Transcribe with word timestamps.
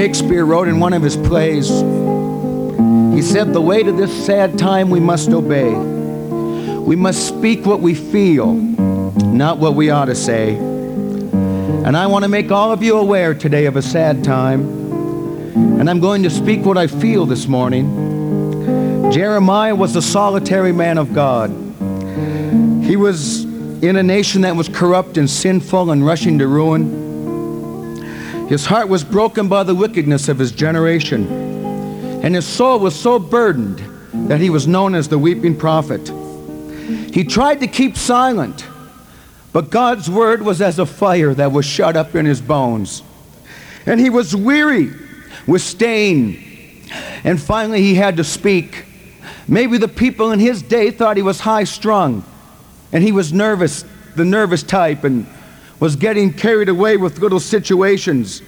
Shakespeare 0.00 0.46
wrote 0.46 0.66
in 0.66 0.80
one 0.80 0.94
of 0.94 1.02
his 1.02 1.14
plays, 1.14 1.68
he 1.68 3.20
said, 3.20 3.52
The 3.52 3.60
way 3.60 3.82
to 3.82 3.92
this 3.92 4.10
sad 4.24 4.58
time 4.58 4.88
we 4.88 4.98
must 4.98 5.28
obey. 5.28 5.74
We 5.74 6.96
must 6.96 7.28
speak 7.28 7.66
what 7.66 7.80
we 7.80 7.94
feel, 7.94 8.54
not 8.54 9.58
what 9.58 9.74
we 9.74 9.90
ought 9.90 10.06
to 10.06 10.14
say. 10.14 10.54
And 10.56 11.94
I 11.94 12.06
want 12.06 12.22
to 12.22 12.30
make 12.30 12.50
all 12.50 12.72
of 12.72 12.82
you 12.82 12.96
aware 12.96 13.34
today 13.34 13.66
of 13.66 13.76
a 13.76 13.82
sad 13.82 14.24
time. 14.24 14.62
And 15.78 15.90
I'm 15.90 16.00
going 16.00 16.22
to 16.22 16.30
speak 16.30 16.64
what 16.64 16.78
I 16.78 16.86
feel 16.86 17.26
this 17.26 17.46
morning. 17.46 19.12
Jeremiah 19.12 19.74
was 19.74 19.96
a 19.96 20.02
solitary 20.02 20.72
man 20.72 20.96
of 20.96 21.12
God. 21.12 21.50
He 22.82 22.96
was 22.96 23.44
in 23.84 23.96
a 23.96 24.02
nation 24.02 24.40
that 24.40 24.56
was 24.56 24.70
corrupt 24.70 25.18
and 25.18 25.28
sinful 25.28 25.90
and 25.90 26.06
rushing 26.06 26.38
to 26.38 26.48
ruin. 26.48 27.09
His 28.50 28.66
heart 28.66 28.88
was 28.88 29.04
broken 29.04 29.46
by 29.46 29.62
the 29.62 29.76
wickedness 29.76 30.28
of 30.28 30.40
his 30.40 30.50
generation, 30.50 31.24
and 32.24 32.34
his 32.34 32.44
soul 32.44 32.80
was 32.80 32.98
so 32.98 33.20
burdened 33.20 33.80
that 34.28 34.40
he 34.40 34.50
was 34.50 34.66
known 34.66 34.96
as 34.96 35.06
the 35.06 35.20
weeping 35.20 35.56
prophet. 35.56 36.12
He 37.14 37.22
tried 37.22 37.60
to 37.60 37.68
keep 37.68 37.96
silent, 37.96 38.66
but 39.52 39.70
God's 39.70 40.10
word 40.10 40.42
was 40.42 40.60
as 40.60 40.80
a 40.80 40.84
fire 40.84 41.32
that 41.32 41.52
was 41.52 41.64
shut 41.64 41.94
up 41.94 42.16
in 42.16 42.26
his 42.26 42.40
bones. 42.40 43.04
And 43.86 44.00
he 44.00 44.10
was 44.10 44.34
weary 44.34 44.90
with 45.46 45.62
staying, 45.62 46.36
and 47.22 47.40
finally 47.40 47.82
he 47.82 47.94
had 47.94 48.16
to 48.16 48.24
speak. 48.24 48.84
Maybe 49.46 49.78
the 49.78 49.86
people 49.86 50.32
in 50.32 50.40
his 50.40 50.60
day 50.60 50.90
thought 50.90 51.16
he 51.16 51.22
was 51.22 51.38
high 51.38 51.62
strung, 51.62 52.24
and 52.90 53.04
he 53.04 53.12
was 53.12 53.32
nervous, 53.32 53.84
the 54.16 54.24
nervous 54.24 54.64
type, 54.64 55.04
and 55.04 55.28
was 55.80 55.96
getting 55.96 56.32
carried 56.32 56.68
away 56.68 56.98
with 56.98 57.18
little 57.18 57.40
situations. 57.40 58.42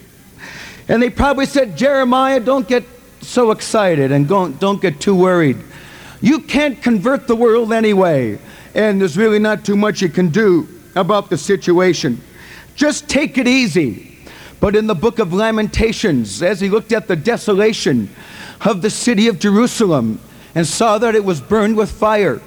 And 0.89 1.03
they 1.03 1.11
probably 1.11 1.47
said, 1.47 1.77
Jeremiah, 1.77 2.39
don't 2.39 2.69
get 2.69 2.85
so 3.23 3.51
excited 3.51 4.13
and 4.13 4.29
don't, 4.29 4.61
don't 4.61 4.81
get 4.81 5.01
too 5.01 5.15
worried. 5.15 5.57
You 6.21 6.41
can't 6.41 6.81
convert 6.81 7.27
the 7.27 7.35
world 7.35 7.73
anyway, 7.73 8.39
and 8.75 9.01
there's 9.01 9.17
really 9.17 9.39
not 9.39 9.65
too 9.65 9.77
much 9.77 10.03
you 10.03 10.09
can 10.09 10.29
do 10.29 10.69
about 10.95 11.31
the 11.31 11.39
situation. 11.39 12.21
Just 12.77 13.09
take 13.09 13.39
it 13.39 13.49
easy. 13.49 14.09
But 14.61 14.77
in 14.77 14.87
the 14.87 14.95
book 14.95 15.19
of 15.19 15.33
Lamentations, 15.33 16.43
as 16.43 16.61
he 16.61 16.69
looked 16.69 16.93
at 16.93 17.09
the 17.09 17.17
desolation 17.17 18.09
of 18.65 18.83
the 18.83 18.91
city 18.91 19.27
of 19.27 19.41
Jerusalem 19.41 20.21
and 20.55 20.65
saw 20.65 20.99
that 20.99 21.17
it 21.17 21.25
was 21.25 21.41
burned 21.41 21.77
with 21.77 21.91
fire, 21.91 22.41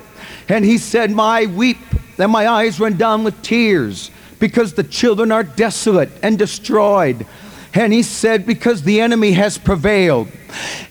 and 0.47 0.63
he 0.63 0.77
said, 0.77 1.11
My 1.11 1.45
weep, 1.47 1.77
and 2.17 2.31
my 2.31 2.47
eyes 2.47 2.79
run 2.79 2.95
down 2.95 3.25
with 3.25 3.41
tears 3.41 4.11
because 4.39 4.73
the 4.73 4.83
children 4.83 5.31
are 5.31 5.43
desolate 5.43 6.09
and 6.21 6.37
destroyed. 6.37 7.25
And 7.73 7.91
he 7.91 8.03
said, 8.03 8.45
Because 8.45 8.83
the 8.83 9.01
enemy 9.01 9.33
has 9.33 9.57
prevailed. 9.57 10.29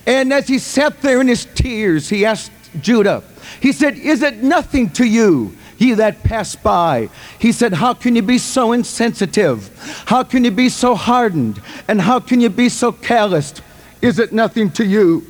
And 0.06 0.32
as 0.32 0.46
he 0.46 0.58
sat 0.58 1.00
there 1.00 1.20
in 1.20 1.28
his 1.28 1.46
tears, 1.46 2.08
he 2.08 2.26
asked 2.26 2.52
Judah, 2.80 3.22
He 3.60 3.72
said, 3.72 3.96
Is 3.96 4.22
it 4.22 4.42
nothing 4.42 4.90
to 4.90 5.04
you? 5.04 5.56
Ye 5.78 5.94
that 5.94 6.22
pass 6.22 6.54
by. 6.54 7.08
He 7.38 7.52
said, 7.52 7.72
How 7.72 7.94
can 7.94 8.14
you 8.14 8.22
be 8.22 8.38
so 8.38 8.72
insensitive? 8.72 9.70
How 10.06 10.22
can 10.22 10.44
you 10.44 10.50
be 10.50 10.68
so 10.68 10.94
hardened? 10.94 11.60
And 11.88 12.00
how 12.00 12.20
can 12.20 12.40
you 12.40 12.50
be 12.50 12.68
so 12.68 12.92
calloused? 12.92 13.62
Is 14.02 14.18
it 14.18 14.32
nothing 14.32 14.70
to 14.72 14.84
you? 14.84 15.26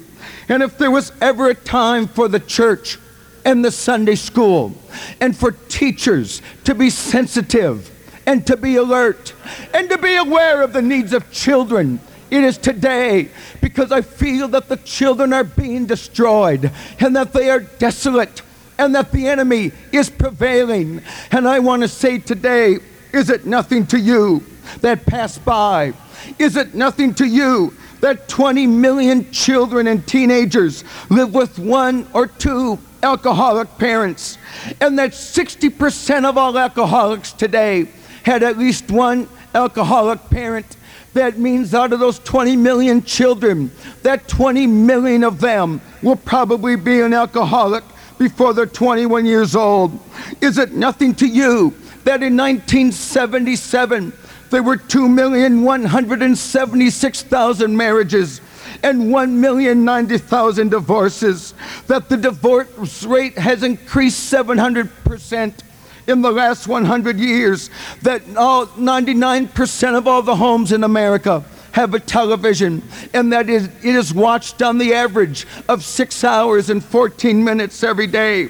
And 0.49 0.63
if 0.63 0.77
there 0.77 0.91
was 0.91 1.13
ever 1.21 1.49
a 1.49 1.55
time 1.55 2.07
for 2.07 2.29
the 2.29 2.41
church 2.41 2.99
and 3.45 3.65
the 3.65 3.71
Sunday 3.71 4.17
school 4.17 4.75
and 5.21 5.37
for 5.37 5.53
teachers 5.53 6.43
to 6.65 6.75
be 6.75 6.91
sensitive 6.91 7.91
and 8.27 8.47
to 8.47 8.57
be 8.57 8.77
alert 8.77 9.33
and 9.73 9.89
to 9.91 9.99
be 9.99 10.17
aware 10.17 10.63
of 10.63 10.73
the 10.73 10.83
needs 10.83 11.13
of 11.13 11.31
children. 11.31 12.01
It 12.31 12.43
is 12.43 12.59
today 12.59 13.29
because 13.61 13.93
I 13.93 14.01
feel 14.03 14.49
that 14.49 14.69
the 14.69 14.77
children 14.79 15.33
are 15.33 15.45
being 15.45 15.87
destroyed 15.87 16.71
and 16.99 17.15
that 17.17 17.33
they 17.33 17.51
are 17.51 17.61
desolate 17.61 18.43
and 18.79 18.95
that 18.95 19.13
the 19.13 19.29
enemy 19.29 19.73
is 19.93 20.11
prevailing. 20.11 21.03
And 21.31 21.47
I 21.47 21.59
want 21.61 21.83
to 21.83 21.89
say 21.89 22.19
today, 22.19 22.79
is 23.13 23.31
it 23.31 23.47
nothing 23.47 23.87
to 23.89 23.99
you 23.99 24.43
that 24.81 25.07
pass 25.07 25.39
by? 25.39 25.93
Is 26.39 26.57
it 26.57 26.75
nothing 26.75 27.15
to 27.15 27.27
you 27.27 27.75
that 28.01 28.29
20 28.29 28.67
million 28.67 29.31
children 29.31 29.87
and 29.87 30.07
teenagers 30.07 30.85
live 31.11 31.33
with 31.33 31.59
one 31.59 32.09
or 32.13 32.27
two 32.27 32.79
alcoholic 33.03 33.79
parents? 33.79 34.39
And 34.81 34.99
that 34.99 35.13
60% 35.13 36.25
of 36.25 36.37
all 36.37 36.59
alcoholics 36.59 37.33
today 37.33 37.87
had 38.25 38.43
at 38.43 38.59
least 38.59 38.91
one 38.91 39.29
alcoholic 39.55 40.19
parent. 40.31 40.77
That 41.13 41.39
means 41.39 41.75
out 41.75 41.93
of 41.93 42.01
those 42.01 42.19
20 42.19 42.57
million 42.57 43.05
children, 43.05 43.71
that 44.03 44.27
20 44.27 44.67
million 44.67 45.23
of 45.23 45.41
them 45.41 45.81
will 46.03 46.17
probably 46.17 46.75
be 46.75 47.01
an 47.01 47.15
alcoholic 47.15 47.85
before 48.19 48.53
they're 48.53 48.67
21 48.67 49.25
years 49.27 49.55
old. 49.55 49.97
Is 50.41 50.59
it 50.59 50.73
nothing 50.73 51.15
to 51.17 51.27
you 51.27 51.71
that 52.05 52.23
in 52.23 52.37
1977 52.37 54.13
there 54.51 54.63
were 54.63 54.77
2,176,000 54.77 57.73
marriages 57.73 58.41
and 58.83 59.05
1,090,000 59.05 60.71
divorces? 60.71 61.55
That 61.87 62.09
the 62.09 62.17
divorce 62.17 63.05
rate 63.05 63.39
has 63.39 63.63
increased 63.63 64.29
700 64.29 64.91
percent 65.05 65.63
in 66.07 66.23
the 66.23 66.31
last 66.31 66.67
100 66.67 67.19
years 67.19 67.71
that 68.03 68.23
all 68.37 68.67
99% 68.67 69.97
of 69.97 70.07
all 70.07 70.23
the 70.23 70.37
homes 70.37 70.73
in 70.73 70.85
America 70.85 71.45
have 71.73 71.95
a 71.95 72.01
television 72.01 72.83
and 73.15 73.33
that 73.33 73.49
is, 73.49 73.67
it 73.83 73.95
is 73.95 74.15
watched 74.15 74.63
on 74.63 74.79
the 74.79 74.95
average 74.95 75.47
of 75.69 75.83
six 75.83 76.23
hours 76.23 76.71
and 76.71 76.85
14 76.85 77.43
minutes 77.43 77.83
every 77.83 78.07
day. 78.07 78.49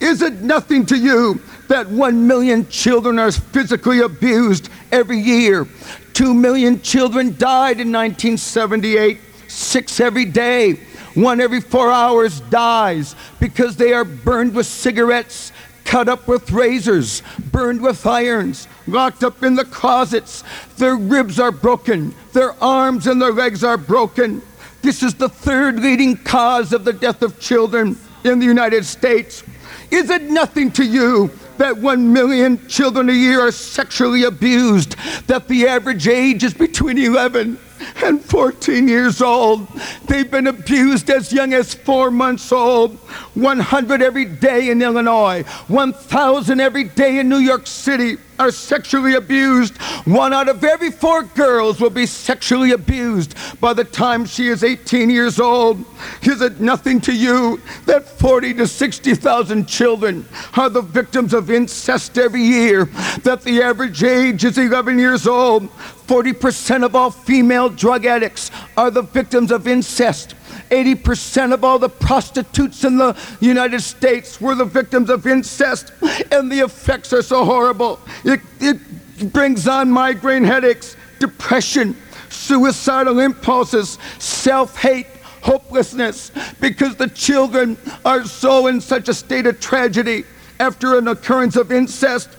Is 0.00 0.22
it 0.22 0.40
nothing 0.40 0.86
to 0.86 0.96
you 0.96 1.40
that 1.68 1.88
1 1.88 2.26
million 2.26 2.66
children 2.68 3.18
are 3.18 3.32
physically 3.32 4.00
abused 4.00 4.70
every 4.90 5.18
year? 5.18 5.66
2 6.14 6.34
million 6.34 6.80
children 6.80 7.36
died 7.38 7.80
in 7.80 7.90
1978, 7.92 9.18
six 9.48 10.00
every 10.00 10.24
day. 10.24 10.78
One 11.14 11.40
every 11.40 11.60
four 11.60 11.90
hours 11.90 12.40
dies 12.40 13.14
because 13.38 13.76
they 13.76 13.92
are 13.92 14.04
burned 14.04 14.54
with 14.54 14.66
cigarettes 14.66 15.52
cut 15.92 16.08
up 16.08 16.26
with 16.26 16.50
razors, 16.50 17.22
burned 17.50 17.82
with 17.82 18.06
irons, 18.06 18.66
locked 18.86 19.22
up 19.22 19.42
in 19.42 19.54
the 19.54 19.64
closets. 19.66 20.42
Their 20.78 20.96
ribs 20.96 21.38
are 21.38 21.52
broken, 21.52 22.14
their 22.32 22.54
arms 22.64 23.06
and 23.06 23.20
their 23.20 23.30
legs 23.30 23.62
are 23.62 23.76
broken. 23.76 24.40
This 24.80 25.02
is 25.02 25.12
the 25.12 25.28
third 25.28 25.80
leading 25.80 26.16
cause 26.16 26.72
of 26.72 26.86
the 26.86 26.94
death 26.94 27.20
of 27.20 27.38
children 27.38 27.98
in 28.24 28.38
the 28.38 28.46
United 28.46 28.86
States. 28.86 29.44
Is 29.90 30.08
it 30.08 30.22
nothing 30.22 30.70
to 30.72 30.82
you 30.82 31.30
that 31.58 31.76
one 31.76 32.10
million 32.10 32.66
children 32.68 33.10
a 33.10 33.12
year 33.12 33.42
are 33.42 33.52
sexually 33.52 34.24
abused, 34.24 34.96
that 35.26 35.46
the 35.46 35.68
average 35.68 36.08
age 36.08 36.42
is 36.42 36.54
between 36.54 36.96
11 36.96 37.58
and 38.04 38.22
14 38.22 38.88
years 38.88 39.22
old. 39.22 39.66
They've 40.06 40.30
been 40.30 40.46
abused 40.46 41.10
as 41.10 41.32
young 41.32 41.52
as 41.52 41.74
four 41.74 42.10
months 42.10 42.52
old. 42.52 42.96
100 43.34 44.02
every 44.02 44.24
day 44.24 44.70
in 44.70 44.82
Illinois, 44.82 45.42
1,000 45.68 46.60
every 46.60 46.84
day 46.84 47.18
in 47.18 47.28
New 47.28 47.38
York 47.38 47.66
City 47.66 48.16
are 48.42 48.50
sexually 48.50 49.14
abused. 49.14 49.76
One 50.04 50.32
out 50.32 50.48
of 50.48 50.64
every 50.64 50.90
four 50.90 51.22
girls 51.22 51.80
will 51.80 51.90
be 51.90 52.06
sexually 52.06 52.72
abused 52.72 53.36
by 53.60 53.72
the 53.72 53.84
time 53.84 54.24
she 54.24 54.48
is 54.48 54.64
18 54.64 55.10
years 55.10 55.38
old. 55.38 55.84
Is 56.22 56.40
it 56.42 56.60
nothing 56.60 57.00
to 57.02 57.12
you 57.14 57.60
that 57.86 58.08
40 58.08 58.54
to 58.54 58.66
60,000 58.66 59.68
children 59.68 60.26
are 60.56 60.68
the 60.68 60.82
victims 60.82 61.32
of 61.32 61.52
incest 61.52 62.18
every 62.18 62.42
year? 62.42 62.86
That 63.22 63.42
the 63.42 63.62
average 63.62 64.02
age 64.02 64.44
is 64.44 64.58
11 64.58 64.98
years 64.98 65.28
old. 65.28 65.70
40% 66.08 66.84
of 66.84 66.96
all 66.96 67.12
female 67.12 67.68
drug 67.68 68.06
addicts 68.06 68.50
are 68.76 68.90
the 68.90 69.02
victims 69.02 69.52
of 69.52 69.68
incest. 69.68 70.34
80% 70.72 71.52
of 71.52 71.64
all 71.64 71.78
the 71.78 71.90
prostitutes 71.90 72.82
in 72.82 72.96
the 72.96 73.14
United 73.40 73.82
States 73.82 74.40
were 74.40 74.54
the 74.54 74.64
victims 74.64 75.10
of 75.10 75.26
incest, 75.26 75.92
and 76.32 76.50
the 76.50 76.60
effects 76.60 77.12
are 77.12 77.20
so 77.20 77.44
horrible. 77.44 78.00
It, 78.24 78.40
it 78.58 79.32
brings 79.34 79.68
on 79.68 79.90
migraine 79.90 80.44
headaches, 80.44 80.96
depression, 81.18 81.94
suicidal 82.30 83.20
impulses, 83.20 83.98
self 84.18 84.78
hate, 84.78 85.08
hopelessness, 85.42 86.32
because 86.58 86.96
the 86.96 87.08
children 87.08 87.76
are 88.06 88.24
so 88.24 88.66
in 88.68 88.80
such 88.80 89.10
a 89.10 89.14
state 89.14 89.46
of 89.46 89.60
tragedy 89.60 90.24
after 90.58 90.96
an 90.96 91.06
occurrence 91.08 91.56
of 91.56 91.70
incest 91.70 92.30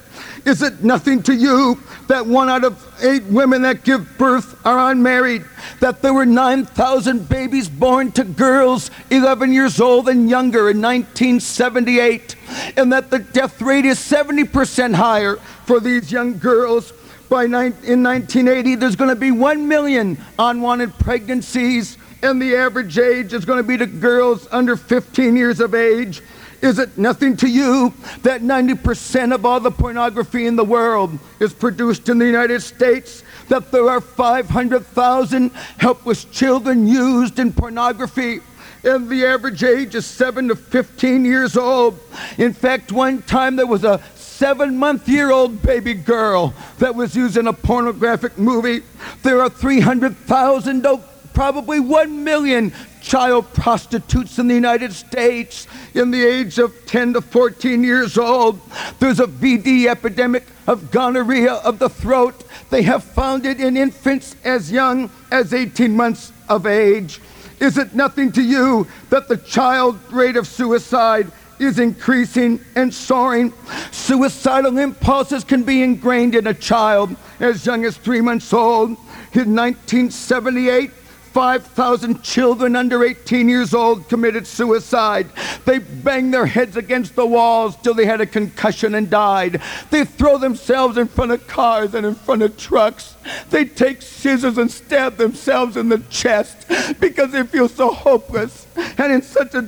is 0.46 0.62
it 0.62 0.84
nothing 0.84 1.24
to 1.24 1.34
you 1.34 1.80
that 2.08 2.26
one 2.26 2.50
out 2.50 2.64
of 2.64 2.86
eight 3.02 3.24
women 3.24 3.62
that 3.62 3.84
give 3.84 4.18
birth 4.18 4.60
are 4.66 4.92
unmarried? 4.92 5.46
That 5.80 6.02
there 6.02 6.14
were 6.14 6.26
9,000 6.26 7.30
babies 7.30 7.70
born 7.70 8.12
to 8.14 8.24
girls 8.24 8.92
11 9.10 9.54
years 9.54 9.80
old 9.80 10.10
and 10.10 10.30
younger 10.30 10.70
in 10.70 10.82
1978? 10.82 12.36
And 12.78 12.92
that 12.92 13.10
the 13.10 13.20
death 13.20 13.62
rate 13.62 13.86
is 13.86 14.00
70% 14.00 14.96
higher 14.96 15.38
for 15.66 15.80
these 15.80 16.12
young 16.12 16.38
girls? 16.38 16.94
by 17.34 17.46
in 17.46 17.52
1980, 17.52 18.76
there's 18.76 18.96
going 18.96 19.10
to 19.10 19.16
be 19.16 19.32
1 19.32 19.68
million 19.68 20.24
unwanted 20.38 20.94
pregnancies, 21.00 21.98
and 22.22 22.40
the 22.40 22.56
average 22.56 23.00
age 23.00 23.34
is 23.34 23.44
going 23.44 23.58
to 23.58 23.64
be 23.64 23.76
to 23.76 23.88
girls 23.88 24.48
under 24.52 24.78
15 24.78 25.36
years 25.36 25.60
of 25.60 25.74
age. 25.74 26.22
Is 26.64 26.80
it 26.80 26.98
nothing 26.98 27.36
to 27.38 27.48
you 27.48 27.94
that 28.22 28.42
90% 28.42 29.36
of 29.36 29.46
all 29.46 29.60
the 29.60 29.70
pornography 29.70 30.48
in 30.48 30.56
the 30.56 30.64
world 30.64 31.20
is 31.42 31.52
produced 31.52 32.08
in 32.08 32.18
the 32.18 32.26
United 32.26 32.62
States? 32.62 33.22
That 33.50 33.70
there 33.70 33.90
are 33.90 34.00
500,000 34.00 35.52
helpless 35.78 36.24
children 36.24 36.88
used 36.88 37.38
in 37.38 37.52
pornography? 37.52 38.40
and 38.86 39.08
the 39.08 39.26
average 39.26 39.64
age 39.64 39.96
is 39.96 40.06
7 40.06 40.50
to 40.50 40.58
15 40.58 41.24
years 41.24 41.56
old. 41.56 41.98
In 42.38 42.52
fact, 42.52 42.92
one 42.92 43.22
time 43.22 43.56
there 43.56 43.66
was 43.66 43.86
a 43.86 44.02
seven 44.16 44.78
month 44.78 45.08
year 45.08 45.32
old 45.32 45.62
baby 45.62 45.94
girl 45.94 46.54
that 46.80 46.94
was 46.94 47.16
used 47.16 47.38
in 47.38 47.48
a 47.48 47.54
pornographic 47.54 48.38
movie. 48.38 48.84
There 49.22 49.42
are 49.42 49.50
300,000, 49.50 50.86
probably 51.34 51.80
1 51.80 52.24
million 52.26 52.74
child 53.14 53.46
prostitutes 53.54 54.40
in 54.40 54.48
the 54.48 54.56
United 54.56 54.92
States 54.92 55.68
in 55.94 56.10
the 56.10 56.26
age 56.26 56.58
of 56.58 56.74
10 56.88 57.14
to 57.14 57.22
14 57.22 57.84
years 57.84 58.18
old. 58.18 58.60
There's 58.98 59.20
a 59.20 59.28
VD 59.28 59.86
epidemic 59.86 60.44
of 60.66 60.90
gonorrhea 60.90 61.54
of 61.54 61.78
the 61.78 61.90
throat. 61.90 62.44
They 62.72 62.82
have 62.82 63.04
found 63.04 63.46
it 63.46 63.60
in 63.60 63.78
infants 63.78 64.36
as 64.44 64.72
young 64.72 65.12
as 65.30 65.54
18 65.54 65.96
months 65.96 66.34
of 66.50 66.66
age. 66.66 67.22
Is 67.60 67.78
it 67.78 67.94
nothing 67.94 68.32
to 68.32 68.42
you 68.42 68.88
that 69.12 69.28
the 69.28 69.38
child 69.38 70.00
rate 70.12 70.36
of 70.36 70.48
suicide 70.48 71.32
is 71.60 71.78
increasing 71.78 72.60
and 72.74 72.92
soaring? 72.92 73.54
Suicidal 73.92 74.80
impulses 74.80 75.44
can 75.44 75.62
be 75.62 75.84
ingrained 75.84 76.34
in 76.34 76.48
a 76.48 76.54
child 76.56 77.16
as 77.40 77.64
young 77.64 77.86
as 77.86 77.96
three 77.96 78.22
months 78.22 78.52
old. 78.52 78.98
In 79.34 79.56
1978, 79.56 80.90
5,000 81.34 82.22
children 82.22 82.76
under 82.76 83.04
18 83.04 83.50
years 83.50 83.74
old 83.74 84.08
committed 84.08 84.46
suicide. 84.46 85.28
They 85.66 85.80
banged 85.80 86.32
their 86.32 86.46
heads 86.46 86.78
against 86.78 87.16
the 87.16 87.26
walls 87.26 87.76
till 87.78 87.96
they 87.96 88.06
had 88.06 88.22
a 88.22 88.28
concussion 88.28 88.94
and 88.94 89.10
died. 89.10 89.60
They 89.90 90.06
throw 90.06 90.38
themselves 90.38 90.96
in 90.96 91.08
front 91.08 91.32
of 91.32 91.48
cars 91.48 91.96
and 91.96 92.06
in 92.06 92.14
front 92.14 92.44
of 92.44 92.56
trucks. 92.56 93.16
They 93.50 93.66
take 93.66 94.04
scissors 94.04 94.60
and 94.60 94.72
stab 94.72 95.18
themselves 95.18 95.76
in 95.76 95.90
the 95.90 96.04
chest 96.12 96.68
because 97.00 97.32
they 97.32 97.44
feel 97.44 97.68
so 97.68 97.90
hopeless 97.92 98.68
and 98.76 99.12
in 99.12 99.24
such 99.24 99.56
a 99.56 99.64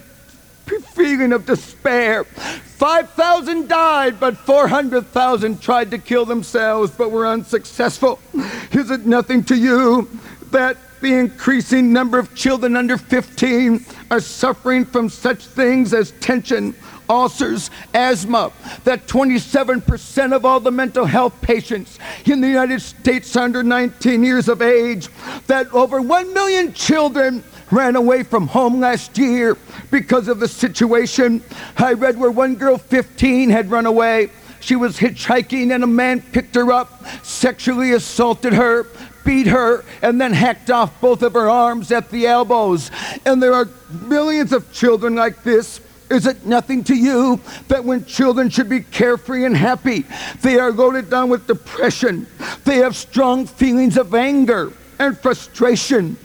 feeling 0.93 1.33
of 1.33 1.47
despair. 1.47 2.25
5,000 2.25 3.67
died, 3.67 4.19
but 4.19 4.37
400,000 4.37 5.61
tried 5.61 5.89
to 5.89 5.97
kill 5.97 6.25
themselves 6.25 6.91
but 6.91 7.09
were 7.09 7.25
unsuccessful. 7.25 8.19
Is 8.71 8.91
it 8.91 9.07
nothing 9.07 9.43
to 9.45 9.55
you 9.55 10.09
that 10.51 10.77
the 11.01 11.13
increasing 11.13 11.93
number 11.93 12.17
of 12.17 12.33
children 12.35 12.75
under 12.75 12.97
15 12.97 13.85
are 14.11 14.19
suffering 14.19 14.85
from 14.85 15.09
such 15.09 15.45
things 15.45 15.93
as 15.93 16.11
tension, 16.19 16.75
ulcers, 17.09 17.69
asthma, 17.93 18.51
that 18.83 19.07
27% 19.07 20.33
of 20.33 20.45
all 20.45 20.59
the 20.59 20.71
mental 20.71 21.05
health 21.05 21.39
patients 21.41 21.99
in 22.25 22.41
the 22.41 22.47
United 22.47 22.81
States 22.81 23.35
under 23.35 23.63
19 23.63 24.23
years 24.23 24.47
of 24.47 24.61
age, 24.61 25.09
that 25.47 25.71
over 25.73 26.01
1 26.01 26.33
million 26.33 26.73
children 26.73 27.43
ran 27.71 27.95
away 27.95 28.23
from 28.23 28.47
home 28.47 28.79
last 28.79 29.17
year 29.17 29.57
because 29.91 30.27
of 30.27 30.39
the 30.39 30.47
situation. 30.47 31.43
I 31.77 31.93
read 31.93 32.17
where 32.17 32.31
one 32.31 32.55
girl, 32.55 32.77
15, 32.77 33.49
had 33.49 33.71
run 33.71 33.85
away. 33.85 34.29
She 34.59 34.75
was 34.75 34.97
hitchhiking 34.97 35.73
and 35.73 35.83
a 35.83 35.87
man 35.87 36.21
picked 36.21 36.55
her 36.55 36.71
up, 36.71 37.03
sexually 37.23 37.91
assaulted 37.91 38.53
her, 38.53 38.87
beat 39.25 39.47
her, 39.47 39.83
and 40.01 40.21
then 40.21 40.31
hacked 40.31 40.71
off 40.71 41.01
both 41.01 41.21
of 41.23 41.33
her 41.33 41.49
arms 41.49 41.91
at 41.91 42.09
the 42.09 42.27
elbows. 42.27 42.91
And 43.25 43.43
there 43.43 43.53
are 43.53 43.67
millions 44.03 44.53
of 44.53 44.71
children 44.71 45.15
like 45.15 45.43
this. 45.43 45.81
Is 46.09 46.27
it 46.27 46.45
nothing 46.45 46.83
to 46.85 46.95
you 46.95 47.41
that 47.67 47.83
when 47.83 48.05
children 48.05 48.49
should 48.49 48.69
be 48.69 48.81
carefree 48.81 49.43
and 49.43 49.57
happy, 49.57 50.05
they 50.41 50.59
are 50.59 50.71
loaded 50.71 51.09
down 51.09 51.29
with 51.29 51.47
depression? 51.47 52.27
They 52.63 52.77
have 52.77 52.95
strong 52.95 53.47
feelings 53.47 53.97
of 53.97 54.13
anger 54.13 54.71
and 54.99 55.17
frustration, 55.17 56.15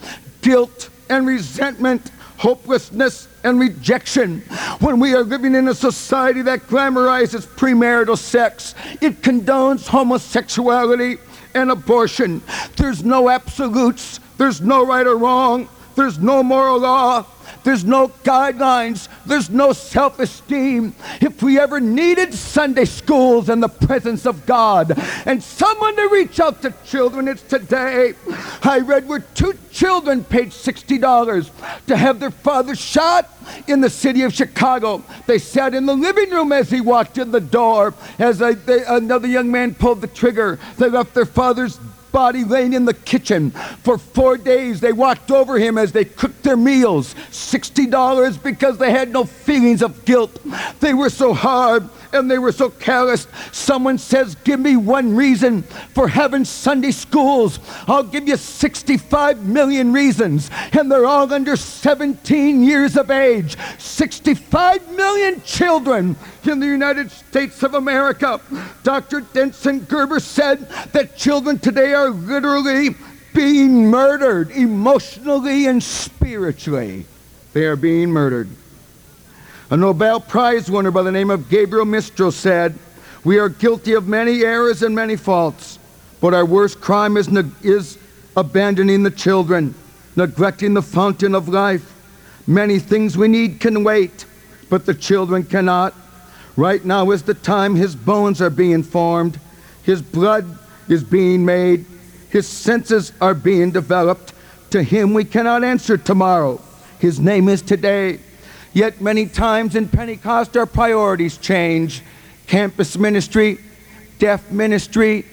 guilt 0.42 0.90
and 1.08 1.26
resentment, 1.26 2.10
hopelessness 2.36 3.28
and 3.42 3.58
rejection. 3.58 4.40
When 4.80 5.00
we 5.00 5.14
are 5.14 5.22
living 5.22 5.54
in 5.54 5.68
a 5.68 5.74
society 5.74 6.42
that 6.42 6.60
glamorizes 6.60 7.46
premarital 7.46 8.18
sex, 8.18 8.74
it 9.00 9.22
condones 9.22 9.86
homosexuality, 9.86 11.18
and 11.54 11.70
abortion. 11.70 12.42
There's 12.76 13.04
no 13.04 13.28
absolutes, 13.28 14.20
there's 14.38 14.60
no 14.60 14.84
right 14.86 15.06
or 15.06 15.16
wrong, 15.16 15.68
there's 15.96 16.18
no 16.18 16.42
moral 16.42 16.80
law, 16.80 17.26
there's 17.62 17.84
no 17.84 18.08
guidelines. 18.08 19.08
There's 19.26 19.50
no 19.50 19.72
self 19.72 20.18
esteem. 20.18 20.94
If 21.20 21.42
we 21.42 21.58
ever 21.58 21.80
needed 21.80 22.34
Sunday 22.34 22.84
schools 22.84 23.48
and 23.48 23.62
the 23.62 23.68
presence 23.68 24.26
of 24.26 24.46
God 24.46 24.98
and 25.26 25.42
someone 25.42 25.96
to 25.96 26.08
reach 26.08 26.40
out 26.40 26.62
to 26.62 26.74
children, 26.84 27.28
it's 27.28 27.42
today. 27.42 28.14
I 28.62 28.80
read 28.80 29.08
where 29.08 29.20
two 29.20 29.54
children 29.70 30.24
paid 30.24 30.48
$60 30.48 31.50
to 31.86 31.96
have 31.96 32.20
their 32.20 32.30
father 32.30 32.74
shot 32.74 33.30
in 33.66 33.80
the 33.80 33.90
city 33.90 34.22
of 34.22 34.32
Chicago. 34.32 35.02
They 35.26 35.38
sat 35.38 35.74
in 35.74 35.86
the 35.86 35.94
living 35.94 36.30
room 36.30 36.52
as 36.52 36.70
he 36.70 36.80
walked 36.80 37.18
in 37.18 37.30
the 37.30 37.40
door. 37.40 37.94
As 38.18 38.38
they, 38.38 38.84
another 38.84 39.28
young 39.28 39.50
man 39.50 39.74
pulled 39.74 40.00
the 40.00 40.06
trigger, 40.06 40.58
they 40.78 40.88
left 40.88 41.14
their 41.14 41.26
father's 41.26 41.78
body 42.12 42.44
laying 42.44 42.72
in 42.72 42.84
the 42.84 42.94
kitchen. 42.94 43.50
For 43.82 43.98
four 43.98 44.36
days, 44.36 44.80
they 44.80 44.92
walked 44.92 45.30
over 45.30 45.58
him 45.58 45.78
as 45.78 45.92
they 45.92 46.04
cooked 46.04 46.42
their 46.42 46.56
meals. 46.56 47.14
$60 47.30 48.42
because 48.42 48.78
they 48.78 48.90
had 48.90 49.12
no 49.12 49.24
feelings 49.24 49.82
of 49.82 50.04
guilt. 50.04 50.38
They 50.80 50.94
were 50.94 51.10
so 51.10 51.32
hard 51.34 51.88
and 52.12 52.30
they 52.30 52.38
were 52.38 52.52
so 52.52 52.70
callous. 52.70 53.26
Someone 53.52 53.98
says, 53.98 54.34
Give 54.36 54.60
me 54.60 54.76
one 54.76 55.14
reason 55.14 55.62
for 55.62 56.08
having 56.08 56.44
Sunday 56.44 56.90
schools. 56.90 57.58
I'll 57.86 58.02
give 58.02 58.28
you 58.28 58.36
65 58.36 59.44
million 59.46 59.92
reasons. 59.92 60.50
And 60.72 60.90
they're 60.90 61.06
all 61.06 61.32
under 61.32 61.56
17 61.56 62.62
years 62.62 62.96
of 62.96 63.10
age. 63.10 63.56
65 63.78 64.96
million 64.96 65.42
children 65.42 66.16
in 66.44 66.60
the 66.60 66.66
United 66.66 67.10
States 67.10 67.62
of 67.62 67.74
America. 67.74 68.40
Dr. 68.82 69.20
Densen-Gerber 69.20 70.20
said 70.20 70.68
that 70.92 71.16
children 71.16 71.58
today 71.58 71.92
are 71.92 72.10
literally 72.10 72.96
being 73.34 73.86
murdered 73.86 74.50
emotionally 74.50 75.66
and 75.66 75.82
spiritually. 75.82 77.06
They 77.52 77.64
are 77.66 77.76
being 77.76 78.10
murdered. 78.10 78.48
A 79.72 79.76
Nobel 79.76 80.18
Prize 80.18 80.68
winner 80.68 80.90
by 80.90 81.02
the 81.02 81.12
name 81.12 81.30
of 81.30 81.48
Gabriel 81.48 81.84
Mistral 81.84 82.32
said, 82.32 82.76
We 83.22 83.38
are 83.38 83.48
guilty 83.48 83.92
of 83.92 84.08
many 84.08 84.42
errors 84.42 84.82
and 84.82 84.96
many 84.96 85.14
faults, 85.14 85.78
but 86.20 86.34
our 86.34 86.44
worst 86.44 86.80
crime 86.80 87.16
is, 87.16 87.28
ne- 87.30 87.52
is 87.62 87.96
abandoning 88.36 89.04
the 89.04 89.12
children, 89.12 89.76
neglecting 90.16 90.74
the 90.74 90.82
fountain 90.82 91.36
of 91.36 91.48
life. 91.48 91.94
Many 92.48 92.80
things 92.80 93.16
we 93.16 93.28
need 93.28 93.60
can 93.60 93.84
wait, 93.84 94.24
but 94.70 94.86
the 94.86 94.94
children 94.94 95.44
cannot. 95.44 95.94
Right 96.56 96.84
now 96.84 97.12
is 97.12 97.22
the 97.22 97.34
time 97.34 97.76
his 97.76 97.94
bones 97.94 98.42
are 98.42 98.50
being 98.50 98.82
formed, 98.82 99.38
his 99.84 100.02
blood 100.02 100.58
is 100.88 101.04
being 101.04 101.44
made, 101.44 101.86
his 102.28 102.48
senses 102.48 103.12
are 103.20 103.34
being 103.34 103.70
developed. 103.70 104.32
To 104.70 104.82
him 104.82 105.14
we 105.14 105.24
cannot 105.24 105.62
answer 105.62 105.96
tomorrow. 105.96 106.60
His 106.98 107.20
name 107.20 107.48
is 107.48 107.62
today. 107.62 108.18
Yet 108.72 109.00
many 109.00 109.26
times 109.26 109.74
in 109.74 109.88
Pentecost, 109.88 110.56
our 110.56 110.66
priorities 110.66 111.36
change. 111.36 112.02
Campus 112.46 112.96
ministry, 112.96 113.58
deaf 114.18 114.50
ministry, 114.50 115.24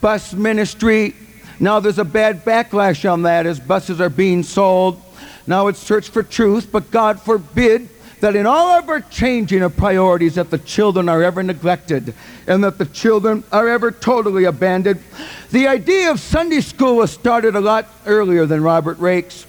bus 0.00 0.32
ministry. 0.32 1.14
Now 1.58 1.80
there's 1.80 1.98
a 1.98 2.04
bad 2.04 2.44
backlash 2.44 3.10
on 3.10 3.22
that 3.22 3.46
as 3.46 3.58
buses 3.60 4.00
are 4.00 4.10
being 4.10 4.42
sold. 4.42 5.00
Now 5.46 5.68
it's 5.68 5.78
search 5.78 6.08
for 6.08 6.22
truth, 6.22 6.70
but 6.70 6.90
God 6.90 7.20
forbid 7.20 7.88
that 8.20 8.36
in 8.36 8.46
all 8.46 8.78
of 8.78 8.88
our 8.88 9.00
changing 9.00 9.62
of 9.62 9.76
priorities 9.76 10.36
that 10.36 10.50
the 10.50 10.58
children 10.58 11.08
are 11.08 11.24
ever 11.24 11.42
neglected 11.42 12.14
and 12.46 12.62
that 12.62 12.78
the 12.78 12.86
children 12.86 13.42
are 13.50 13.68
ever 13.68 13.90
totally 13.90 14.44
abandoned. 14.44 15.02
The 15.50 15.66
idea 15.66 16.12
of 16.12 16.20
Sunday 16.20 16.60
school 16.60 16.96
was 16.96 17.10
started 17.10 17.56
a 17.56 17.60
lot 17.60 17.88
earlier 18.06 18.46
than 18.46 18.62
Robert 18.62 18.98
Raikes 18.98 19.44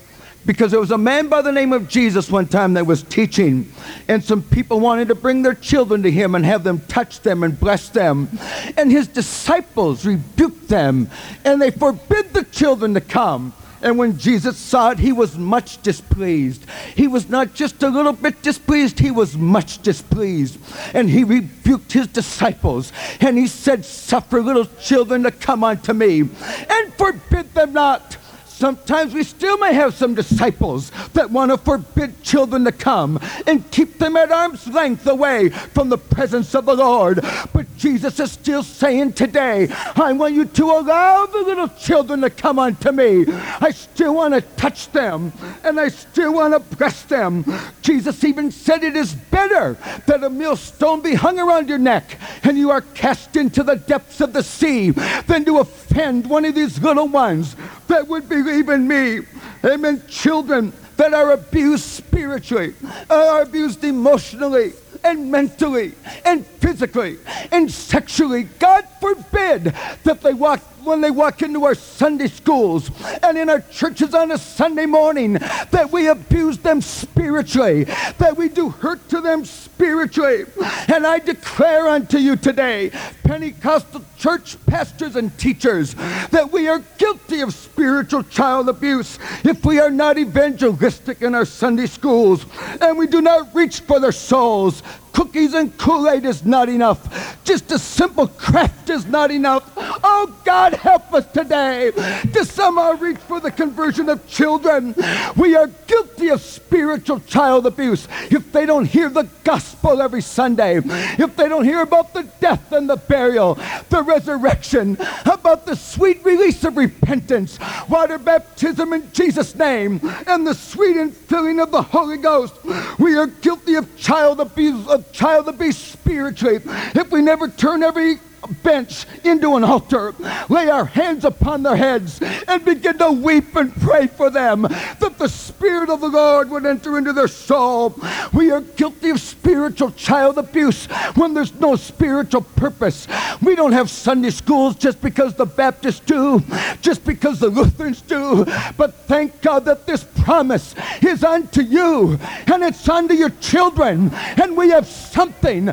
because 0.46 0.72
there 0.72 0.80
was 0.80 0.92
a 0.92 0.98
man 0.98 1.28
by 1.28 1.42
the 1.42 1.52
name 1.52 1.74
of 1.74 1.88
Jesus 1.88 2.30
one 2.30 2.48
time 2.48 2.74
that 2.74 2.86
was 2.86 3.04
teaching, 3.04 3.72
and 4.08 4.24
some 4.24 4.42
people 4.42 4.80
wanted 4.80 5.08
to 5.08 5.16
bring 5.16 5.42
their 5.42 5.54
children 5.54 6.04
to 6.04 6.12
him 6.12 6.36
and 6.36 6.46
have 6.46 6.64
them 6.64 6.80
touch 6.88 7.22
them 7.22 7.44
and 7.44 7.60
bless 7.60 7.90
them. 7.90 8.30
And 8.78 8.92
his 8.92 9.08
disciples 9.08 10.06
rebuked 10.06 10.68
them, 10.68 11.10
and 11.46 11.62
they 11.62 11.72
forbid 11.72 12.34
the 12.34 12.44
children 12.46 12.94
to 12.94 13.02
come. 13.02 13.54
And 13.84 13.98
when 13.98 14.18
Jesus 14.18 14.58
saw 14.58 14.92
it, 14.92 15.00
he 15.00 15.12
was 15.12 15.38
much 15.38 15.82
displeased. 15.82 16.66
He 16.96 17.08
was 17.08 17.28
not 17.28 17.54
just 17.54 17.84
a 17.84 17.90
little 17.90 18.14
bit 18.14 18.42
displeased, 18.42 18.98
he 18.98 19.12
was 19.12 19.36
much 19.36 19.82
displeased. 19.82 20.58
And 20.94 21.10
he 21.10 21.26
rebuked 21.26 21.92
his 21.92 22.08
disciples 22.08 22.94
and 23.20 23.38
he 23.38 23.46
said, 23.46 23.84
Suffer 23.84 24.42
little 24.42 24.68
children 24.82 25.24
to 25.24 25.32
come 25.32 25.66
unto 25.66 25.92
me 25.92 26.22
and 26.22 26.94
forbid 26.94 27.54
them 27.54 27.74
not 27.74 28.16
Sometimes 28.64 29.14
we 29.14 29.26
still 29.26 29.58
may 29.58 29.74
have 29.74 29.94
some 29.94 30.16
disciples 30.16 30.90
that 31.12 31.30
want 31.30 31.52
to 31.52 31.58
forbid 31.58 32.24
children 32.24 32.64
to 32.64 32.72
come 32.72 33.20
and 33.46 33.70
keep 33.72 34.00
them 34.00 34.16
at 34.16 34.32
arm's 34.32 34.66
length 34.70 35.06
away 35.06 35.50
from 35.50 35.90
the 35.90 35.98
presence 35.98 36.56
of 36.56 36.66
the 36.66 36.74
Lord. 36.74 37.20
But 37.52 37.76
Jesus 37.76 38.22
is 38.22 38.32
still 38.32 38.64
saying 38.64 39.14
today, 39.14 39.68
I 39.98 40.14
want 40.14 40.34
you 40.34 40.46
to 40.46 40.64
allow 40.64 41.26
the 41.26 41.40
little 41.40 41.68
children 41.68 42.22
to 42.22 42.30
come 42.30 42.58
unto 42.58 42.94
me. 42.94 43.26
I 43.60 43.72
still 43.72 44.16
want 44.16 44.34
to 44.34 44.40
touch 44.56 44.90
them 44.94 45.34
and 45.66 45.78
I 45.78 45.90
still 45.90 46.34
want 46.34 46.54
to 46.54 46.78
bless 46.78 47.02
them. 47.02 47.44
Jesus 47.82 48.24
even 48.24 48.50
said 48.50 48.82
it 48.82 48.96
is 48.96 49.14
better 49.14 49.74
that 50.08 50.24
a 50.24 50.30
millstone 50.30 51.02
be 51.02 51.16
hung 51.16 51.38
around 51.38 51.68
your 51.68 51.80
neck 51.80 52.18
and 52.44 52.58
you 52.58 52.72
are 52.72 52.80
cast 52.80 53.36
into 53.36 53.62
the 53.62 53.76
depths 53.76 54.22
of 54.22 54.32
the 54.32 54.42
sea 54.42 54.92
than 55.28 55.44
to 55.44 55.60
offend 55.60 56.30
one 56.30 56.46
of 56.46 56.56
these 56.56 56.82
little 56.82 57.10
ones 57.10 57.58
that 57.88 58.08
would 58.08 58.30
believe 58.30 58.53
in 58.62 58.88
me. 58.88 59.22
Amen. 59.64 60.04
Children 60.08 60.74
that 60.98 61.14
are 61.14 61.32
abused 61.32 61.84
spiritually, 61.84 62.74
are 63.10 63.42
abused 63.42 63.84
emotionally, 63.84 64.74
and 65.04 65.32
mentally, 65.32 65.94
and 66.24 66.46
physically, 66.46 67.18
and 67.52 67.70
sexually. 67.72 68.44
God 68.60 68.88
forbid 69.02 69.74
that 70.04 70.22
they 70.22 70.34
walk 70.34 70.62
when 70.86 71.02
they 71.02 71.12
walk 71.12 71.42
into 71.42 71.64
our 71.66 71.76
Sunday 71.76 72.28
schools 72.28 72.92
and 73.22 73.38
in 73.38 73.50
our 73.50 73.62
churches 73.62 74.14
on 74.14 74.32
a 74.32 74.38
Sunday 74.38 74.86
morning, 74.86 75.34
that 75.72 75.90
we 75.92 76.08
abuse 76.08 76.58
them 76.58 76.82
spiritually, 76.82 77.86
that 78.18 78.36
we 78.36 78.50
do 78.50 78.70
hurt 78.70 79.08
to 79.10 79.22
them 79.22 79.46
spiritually. 79.46 80.46
And 80.88 81.06
I 81.06 81.20
declare 81.20 81.88
unto 81.88 82.18
you 82.18 82.36
today, 82.36 82.92
Pentecostal 83.24 84.04
church 84.18 84.58
pastors 84.66 85.16
and 85.16 85.38
teachers, 85.38 85.96
that 86.32 86.50
we 86.52 86.68
are 86.68 86.80
guilty 86.98 87.42
of 87.42 87.54
spiritual 87.54 88.24
child 88.24 88.70
abuse 88.70 89.20
if 89.44 89.66
we 89.66 89.80
are 89.80 89.92
not 89.92 90.18
evangelistic 90.18 91.22
in 91.22 91.36
our 91.36 91.46
Sunday 91.46 91.88
schools 91.88 92.46
and 92.82 92.98
we 92.98 93.08
do 93.08 93.22
not 93.22 93.54
reach 93.54 93.82
for 93.82 94.00
their 94.00 94.12
souls. 94.12 94.84
Cookies 95.14 95.54
and 95.54 95.76
Kool 95.78 96.10
Aid 96.10 96.26
is 96.26 96.44
not 96.44 96.70
enough. 96.70 97.44
Just 97.44 97.72
a 97.72 97.80
simple 97.80 98.28
craft 98.28 98.90
is 98.90 99.06
not 99.06 99.32
enough. 99.32 99.72
Oh, 99.78 100.36
God, 100.44 100.74
help 100.74 101.14
us 101.14 101.26
today 101.32 101.92
to 101.92 102.46
somehow 102.46 102.94
reach 102.94 103.18
for 103.18 103.40
the 103.40 103.52
conversion 103.52 104.10
of 104.10 104.28
children. 104.28 104.96
We 105.38 105.56
are 105.56 105.68
guilty 105.88 106.30
of 106.30 106.42
spiritual 106.42 107.20
child 107.22 107.68
abuse 107.68 108.08
if 108.30 108.52
they 108.52 108.66
don't 108.66 108.86
hear 108.86 109.10
the 109.10 109.28
gospel 109.44 110.02
every 110.02 110.22
Sunday, 110.22 110.82
if 110.84 111.36
they 111.36 111.48
don't 111.48 111.64
hear 111.64 111.82
about 111.82 112.14
the 112.14 112.24
death 112.40 112.72
and 112.72 112.90
the 112.90 112.98
burial, 112.98 113.56
the 113.90 114.02
resurrection, 114.02 114.98
about 115.26 115.66
the 115.66 115.76
sweet 115.76 116.24
release 116.26 116.64
of 116.64 116.76
repentance, 116.78 117.60
water 117.88 118.18
baptism 118.18 118.94
in 118.94 119.12
Jesus' 119.14 119.56
name, 119.56 120.00
and 120.28 120.48
the 120.48 120.56
sweet 120.56 120.98
infilling 120.98 121.62
of 121.62 121.72
the 121.72 121.82
Holy 121.82 122.18
Ghost. 122.18 122.56
We 122.98 123.16
are 123.16 123.28
guilty 123.28 123.76
of 123.76 123.96
child 123.98 124.40
abuse, 124.40 124.88
of 124.88 125.03
child 125.12 125.46
to 125.46 125.54
be 125.54 125.72
spiritually 125.72 126.62
if 126.66 127.12
we 127.12 127.22
never 127.22 127.48
turn 127.48 127.84
every 127.84 128.16
bench 128.64 129.06
into 129.24 129.56
an 129.56 129.64
altar, 129.64 130.14
lay 130.50 130.70
our 130.70 130.86
hands 130.86 131.26
upon 131.26 131.64
their 131.64 131.76
heads, 131.76 132.22
and 132.48 132.66
begin 132.66 132.98
to 132.98 133.12
weep 133.12 133.56
and 133.56 133.76
pray 133.76 134.08
for 134.08 134.30
them 134.30 134.64
that 134.64 135.16
the 135.18 135.28
Spirit 135.28 135.90
of 135.90 136.02
the 136.02 136.08
Lord 136.08 136.50
would 136.50 136.66
enter 136.66 136.98
into 136.98 137.14
their 137.14 137.28
soul. 137.28 137.96
We 138.34 138.52
are 138.52 138.62
guilty 138.62 139.10
of 139.10 139.20
spiritual 139.20 139.92
child 139.92 140.38
abuse 140.38 140.86
when 141.16 141.34
there's 141.34 141.54
no 141.54 141.76
spiritual 141.76 142.42
purpose. 142.42 143.08
We 143.42 143.56
don't 143.56 143.72
have 143.72 143.90
Sunday 143.90 144.30
schools 144.30 144.76
just 144.76 145.02
because 145.02 145.36
the 145.36 145.46
Baptists 145.46 146.00
do, 146.00 146.44
just 146.82 147.06
because 147.06 147.40
the 147.40 147.50
Lutherans 147.50 148.02
do, 148.02 148.46
but 148.78 148.96
thank 149.08 149.42
God 149.42 149.66
that 149.66 149.86
this 149.86 150.04
promise 150.04 150.76
is 151.02 151.24
unto 151.24 151.62
you 151.62 152.20
and 152.48 152.64
it's 152.64 152.88
unto 152.88 153.14
your 153.14 153.30
children, 153.42 154.12
and 154.14 154.56
we 154.58 154.70
have 154.70 154.88
something 154.88 155.72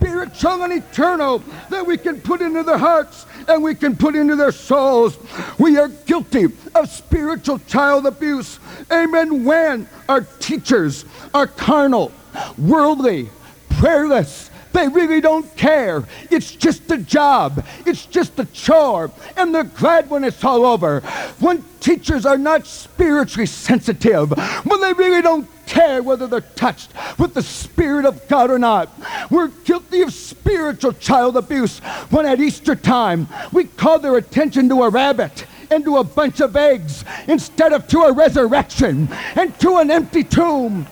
spiritual 0.00 0.62
and 0.62 0.72
eternal 0.72 1.42
that 1.68 1.86
we 1.86 1.98
can 1.98 2.20
put 2.20 2.40
into 2.40 2.62
their 2.62 2.78
hearts 2.78 3.26
and 3.48 3.62
we 3.62 3.74
can 3.74 3.94
put 3.94 4.16
into 4.16 4.34
their 4.34 4.52
souls. 4.52 5.18
We 5.58 5.76
are 5.76 5.88
guilty 5.88 6.46
of 6.74 6.88
spiritual 6.88 7.58
child 7.60 8.06
abuse. 8.06 8.58
Amen. 8.90 9.44
When 9.44 9.86
our 10.08 10.22
teachers 10.22 11.04
are 11.34 11.46
carnal, 11.46 12.12
worldly, 12.56 13.28
prayerless, 13.78 14.50
they 14.72 14.88
really 14.88 15.20
don't 15.20 15.56
care. 15.56 16.04
It's 16.30 16.52
just 16.52 16.90
a 16.90 16.98
job. 16.98 17.64
It's 17.86 18.06
just 18.06 18.38
a 18.38 18.44
chore. 18.46 19.10
And 19.36 19.54
they're 19.54 19.64
glad 19.64 20.10
when 20.10 20.24
it's 20.24 20.44
all 20.44 20.64
over. 20.64 21.00
When 21.40 21.64
teachers 21.80 22.26
are 22.26 22.38
not 22.38 22.66
spiritually 22.66 23.46
sensitive, 23.46 24.30
when 24.64 24.80
they 24.80 24.92
really 24.92 25.22
don't 25.22 25.48
care 25.70 26.02
whether 26.02 26.26
they're 26.26 26.40
touched 26.40 26.90
with 27.16 27.32
the 27.32 27.42
Spirit 27.42 28.04
of 28.04 28.26
God 28.26 28.50
or 28.50 28.58
not. 28.58 28.90
We're 29.30 29.48
guilty 29.48 30.02
of 30.02 30.12
spiritual 30.12 30.94
child 30.94 31.36
abuse 31.36 31.78
when 32.10 32.26
at 32.26 32.40
Easter 32.40 32.74
time 32.74 33.28
we 33.52 33.64
call 33.64 34.00
their 34.00 34.16
attention 34.16 34.68
to 34.70 34.82
a 34.82 34.88
rabbit 34.88 35.46
and 35.70 35.84
to 35.84 35.98
a 35.98 36.04
bunch 36.04 36.40
of 36.40 36.56
eggs 36.56 37.04
instead 37.28 37.72
of 37.72 37.86
to 37.88 38.00
a 38.00 38.12
resurrection 38.12 39.08
and 39.36 39.58
to 39.60 39.76
an 39.76 39.92
empty 39.92 40.24
tomb. 40.24 40.88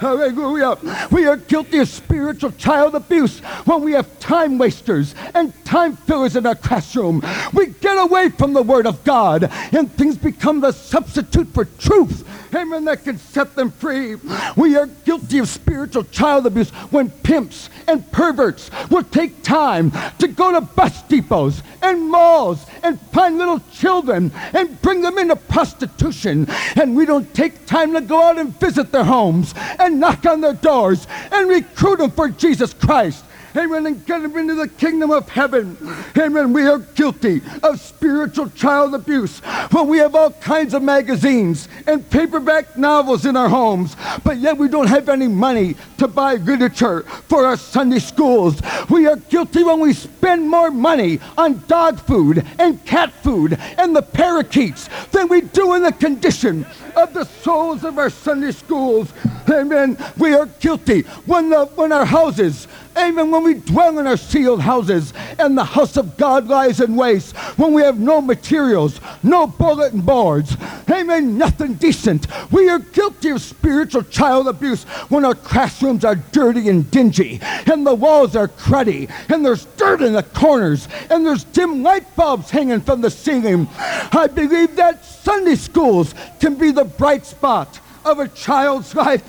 Hallelujah. 0.00 0.78
We 1.10 1.26
are 1.26 1.36
guilty 1.36 1.76
of 1.76 1.86
spiritual 1.86 2.52
child 2.52 2.94
abuse 2.94 3.40
when 3.66 3.82
we 3.82 3.92
have 3.92 4.18
time 4.18 4.56
wasters 4.56 5.14
and 5.34 5.52
time 5.66 5.94
fillers 5.94 6.36
in 6.36 6.46
our 6.46 6.54
classroom. 6.54 7.22
We 7.52 7.66
get 7.66 7.98
away 7.98 8.30
from 8.30 8.54
the 8.54 8.62
Word 8.62 8.86
of 8.86 9.04
God 9.04 9.50
and 9.72 9.92
things 9.92 10.16
become 10.16 10.62
the 10.62 10.72
substitute 10.72 11.48
for 11.48 11.66
truth. 11.66 12.26
Amen. 12.54 12.86
That 12.86 13.04
can 13.04 13.18
set 13.18 13.54
them 13.54 13.70
free. 13.70 14.16
We 14.56 14.74
are 14.76 14.86
guilty 14.86 15.38
of 15.38 15.48
spiritual 15.48 16.04
child 16.04 16.46
abuse 16.46 16.70
when 16.90 17.10
pimps 17.10 17.68
and 17.86 18.10
perverts 18.10 18.70
will 18.90 19.04
take 19.04 19.42
time 19.42 19.92
to 20.18 20.28
go 20.28 20.52
to 20.52 20.62
bus 20.62 21.02
depots 21.02 21.62
and 21.82 22.10
malls 22.10 22.64
and 22.82 23.00
find 23.12 23.38
little 23.38 23.60
children 23.72 24.32
and 24.52 24.80
bring 24.82 25.02
them 25.02 25.18
into 25.18 25.36
prostitution. 25.36 26.46
And 26.74 26.96
we 26.96 27.06
don't 27.06 27.32
take 27.34 27.66
time 27.66 27.92
to 27.92 28.00
go 28.00 28.22
out 28.22 28.38
and 28.38 28.58
visit 28.58 28.92
their 28.92 29.04
homes 29.04 29.54
and 29.78 29.89
knock 29.90 30.26
on 30.26 30.40
their 30.40 30.54
doors 30.54 31.06
and 31.32 31.48
recruit 31.48 31.98
them 31.98 32.10
for 32.10 32.28
Jesus 32.28 32.72
Christ. 32.72 33.24
Amen. 33.56 33.86
And 33.86 34.06
get 34.06 34.22
them 34.22 34.36
into 34.36 34.54
the 34.54 34.68
kingdom 34.68 35.10
of 35.10 35.28
heaven. 35.28 35.76
Amen. 36.16 36.52
We 36.52 36.66
are 36.66 36.78
guilty 36.78 37.42
of 37.62 37.80
spiritual 37.80 38.48
child 38.50 38.94
abuse 38.94 39.40
when 39.70 39.88
we 39.88 39.98
have 39.98 40.14
all 40.14 40.30
kinds 40.30 40.74
of 40.74 40.82
magazines 40.82 41.68
and 41.86 42.08
paperback 42.10 42.76
novels 42.76 43.26
in 43.26 43.36
our 43.36 43.48
homes, 43.48 43.96
but 44.24 44.38
yet 44.38 44.56
we 44.56 44.68
don't 44.68 44.88
have 44.88 45.08
any 45.08 45.28
money 45.28 45.76
to 45.98 46.06
buy 46.06 46.34
literature 46.34 47.02
for 47.02 47.46
our 47.46 47.56
Sunday 47.56 47.98
schools. 47.98 48.60
We 48.88 49.06
are 49.06 49.16
guilty 49.16 49.64
when 49.64 49.80
we 49.80 49.92
spend 49.92 50.48
more 50.48 50.70
money 50.70 51.20
on 51.36 51.62
dog 51.66 51.98
food 52.00 52.46
and 52.58 52.84
cat 52.84 53.12
food 53.12 53.58
and 53.78 53.94
the 53.94 54.02
parakeets 54.02 54.88
than 55.12 55.28
we 55.28 55.40
do 55.40 55.74
in 55.74 55.82
the 55.82 55.92
condition 55.92 56.66
of 56.96 57.14
the 57.14 57.24
souls 57.24 57.84
of 57.84 57.98
our 57.98 58.10
Sunday 58.10 58.52
schools. 58.52 59.12
Amen. 59.48 59.96
We 60.18 60.34
are 60.34 60.46
guilty 60.46 61.02
when, 61.26 61.50
the, 61.50 61.66
when 61.66 61.92
our 61.92 62.04
houses 62.04 62.68
Amen. 62.96 63.30
When 63.30 63.44
we 63.44 63.54
dwell 63.54 63.98
in 63.98 64.06
our 64.06 64.16
sealed 64.16 64.60
houses 64.60 65.12
and 65.38 65.56
the 65.56 65.64
house 65.64 65.96
of 65.96 66.16
God 66.16 66.48
lies 66.48 66.80
in 66.80 66.96
waste, 66.96 67.36
when 67.56 67.72
we 67.72 67.82
have 67.82 67.98
no 67.98 68.20
materials, 68.20 69.00
no 69.22 69.46
bulletin 69.46 70.00
boards, 70.00 70.56
amen, 70.90 71.38
nothing 71.38 71.74
decent. 71.74 72.26
We 72.50 72.68
are 72.68 72.78
guilty 72.78 73.30
of 73.30 73.42
spiritual 73.42 74.02
child 74.04 74.48
abuse 74.48 74.84
when 75.08 75.24
our 75.24 75.34
classrooms 75.34 76.04
are 76.04 76.16
dirty 76.16 76.68
and 76.68 76.90
dingy, 76.90 77.38
and 77.42 77.86
the 77.86 77.94
walls 77.94 78.34
are 78.36 78.48
cruddy, 78.48 79.10
and 79.28 79.44
there's 79.44 79.66
dirt 79.76 80.02
in 80.02 80.12
the 80.12 80.22
corners, 80.22 80.88
and 81.10 81.24
there's 81.24 81.44
dim 81.44 81.82
light 81.82 82.14
bulbs 82.16 82.50
hanging 82.50 82.80
from 82.80 83.00
the 83.00 83.10
ceiling. 83.10 83.68
I 83.78 84.26
believe 84.26 84.76
that 84.76 85.04
Sunday 85.04 85.54
schools 85.54 86.14
can 86.40 86.56
be 86.56 86.70
the 86.70 86.84
bright 86.84 87.24
spot 87.24 87.80
of 88.04 88.18
a 88.18 88.28
child's 88.28 88.94
life. 88.94 89.22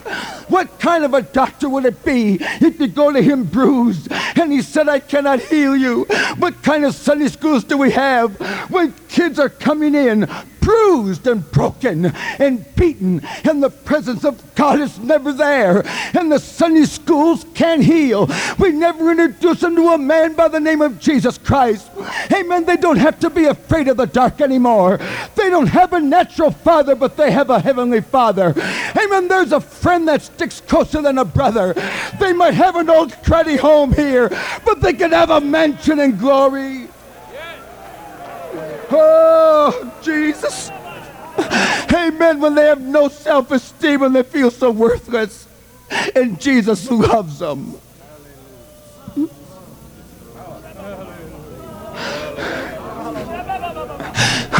What 0.49 0.79
kind 0.79 1.03
of 1.03 1.13
a 1.13 1.21
doctor 1.21 1.69
would 1.69 1.85
it 1.85 2.03
be 2.03 2.37
if 2.39 2.79
you 2.79 2.87
go 2.87 3.11
to 3.11 3.21
him 3.21 3.43
bruised 3.43 4.11
and 4.11 4.51
he 4.51 4.61
said, 4.61 4.89
I 4.89 4.99
cannot 4.99 5.39
heal 5.41 5.75
you? 5.75 6.05
What 6.37 6.61
kind 6.63 6.85
of 6.85 6.95
Sunday 6.95 7.27
schools 7.27 7.63
do 7.63 7.77
we 7.77 7.91
have 7.91 8.35
when 8.69 8.93
kids 9.09 9.39
are 9.39 9.49
coming 9.49 9.95
in 9.95 10.29
bruised 10.61 11.27
and 11.27 11.49
broken 11.51 12.05
and 12.05 12.75
beaten, 12.75 13.21
and 13.43 13.61
the 13.61 13.69
presence 13.69 14.23
of 14.23 14.55
God 14.55 14.79
is 14.79 14.97
never 14.99 15.33
there, 15.33 15.83
and 16.17 16.31
the 16.31 16.39
Sunday 16.39 16.85
schools 16.85 17.45
can't 17.53 17.83
heal. 17.83 18.29
We 18.57 18.71
never 18.71 19.11
introduce 19.11 19.61
them 19.61 19.75
to 19.75 19.89
a 19.89 19.97
man 19.97 20.33
by 20.33 20.47
the 20.47 20.59
name 20.59 20.81
of 20.81 20.99
Jesus 20.99 21.37
Christ. 21.37 21.89
Amen. 22.31 22.65
They 22.65 22.77
don't 22.77 22.97
have 22.97 23.19
to 23.19 23.29
be 23.29 23.45
afraid 23.45 23.87
of 23.87 23.97
the 23.97 24.05
dark 24.05 24.39
anymore. 24.39 24.99
They 25.35 25.49
don't 25.49 25.67
have 25.67 25.93
a 25.93 25.99
natural 25.99 26.51
father, 26.51 26.95
but 26.95 27.17
they 27.17 27.31
have 27.31 27.49
a 27.49 27.59
heavenly 27.59 28.01
father. 28.01 28.53
Amen. 28.95 29.27
There's 29.27 29.51
a 29.51 29.59
friend 29.59 30.07
that 30.07 30.21
sticks 30.21 30.61
closer 30.61 31.01
than 31.01 31.17
a 31.17 31.25
brother. 31.25 31.73
They 32.19 32.33
might 32.33 32.53
have 32.53 32.75
an 32.75 32.89
old 32.89 33.11
cruddy 33.23 33.57
home 33.57 33.93
here, 33.93 34.29
but 34.63 34.81
they 34.81 34.93
can 34.93 35.11
have 35.11 35.29
a 35.29 35.41
mansion 35.41 35.99
in 35.99 36.17
glory. 36.17 36.80
Oh, 38.91 39.93
Jesus. 40.01 40.69
Amen. 41.93 42.39
When 42.39 42.55
they 42.55 42.65
have 42.65 42.81
no 42.81 43.07
self 43.07 43.51
esteem 43.51 44.03
and 44.03 44.15
they 44.15 44.23
feel 44.23 44.51
so 44.51 44.71
worthless, 44.71 45.47
and 46.15 46.39
Jesus 46.39 46.89
loves 46.89 47.39
them. 47.39 47.75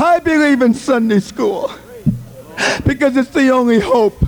I 0.03 0.19
believe 0.23 0.61
in 0.61 0.73
Sunday 0.73 1.19
school 1.19 1.71
because 2.85 3.15
it's 3.17 3.29
the 3.29 3.49
only 3.49 3.79
hope. 3.79 4.25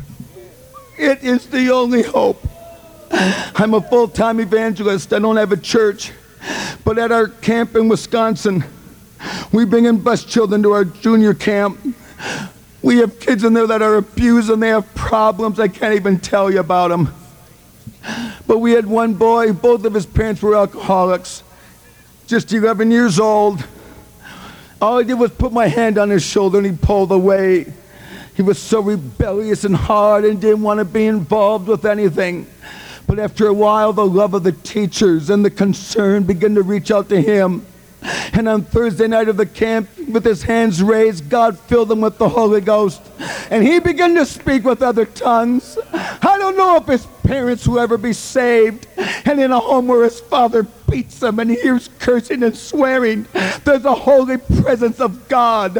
It 0.97 1.23
is 1.23 1.47
the 1.47 1.71
only 1.71 2.03
hope. 2.03 2.45
I'm 3.11 3.73
a 3.73 3.81
full 3.81 4.07
time 4.07 4.39
evangelist. 4.39 5.13
I 5.13 5.19
don't 5.19 5.37
have 5.37 5.51
a 5.51 5.57
church. 5.57 6.11
But 6.83 6.99
at 6.99 7.11
our 7.11 7.27
camp 7.27 7.75
in 7.75 7.87
Wisconsin, 7.87 8.63
we 9.51 9.65
bring 9.65 9.85
in 9.85 9.99
bus 9.99 10.23
children 10.23 10.63
to 10.63 10.71
our 10.71 10.85
junior 10.85 11.33
camp. 11.33 11.79
We 12.81 12.97
have 12.97 13.19
kids 13.19 13.43
in 13.43 13.53
there 13.53 13.67
that 13.67 13.81
are 13.81 13.95
abused 13.95 14.49
and 14.49 14.61
they 14.61 14.69
have 14.69 14.93
problems. 14.93 15.59
I 15.59 15.67
can't 15.67 15.95
even 15.95 16.19
tell 16.19 16.51
you 16.51 16.59
about 16.59 16.89
them. 16.89 17.13
But 18.47 18.59
we 18.59 18.73
had 18.73 18.85
one 18.85 19.13
boy, 19.13 19.53
both 19.53 19.85
of 19.85 19.93
his 19.93 20.05
parents 20.05 20.41
were 20.41 20.55
alcoholics, 20.55 21.43
just 22.27 22.51
11 22.51 22.91
years 22.91 23.19
old. 23.19 23.65
All 24.81 24.99
I 24.99 25.03
did 25.03 25.13
was 25.13 25.31
put 25.31 25.53
my 25.53 25.67
hand 25.67 25.97
on 25.97 26.09
his 26.09 26.23
shoulder 26.23 26.57
and 26.57 26.67
he 26.67 26.73
pulled 26.73 27.11
away. 27.11 27.71
He 28.35 28.41
was 28.41 28.57
so 28.57 28.81
rebellious 28.81 29.63
and 29.63 29.75
hard 29.75 30.25
and 30.25 30.41
didn't 30.41 30.61
want 30.61 30.79
to 30.79 30.85
be 30.85 31.05
involved 31.05 31.67
with 31.67 31.85
anything. 31.85 32.47
But 33.07 33.19
after 33.19 33.47
a 33.47 33.53
while, 33.53 33.93
the 33.93 34.05
love 34.05 34.33
of 34.33 34.43
the 34.43 34.51
teachers 34.51 35.29
and 35.29 35.45
the 35.45 35.49
concern 35.49 36.23
began 36.23 36.55
to 36.55 36.63
reach 36.63 36.91
out 36.91 37.09
to 37.09 37.21
him. 37.21 37.65
And 38.33 38.47
on 38.49 38.63
Thursday 38.63 39.07
night 39.07 39.29
of 39.29 39.37
the 39.37 39.45
camp, 39.45 39.89
with 40.09 40.25
his 40.25 40.43
hands 40.43 40.81
raised, 40.83 41.29
God 41.29 41.57
filled 41.57 41.91
him 41.91 42.01
with 42.01 42.17
the 42.17 42.29
Holy 42.29 42.61
Ghost. 42.61 43.01
And 43.49 43.63
he 43.63 43.79
began 43.79 44.15
to 44.15 44.25
speak 44.25 44.63
with 44.63 44.81
other 44.81 45.05
tongues. 45.05 45.77
I 45.93 46.37
don't 46.37 46.57
know 46.57 46.77
if 46.77 46.85
his 46.85 47.05
parents 47.23 47.67
will 47.67 47.79
ever 47.79 47.97
be 47.97 48.13
saved. 48.13 48.87
And 49.25 49.39
in 49.39 49.51
a 49.51 49.59
home 49.59 49.87
where 49.87 50.03
his 50.03 50.19
father 50.19 50.63
beats 50.89 51.21
him 51.21 51.39
and 51.39 51.49
he 51.49 51.57
hears 51.57 51.89
cursing 51.99 52.43
and 52.43 52.55
swearing, 52.55 53.27
there's 53.63 53.85
a 53.85 53.93
holy 53.93 54.37
presence 54.37 54.99
of 54.99 55.27
God 55.27 55.75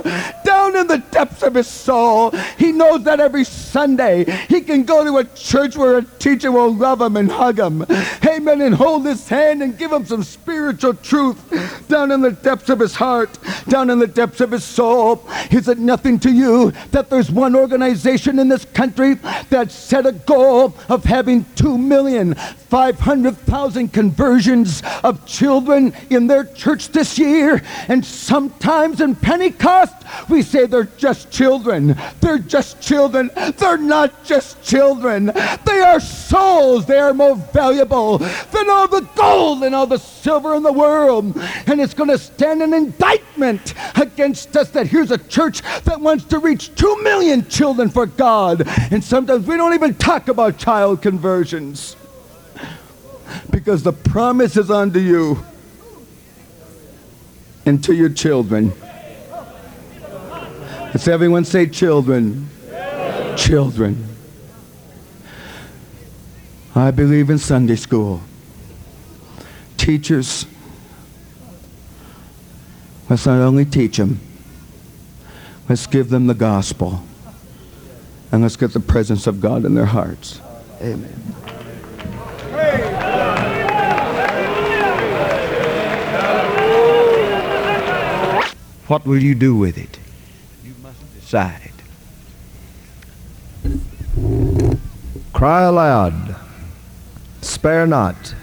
down 0.46 0.76
in 0.76 0.88
the 0.88 1.04
depths 1.12 1.44
of 1.44 1.54
his 1.56 1.68
soul. 1.68 2.32
He 2.58 2.72
knows 2.72 3.04
that 3.04 3.20
every 3.20 3.44
Sunday 3.44 4.26
he 4.48 4.62
can 4.62 4.84
go 4.84 5.04
to 5.04 5.18
a 5.18 5.26
church 5.36 5.78
where 5.78 5.98
a 5.98 6.04
teacher 6.04 6.52
will 6.52 6.74
love 6.74 7.02
him 7.02 7.18
and 7.18 7.32
hug 7.32 7.60
him. 7.60 7.86
Amen. 8.26 8.62
And 8.62 8.76
hold 8.76 9.06
his 9.06 9.28
hand 9.28 9.62
and 9.62 9.78
give 9.78 9.92
him 9.92 10.06
some 10.06 10.24
spiritual 10.24 10.94
truth 10.94 11.88
down 11.88 12.12
in 12.12 12.22
the 12.22 12.32
depths 12.32 12.70
of 12.70 12.80
his 12.80 12.96
heart, 12.96 13.38
down 13.68 13.90
in 13.90 14.00
the 14.00 14.08
depths 14.08 14.40
of 14.42 14.52
his 14.52 14.64
soul. 14.64 15.28
Is 15.52 15.68
it 15.68 15.80
nothing 15.80 16.20
to 16.20 16.32
you 16.32 16.72
that 16.92 17.10
there's 17.10 17.32
one 17.32 17.56
organization 17.56 18.38
in 18.40 18.48
this 18.48 18.66
country 18.66 19.16
that 19.50 19.72
set 19.72 20.06
a 20.06 20.12
goal 20.12 20.76
of 20.90 21.04
having 21.04 21.46
2,500,000 21.56 23.92
conversions 23.92 24.84
of 25.04 25.26
children 25.26 25.94
in 26.10 26.28
their 26.28 26.46
church 26.46 26.90
this 26.90 27.18
year? 27.18 27.62
And 27.88 28.06
sometimes 28.06 29.02
in 29.02 29.16
Pentecost, 29.16 29.96
we 30.30 30.42
say 30.42 30.66
they're 30.66 30.84
just 30.84 31.32
children. 31.32 31.96
They're 32.20 32.40
just 32.40 32.82
children. 32.82 33.32
They're 33.58 33.78
not 33.78 34.24
just 34.24 34.64
children. 34.64 35.26
They 35.66 35.80
are 35.80 36.00
souls. 36.00 36.86
They 36.86 37.00
are 37.00 37.14
more 37.14 37.36
valuable 37.36 38.18
than 38.18 38.70
all 38.70 38.88
the 38.88 39.08
gold 39.16 39.64
and 39.64 39.74
all 39.74 39.88
the 39.88 39.98
silver 39.98 40.56
in 40.56 40.64
the 40.64 40.74
world. 40.74 41.38
And 41.68 41.80
it's 41.82 41.94
going 41.94 42.10
to 42.10 42.18
stand 42.18 42.62
an 42.62 42.74
indictment 42.74 43.74
against 43.96 44.56
us 44.56 44.70
that 44.72 44.88
here's 44.88 45.12
a 45.12 45.18
church 45.18 45.62
that 45.84 46.00
wants 46.00 46.26
to 46.26 46.40
reach 46.40 46.74
two 46.76 47.02
million 47.04 47.48
children 47.48 47.90
for 47.90 48.06
God. 48.06 48.64
And 48.92 49.04
sometimes 49.04 49.48
we 49.48 49.58
don't 49.58 49.74
even 49.74 49.96
talk 49.96 50.28
about 50.28 50.58
child 50.58 51.02
conversions 51.02 51.96
because 53.50 53.84
the 53.84 53.94
promise 53.94 54.58
is 54.58 54.70
unto 54.70 55.00
you 55.00 55.44
and 57.66 57.84
to 57.84 57.94
your 57.94 58.10
children. 58.10 58.74
Let's 60.94 61.08
everyone 61.08 61.46
say 61.46 61.68
children. 61.68 62.50
Children. 63.36 64.08
I 66.76 66.92
believe 66.92 67.30
in 67.30 67.38
Sunday 67.38 67.76
school. 67.76 68.22
Teachers, 69.78 70.46
let's 73.10 73.26
not 73.26 73.40
only 73.42 73.66
teach 73.66 73.98
them, 73.98 74.20
let's 75.68 75.88
give 75.88 76.10
them 76.10 76.28
the 76.28 76.34
gospel. 76.34 77.04
And 78.32 78.42
let's 78.42 78.56
get 78.56 78.74
the 78.74 78.80
presence 78.80 79.28
of 79.28 79.40
God 79.40 79.64
in 79.64 79.76
their 79.76 79.86
hearts. 79.86 80.42
Amen. 80.82 81.36
What 88.88 89.06
will 89.06 89.22
you 89.22 89.34
do 89.34 89.56
with 89.56 89.78
it? 89.78 89.98
You 90.64 90.74
must 90.82 91.00
decide. 91.16 91.72
Cry 95.32 95.62
aloud, 95.64 96.36
spare 97.42 97.88
not. 97.88 98.36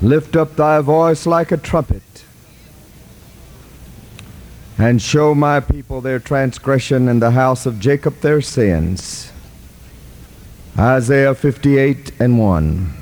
Lift 0.00 0.36
up 0.36 0.56
thy 0.56 0.80
voice 0.80 1.26
like 1.26 1.52
a 1.52 1.56
trumpet, 1.56 2.24
and 4.78 5.02
show 5.02 5.34
my 5.34 5.60
people 5.60 6.00
their 6.00 6.18
transgression 6.18 7.08
and 7.08 7.20
the 7.20 7.32
house 7.32 7.66
of 7.66 7.80
Jacob 7.80 8.20
their 8.20 8.40
sins. 8.40 9.30
Isaiah 10.78 11.34
58 11.34 12.12
and 12.20 12.38
1. 12.38 12.99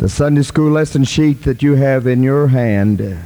The 0.00 0.08
Sunday 0.08 0.40
school 0.40 0.70
lesson 0.70 1.04
sheet 1.04 1.42
that 1.42 1.62
you 1.62 1.74
have 1.74 2.06
in 2.06 2.22
your 2.22 2.48
hand 2.48 3.18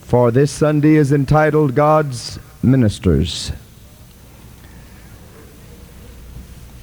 for 0.00 0.32
this 0.32 0.50
Sunday 0.50 0.96
is 0.96 1.12
entitled 1.12 1.76
God's 1.76 2.40
Ministers. 2.64 3.52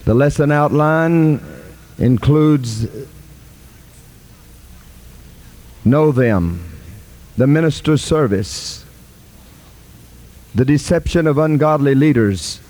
The 0.05 0.13
lesson 0.13 0.49
outline 0.49 1.41
includes 1.97 2.87
Know 5.83 6.13
Them, 6.13 6.71
the 7.35 7.47
minister's 7.47 8.01
service, 8.01 8.85
the 10.55 10.63
deception 10.63 11.27
of 11.27 11.37
ungodly 11.37 11.95
leaders, 11.95 12.61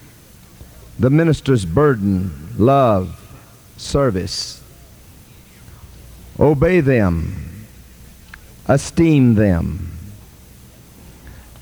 the 0.97 1.11
minister's 1.11 1.65
burden, 1.65 2.55
love, 2.57 3.21
service. 3.77 4.63
Obey 6.39 6.81
them, 6.81 7.65
esteem 8.67 9.33
them. 9.33 9.91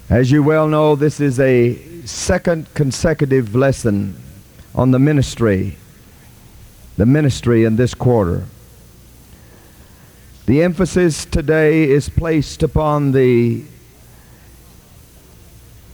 As 0.10 0.32
you 0.32 0.44
well 0.44 0.68
know, 0.68 0.96
this 0.96 1.20
is 1.20 1.40
a 1.40 1.76
second 2.06 2.74
consecutive 2.74 3.56
lesson 3.56 4.22
on 4.76 4.92
the 4.92 5.00
ministry, 5.00 5.78
the 6.98 7.06
ministry 7.06 7.64
in 7.64 7.78
this 7.78 7.94
quarter. 7.94 8.44
The 10.46 10.62
emphasis 10.62 11.26
today 11.26 11.90
is 11.90 12.10
placed 12.10 12.62
upon 12.62 13.14
the 13.14 13.64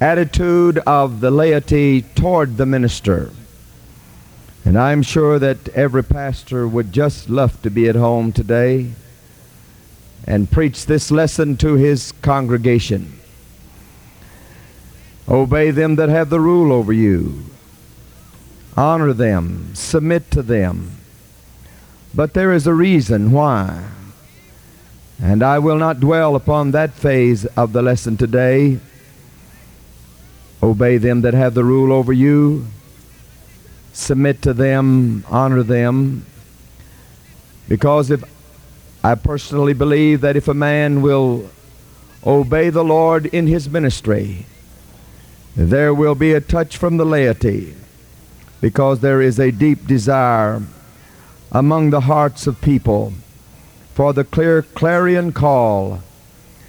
attitude 0.02 0.80
of 0.80 1.22
the 1.22 1.30
laity 1.30 2.02
toward 2.02 2.58
the 2.58 2.66
minister. 2.66 3.30
And 4.64 4.78
I'm 4.78 5.01
sure 5.01 5.39
that 5.39 5.70
every 5.70 6.03
pastor 6.03 6.68
would 6.68 6.93
just 6.93 7.30
love 7.30 7.62
to 7.64 7.70
be 7.70 7.89
at 7.89 7.95
home 7.95 8.32
today 8.32 8.91
and 10.26 10.51
preach 10.51 10.86
this 10.86 11.09
lesson 11.09 11.57
to 11.57 11.76
his 11.76 12.12
congregation. 12.22 13.20
Obey 15.28 15.72
them 15.72 15.95
that 15.95 16.09
have 16.09 16.30
the 16.30 16.39
rule 16.39 16.72
over 16.72 16.93
you. 16.93 17.45
Honor 18.78 19.14
them, 19.14 19.74
submit 19.74 20.30
to 20.32 20.41
them. 20.41 20.97
But 22.14 22.34
there 22.34 22.53
is 22.53 22.68
a 22.68 22.74
reason 22.74 23.32
why. 23.32 23.84
And 25.22 25.43
I 25.43 25.59
will 25.59 25.78
not 25.78 25.99
dwell 25.99 26.36
upon 26.36 26.72
that 26.72 26.93
phase 26.93 27.45
of 27.45 27.74
the 27.74 27.82
lesson 27.82 28.18
today. 28.18 28.80
Obey 30.62 30.97
them 30.97 31.22
that 31.22 31.34
have 31.34 31.53
the 31.53 31.64
rule 31.64 31.91
over 31.91 32.14
you. 32.14 32.68
Submit 33.94 34.42
to 34.44 34.54
them, 34.54 35.26
honor 35.30 35.64
them. 35.64 36.26
Because 37.68 38.12
if 38.12 38.24
I 39.04 39.16
personally 39.16 39.74
believe 39.74 40.22
that 40.22 40.36
if 40.36 40.48
a 40.48 40.54
man 40.54 41.02
will 41.02 41.50
obey 42.26 42.70
the 42.70 42.84
Lord 42.84 43.26
in 43.28 43.48
his 43.48 43.70
ministry, 43.70 44.46
there 45.56 45.94
will 45.94 46.16
be 46.16 46.34
a 46.34 46.42
touch 46.42 46.78
from 46.78 46.98
the 46.98 47.06
laity 47.06 47.76
because 48.62 49.00
there 49.00 49.22
is 49.22 49.39
a 49.39 49.52
deep 49.52 49.88
desire 49.88 50.62
among 51.52 51.89
the 51.89 52.02
hearts 52.02 52.48
of 52.48 52.62
people 52.62 53.14
for 53.94 54.14
the 54.14 54.24
clear 54.24 54.62
clarion 54.62 55.34
call 55.34 56.02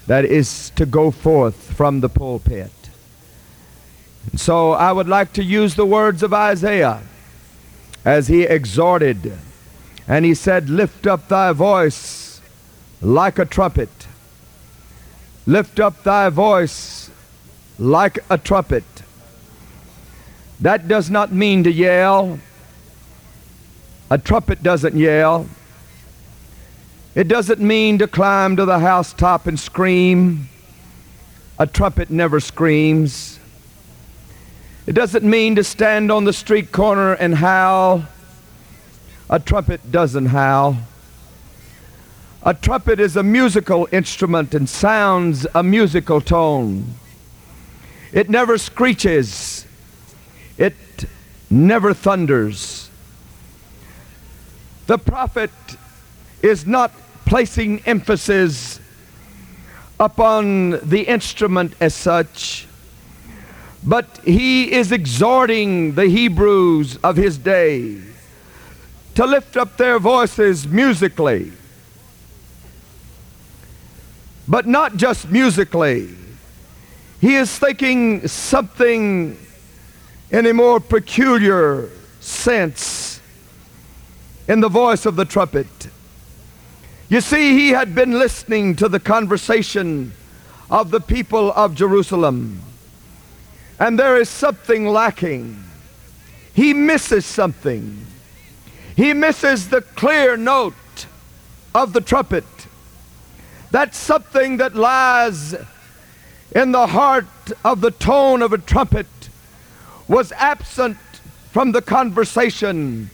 that 0.07 0.25
is 0.25 0.71
to 0.71 0.85
go 0.85 1.11
forth 1.11 1.55
from 1.75 2.01
the 2.01 2.09
pulpit. 2.09 2.73
So 4.35 4.73
I 4.73 4.91
would 4.91 5.09
like 5.09 5.33
to 5.35 5.45
use 5.45 5.75
the 5.75 5.87
words 5.87 6.23
of 6.23 6.33
Isaiah 6.33 7.03
as 8.05 8.29
he 8.29 8.43
exhorted, 8.43 9.33
and 10.09 10.25
he 10.25 10.35
said, 10.35 10.69
Lift 10.69 11.07
up 11.07 11.29
thy 11.29 11.53
voice 11.53 12.41
like 13.01 13.39
a 13.39 13.45
trumpet. 13.45 13.91
Lift 15.47 15.81
up 15.81 16.03
thy 16.05 16.29
voice 16.29 17.11
like 17.79 18.19
a 18.31 18.39
trumpet. 18.39 18.85
That 20.61 20.87
does 20.87 21.11
not 21.11 21.33
mean 21.33 21.65
to 21.65 21.73
yell. 21.73 22.39
A 24.11 24.19
trumpet 24.19 24.63
doesn't 24.63 24.95
yell. 24.95 25.49
It 27.15 27.29
doesn't 27.29 27.61
mean 27.61 27.99
to 27.99 28.07
climb 28.07 28.57
to 28.57 28.65
the 28.65 28.79
housetop 28.79 29.47
and 29.47 29.59
scream. 29.59 30.49
A 31.59 31.67
trumpet 31.67 32.11
never 32.11 32.41
screams. 32.41 33.39
It 34.87 34.93
doesn't 34.93 35.25
mean 35.25 35.55
to 35.57 35.65
stand 35.65 36.11
on 36.11 36.25
the 36.25 36.33
street 36.33 36.73
corner 36.73 37.13
and 37.13 37.37
howl. 37.37 38.05
A 39.31 39.39
trumpet 39.39 39.93
doesn't 39.93 40.27
howl. 40.27 40.77
A 42.43 42.53
trumpet 42.53 42.99
is 42.99 43.17
a 43.17 43.23
musical 43.23 43.89
instrument 43.93 44.53
and 44.55 44.69
sounds 44.69 45.47
a 45.55 45.63
musical 45.63 46.21
tone. 46.21 46.95
It 48.13 48.29
never 48.29 48.59
screeches. 48.59 49.65
It 50.59 50.75
never 51.49 51.95
thunders. 51.95 52.91
The 54.89 54.99
prophet 54.99 55.53
is 56.43 56.67
not 56.67 56.91
placing 57.25 57.81
emphasis 57.87 58.81
upon 60.01 60.71
the 60.87 61.03
instrument 61.03 61.75
as 61.81 61.95
such, 61.95 62.67
but 63.85 64.19
he 64.25 64.73
is 64.73 64.93
exhorting 64.93 65.95
the 65.95 66.07
Hebrews 66.07 66.97
of 66.99 67.17
his 67.17 67.39
day 67.39 68.01
to 69.15 69.27
lift 69.27 69.57
up 69.57 69.77
their 69.77 69.99
voices 69.99 70.67
musically. 70.67 71.53
But 74.49 74.67
not 74.67 74.97
just 74.97 75.31
musically. 75.31 76.09
He 77.21 77.37
is 77.37 77.57
thinking 77.59 78.27
something 78.27 79.39
in 80.31 80.47
a 80.47 80.55
more 80.55 80.81
peculiar 80.81 81.91
sense 82.21 83.21
in 84.49 84.61
the 84.61 84.69
voice 84.69 85.07
of 85.07 85.17
the 85.17 85.25
trumpet. 85.25 85.67
You 87.09 87.21
see, 87.21 87.53
he 87.59 87.71
had 87.71 87.95
been 87.95 88.19
listening 88.19 88.75
to 88.77 88.89
the 88.89 88.99
conversation 88.99 90.15
of 90.71 90.91
the 90.91 91.01
people 91.01 91.53
of 91.53 91.75
Jerusalem, 91.75 92.63
and 93.83 93.99
there 93.99 94.17
is 94.17 94.29
something 94.29 94.87
lacking. 94.87 95.61
He 96.55 96.73
misses 96.73 97.27
something. 97.27 98.07
He 98.95 99.13
misses 99.13 99.71
the 99.71 99.81
clear 99.81 100.37
note 100.37 101.07
of 101.75 101.93
the 101.93 102.01
trumpet. 102.01 102.45
That's 103.73 103.99
something 103.99 104.59
that 104.59 104.77
lies 104.77 105.57
in 106.55 106.71
the 106.71 106.87
heart 106.87 107.27
of 107.65 107.81
the 107.81 107.91
tone 107.91 108.41
of 108.41 108.53
a 108.53 108.59
trumpet 108.59 109.09
was 110.07 110.31
absent 110.37 110.99
from 111.51 111.73
the 111.73 111.83
conversation 111.83 113.11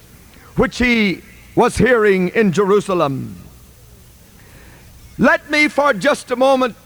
which 0.56 0.76
he 0.76 1.22
was 1.54 1.78
hearing 1.78 2.28
in 2.28 2.52
Jerusalem. 2.52 3.36
Let 5.16 5.50
me 5.50 5.68
for 5.68 5.94
just 5.94 6.30
a 6.30 6.36
moment 6.36 6.76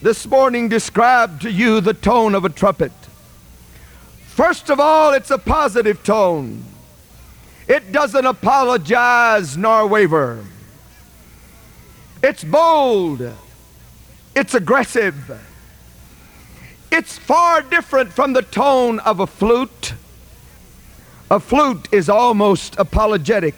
this 0.00 0.26
morning 0.26 0.70
describe 0.70 1.42
to 1.42 1.50
you 1.50 1.82
the 1.82 1.92
tone 1.92 2.34
of 2.34 2.46
a 2.46 2.48
trumpet. 2.48 2.92
First 4.36 4.68
of 4.68 4.78
all, 4.78 5.14
it's 5.14 5.30
a 5.30 5.38
positive 5.38 6.02
tone. 6.04 6.62
It 7.66 7.90
doesn't 7.90 8.26
apologize 8.26 9.56
nor 9.56 9.86
waver. 9.86 10.44
It's 12.22 12.44
bold. 12.44 13.32
It's 14.34 14.52
aggressive. 14.52 15.40
It's 16.92 17.16
far 17.16 17.62
different 17.62 18.12
from 18.12 18.34
the 18.34 18.42
tone 18.42 18.98
of 18.98 19.20
a 19.20 19.26
flute. 19.26 19.94
A 21.30 21.40
flute 21.40 21.88
is 21.90 22.10
almost 22.10 22.76
apologetic. 22.78 23.54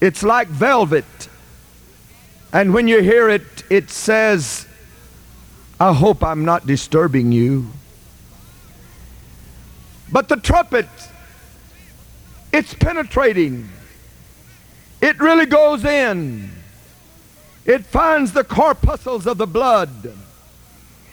It's 0.00 0.22
like 0.22 0.46
velvet. 0.46 1.28
And 2.52 2.72
when 2.72 2.86
you 2.86 3.02
hear 3.02 3.28
it, 3.28 3.64
it 3.68 3.90
says, 3.90 4.68
I 5.80 5.92
hope 5.92 6.22
I'm 6.22 6.44
not 6.44 6.68
disturbing 6.68 7.32
you. 7.32 7.72
But 10.10 10.28
the 10.28 10.36
trumpet, 10.36 10.88
it's 12.52 12.74
penetrating. 12.74 13.68
It 15.00 15.18
really 15.20 15.46
goes 15.46 15.84
in. 15.84 16.50
It 17.64 17.84
finds 17.84 18.32
the 18.32 18.44
corpuscles 18.44 19.26
of 19.26 19.38
the 19.38 19.46
blood. 19.46 20.12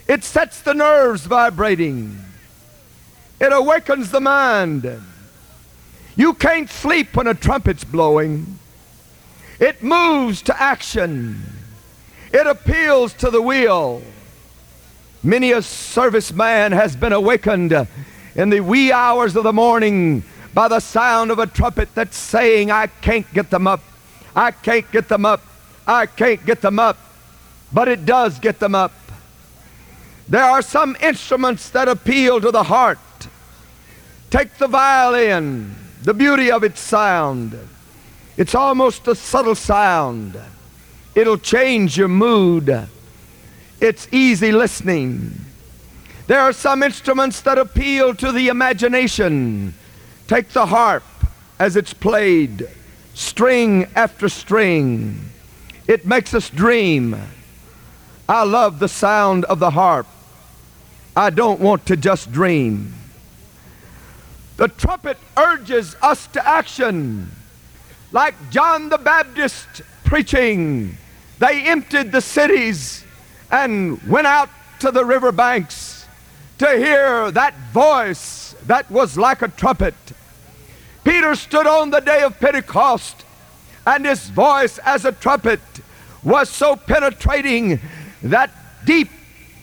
It 0.07 0.23
sets 0.23 0.61
the 0.61 0.73
nerves 0.73 1.25
vibrating. 1.25 2.19
It 3.39 3.51
awakens 3.51 4.11
the 4.11 4.21
mind. 4.21 5.01
You 6.15 6.33
can't 6.33 6.69
sleep 6.69 7.15
when 7.15 7.27
a 7.27 7.33
trumpet's 7.33 7.83
blowing. 7.83 8.59
It 9.59 9.83
moves 9.83 10.41
to 10.43 10.61
action. 10.61 11.43
It 12.31 12.47
appeals 12.47 13.13
to 13.15 13.29
the 13.29 13.41
will. 13.41 14.01
Many 15.21 15.51
a 15.51 15.57
serviceman 15.57 16.71
has 16.71 16.95
been 16.95 17.13
awakened 17.13 17.87
in 18.35 18.49
the 18.49 18.59
wee 18.59 18.91
hours 18.91 19.35
of 19.35 19.43
the 19.43 19.53
morning 19.53 20.23
by 20.53 20.67
the 20.67 20.79
sound 20.79 21.31
of 21.31 21.39
a 21.39 21.47
trumpet 21.47 21.89
that's 21.95 22.17
saying, 22.17 22.71
I 22.71 22.87
can't 22.87 23.31
get 23.33 23.49
them 23.49 23.67
up. 23.67 23.81
I 24.35 24.51
can't 24.51 24.89
get 24.91 25.07
them 25.07 25.25
up. 25.25 25.41
I 25.87 26.05
can't 26.05 26.45
get 26.45 26.61
them 26.61 26.79
up. 26.79 26.97
But 27.71 27.87
it 27.87 28.05
does 28.05 28.39
get 28.39 28.59
them 28.59 28.75
up. 28.75 28.91
There 30.27 30.43
are 30.43 30.61
some 30.61 30.97
instruments 31.01 31.69
that 31.69 31.87
appeal 31.87 32.41
to 32.41 32.51
the 32.51 32.63
heart. 32.63 32.99
Take 34.29 34.57
the 34.57 34.67
violin, 34.67 35.75
the 36.03 36.13
beauty 36.13 36.51
of 36.51 36.63
its 36.63 36.81
sound. 36.81 37.57
It's 38.35 38.55
almost 38.55 39.07
a 39.07 39.15
subtle 39.15 39.55
sound. 39.55 40.37
It'll 41.13 41.37
change 41.37 41.97
your 41.97 42.09
mood. 42.09 42.87
It's 43.79 44.07
easy 44.11 44.51
listening. 44.51 45.44
There 46.27 46.39
are 46.39 46.53
some 46.53 46.81
instruments 46.81 47.41
that 47.41 47.59
appeal 47.59 48.15
to 48.15 48.31
the 48.31 48.47
imagination. 48.47 49.75
Take 50.27 50.49
the 50.49 50.65
harp 50.65 51.03
as 51.59 51.75
it's 51.75 51.93
played, 51.93 52.67
string 53.13 53.87
after 53.95 54.27
string. 54.27 55.29
It 55.87 56.07
makes 56.07 56.33
us 56.33 56.49
dream. 56.49 57.15
I 58.27 58.43
love 58.43 58.79
the 58.79 58.87
sound 58.87 59.45
of 59.45 59.59
the 59.59 59.69
harp. 59.69 60.07
I 61.15 61.29
don't 61.29 61.59
want 61.59 61.85
to 61.85 61.95
just 61.95 62.31
dream. 62.31 62.95
The 64.57 64.67
trumpet 64.69 65.17
urges 65.37 65.95
us 66.01 66.25
to 66.27 66.45
action. 66.45 67.31
Like 68.11 68.33
John 68.49 68.89
the 68.89 68.97
Baptist 68.97 69.67
preaching, 70.05 70.97
they 71.37 71.67
emptied 71.67 72.11
the 72.11 72.21
cities 72.21 73.03
and 73.51 74.01
went 74.07 74.25
out 74.25 74.49
to 74.79 74.89
the 74.89 75.05
riverbanks 75.05 75.94
to 76.57 76.67
hear 76.77 77.31
that 77.31 77.53
voice 77.73 78.55
that 78.65 78.89
was 78.89 79.17
like 79.17 79.41
a 79.41 79.47
trumpet. 79.47 79.95
Peter 81.03 81.35
stood 81.35 81.67
on 81.67 81.89
the 81.89 81.99
day 81.99 82.23
of 82.23 82.39
Pentecost, 82.39 83.23
and 83.85 84.05
his 84.05 84.29
voice 84.29 84.77
as 84.79 85.05
a 85.05 85.11
trumpet 85.11 85.59
was 86.23 86.49
so 86.49 86.75
penetrating 86.75 87.79
that 88.23 88.49
deep 88.85 89.09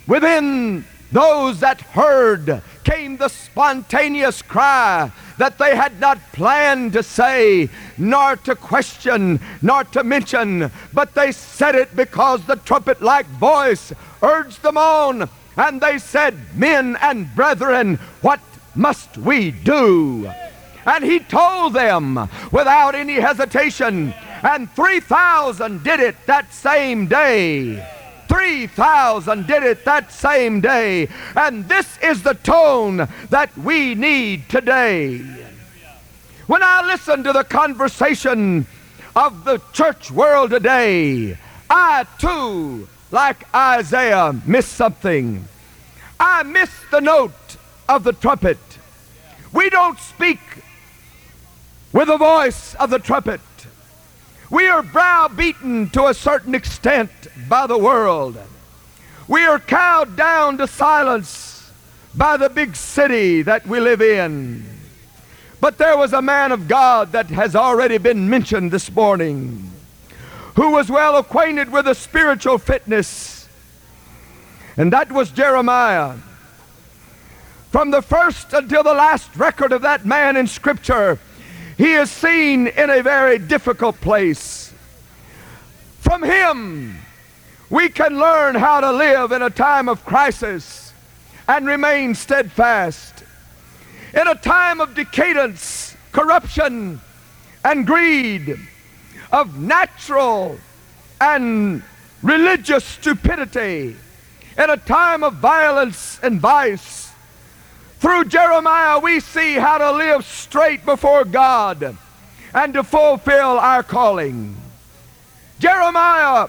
within 0.07 0.85
those 1.11 1.61
that 1.61 1.81
heard 1.81 2.63
came 2.85 3.17
the 3.17 3.29
spontaneous 3.29 4.43
cry, 4.43 5.11
that 5.39 5.59
they 5.59 5.77
had 5.77 5.99
not 6.01 6.19
planned 6.33 6.93
to 6.93 7.03
say, 7.03 7.69
nor 7.99 8.37
to 8.37 8.55
question, 8.55 9.41
nor 9.61 9.85
to 9.85 10.05
mention, 10.05 10.71
but 10.93 11.15
they 11.15 11.33
said 11.33 11.75
it 11.75 11.95
because 11.95 12.45
the 12.45 12.57
trumpet 12.57 13.03
like 13.03 13.27
voice 13.27 13.93
urged 14.23 14.63
them 14.63 14.77
on. 14.77 15.29
And 15.57 15.81
they 15.81 15.99
said, 15.99 16.37
Men 16.57 16.97
and 17.01 17.35
brethren, 17.35 17.97
what 18.21 18.41
must 18.75 19.19
we 19.19 19.51
do? 19.51 20.31
And 20.87 21.05
he 21.05 21.21
told 21.21 21.75
them 21.75 22.29
without 22.51 22.95
any 22.95 23.15
hesitation. 23.15 24.15
And 24.43 24.71
3,000 24.73 25.85
did 25.85 26.01
it 26.01 26.17
that 26.27 26.53
same 26.53 27.07
day. 27.07 27.87
3,000 28.29 29.47
did 29.47 29.63
it 29.63 29.85
that 29.85 30.11
same 30.11 30.61
day. 30.61 31.09
And 31.37 31.69
this 31.69 31.99
is 32.03 32.23
the 32.23 32.35
tone 32.35 33.09
that 33.31 33.57
we 33.59 33.95
need 33.95 34.49
today. 34.49 35.19
When 36.47 36.63
I 36.63 36.85
listen 36.87 37.23
to 37.25 37.33
the 37.33 37.45
conversation 37.45 38.67
of 39.15 39.45
the 39.45 39.61
church 39.73 40.11
world 40.11 40.51
today, 40.51 41.37
I 41.71 42.07
too, 42.19 42.89
like 43.13 43.47
Isaiah, 43.55 44.35
miss 44.47 44.67
something. 44.67 45.47
I 46.19 46.43
miss 46.43 46.71
the 46.91 47.01
note 47.01 47.57
of 47.89 48.05
the 48.05 48.15
trumpet. 48.15 48.59
We 49.53 49.69
don't 49.69 49.99
speak 49.99 50.41
with 51.93 52.09
the 52.09 52.17
voice 52.17 52.75
of 52.77 52.89
the 52.89 52.99
trumpet. 52.99 53.43
We 54.51 54.67
are 54.67 54.83
browbeaten 54.83 55.91
to 55.91 56.07
a 56.07 56.15
certain 56.15 56.55
extent 56.55 57.11
by 57.49 57.67
the 57.67 57.79
world. 57.79 58.39
We 59.29 59.45
are 59.45 59.59
cowed 59.59 60.17
down 60.17 60.57
to 60.59 60.67
silence 60.67 61.71
by 62.15 62.39
the 62.39 62.49
big 62.49 62.77
city 62.77 63.43
that 63.43 63.67
we 63.67 63.79
live 63.79 64.01
in. 64.01 64.65
But 65.61 65.79
there 65.79 65.97
was 65.97 66.13
a 66.13 66.23
man 66.23 66.51
of 66.51 66.67
God 66.67 67.13
that 67.13 67.27
has 67.27 67.55
already 67.55 67.99
been 67.99 68.29
mentioned 68.29 68.71
this 68.71 68.91
morning 68.91 69.72
who 70.55 70.71
was 70.71 70.91
well 70.91 71.17
acquainted 71.17 71.71
with 71.73 71.87
the 71.87 71.95
spiritual 71.95 72.59
fitness, 72.59 73.49
and 74.77 74.93
that 74.93 75.11
was 75.11 75.31
Jeremiah. 75.31 76.15
From 77.71 77.91
the 77.91 78.03
first 78.03 78.53
until 78.53 78.83
the 78.83 78.93
last 78.93 79.35
record 79.35 79.73
of 79.73 79.83
that 79.83 80.05
man 80.05 80.37
in 80.37 80.47
Scripture, 80.47 81.19
he 81.79 81.95
is 81.95 82.11
seen 82.11 82.67
in 82.67 82.91
a 82.91 83.03
very 83.03 83.39
difficult 83.39 84.01
place. 84.01 84.75
From 86.01 86.23
him, 86.23 86.99
we 87.71 87.89
can 87.89 88.19
learn 88.19 88.55
how 88.55 88.81
to 88.81 88.93
live 88.93 89.33
in 89.33 89.41
a 89.41 89.49
time 89.49 89.89
of 89.89 90.05
crisis 90.05 90.93
and 91.49 91.67
remain 91.67 92.15
steadfast. 92.15 93.25
In 94.13 94.29
a 94.29 94.35
time 94.35 94.83
of 94.83 94.95
decadence, 94.95 95.97
corruption, 96.13 97.01
and 97.65 97.87
greed, 97.87 98.59
of 99.33 99.59
natural 99.59 100.59
and 101.21 101.83
religious 102.23 102.85
stupidity, 102.85 103.97
in 104.59 104.71
a 104.71 104.77
time 104.77 105.25
of 105.25 105.35
violence 105.35 106.21
and 106.23 106.41
vice, 106.41 107.11
through 107.99 108.25
Jeremiah, 108.25 108.99
we 108.99 109.21
see 109.21 109.55
how 109.55 109.79
to 109.79 109.93
live 109.93 110.27
straight 110.27 110.85
before 110.85 111.25
God 111.25 111.97
and 112.53 112.75
to 112.75 112.83
fulfill 112.83 113.59
our 113.59 113.83
calling. 113.83 114.57
Jeremiah 115.59 116.49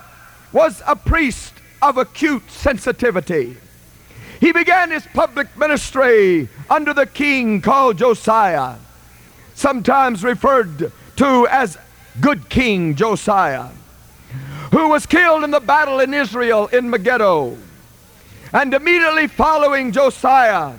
was 0.52 0.82
a 0.86 0.96
priest 0.96 1.54
of 1.82 1.98
acute 1.98 2.50
sensitivity. 2.50 3.56
He 4.40 4.52
began 4.52 4.92
his 4.92 5.06
public 5.14 5.56
ministry 5.56 6.50
under 6.70 6.94
the 6.94 7.06
king 7.06 7.62
called 7.62 8.00
Josiah, 8.00 8.76
sometimes 9.54 10.24
referred 10.24 10.92
to 11.18 11.48
as 11.48 11.78
Good 12.22 12.49
King 12.49 12.95
Josiah, 12.95 13.70
who 14.72 14.89
was 14.89 15.05
killed 15.05 15.43
in 15.43 15.51
the 15.51 15.59
battle 15.59 15.99
in 15.99 16.14
Israel 16.14 16.68
in 16.68 16.89
Megiddo. 16.89 17.57
And 18.51 18.74
immediately 18.74 19.28
following 19.28 19.91
Josiah, 19.91 20.74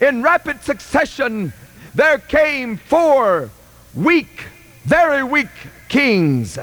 in 0.00 0.22
rapid 0.22 0.62
succession, 0.62 1.52
there 1.94 2.18
came 2.18 2.76
four 2.76 3.50
weak, 3.94 4.44
very 4.84 5.22
weak 5.22 5.48
kings. 5.88 6.58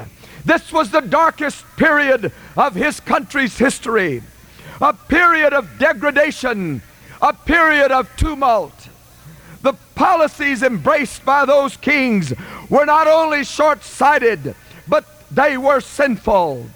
This 0.45 0.71
was 0.71 0.91
the 0.91 1.01
darkest 1.01 1.65
period 1.75 2.31
of 2.55 2.75
his 2.75 2.99
country's 2.99 3.57
history, 3.57 4.21
a 4.79 4.93
period 4.93 5.53
of 5.53 5.79
degradation, 5.79 6.83
a 7.21 7.33
period 7.33 7.91
of 7.91 8.15
tumult. 8.17 8.84
The 9.66 9.74
policies 9.95 10.61
embraced 10.61 11.26
by 11.26 11.43
those 11.43 11.76
kings 11.76 12.32
were 12.70 12.86
not 12.86 13.07
only 13.07 13.43
short 13.43 13.84
sighted, 13.84 14.53
but 14.88 15.05
they 15.32 15.57
were 15.57 15.82
sinful. 15.82 16.68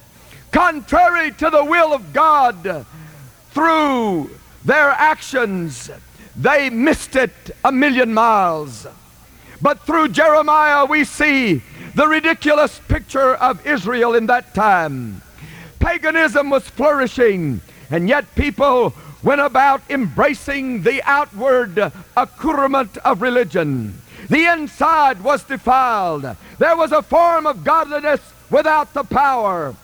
Contrary 0.51 1.29
to 1.33 1.51
the 1.51 1.63
will 1.63 1.93
of 1.93 2.13
God, 2.13 2.87
through 3.51 4.31
their 4.65 4.89
actions, 4.89 5.91
they 6.35 6.71
missed 6.71 7.15
it 7.15 7.51
a 7.63 7.71
million 7.71 8.11
miles. 8.11 8.87
But 9.61 9.81
through 9.81 10.07
Jeremiah, 10.07 10.85
we 10.85 11.03
see 11.03 11.61
the 11.93 12.07
ridiculous 12.07 12.81
picture 12.87 13.35
of 13.35 13.63
Israel 13.67 14.15
in 14.15 14.25
that 14.25 14.55
time. 14.55 15.21
Paganism 15.79 16.49
was 16.49 16.67
flourishing, 16.67 17.61
and 17.91 18.09
yet 18.09 18.33
people 18.33 18.95
went 19.21 19.41
about 19.41 19.81
embracing 19.89 20.83
the 20.83 21.01
outward 21.03 21.91
accoutrement 22.15 22.97
of 22.99 23.21
religion. 23.21 24.01
The 24.29 24.45
inside 24.45 25.21
was 25.23 25.43
defiled. 25.43 26.35
There 26.57 26.77
was 26.77 26.91
a 26.91 27.01
form 27.01 27.45
of 27.45 27.63
godliness 27.63 28.21
without 28.49 28.93
the 28.93 29.03
power. 29.03 29.75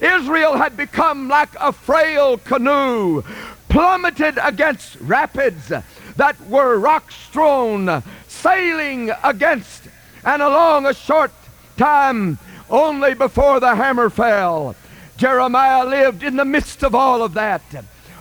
Israel 0.00 0.56
had 0.56 0.76
become 0.76 1.28
like 1.28 1.54
a 1.60 1.72
frail 1.72 2.38
canoe 2.38 3.22
plummeted 3.68 4.38
against 4.42 4.96
rapids 5.00 5.72
that 6.16 6.40
were 6.48 6.78
rock 6.78 7.10
strewn, 7.10 8.02
sailing 8.28 9.10
against 9.22 9.84
and 10.24 10.42
along 10.42 10.86
a 10.86 10.94
short 10.94 11.30
time 11.76 12.38
only 12.68 13.14
before 13.14 13.60
the 13.60 13.74
hammer 13.74 14.10
fell. 14.10 14.74
Jeremiah 15.16 15.86
lived 15.86 16.22
in 16.22 16.36
the 16.36 16.44
midst 16.44 16.82
of 16.82 16.94
all 16.94 17.22
of 17.22 17.34
that. 17.34 17.62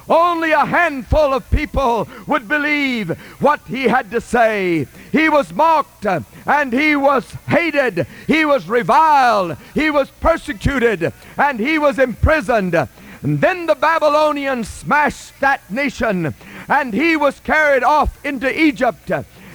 Only 0.10 0.52
a 0.52 0.66
handful 0.66 1.34
of 1.34 1.50
people 1.52 2.08
would 2.28 2.48
believe 2.48 3.10
what 3.40 3.62
he 3.68 3.84
had 3.84 4.12
to 4.12 4.22
say. 4.22 4.88
He 5.12 5.30
was 5.30 5.54
mocked 5.54 6.06
uh, 6.06 6.22
and 6.46 6.74
he 6.74 6.96
was 6.96 7.32
hated. 7.48 8.08
He 8.28 8.46
was 8.46 8.68
reviled. 8.68 9.58
He 9.74 9.90
was 9.90 10.10
persecuted 10.10 11.14
and 11.38 11.60
he 11.60 11.78
was 11.78 12.00
imprisoned. 12.00 12.76
And 13.24 13.40
then 13.40 13.68
the 13.68 13.76
Babylonians 13.76 14.68
smashed 14.68 15.40
that 15.40 15.70
nation 15.70 16.34
and 16.68 16.94
he 16.94 17.16
was 17.16 17.40
carried 17.42 17.84
off 17.84 18.24
into 18.26 18.50
Egypt. 18.60 19.12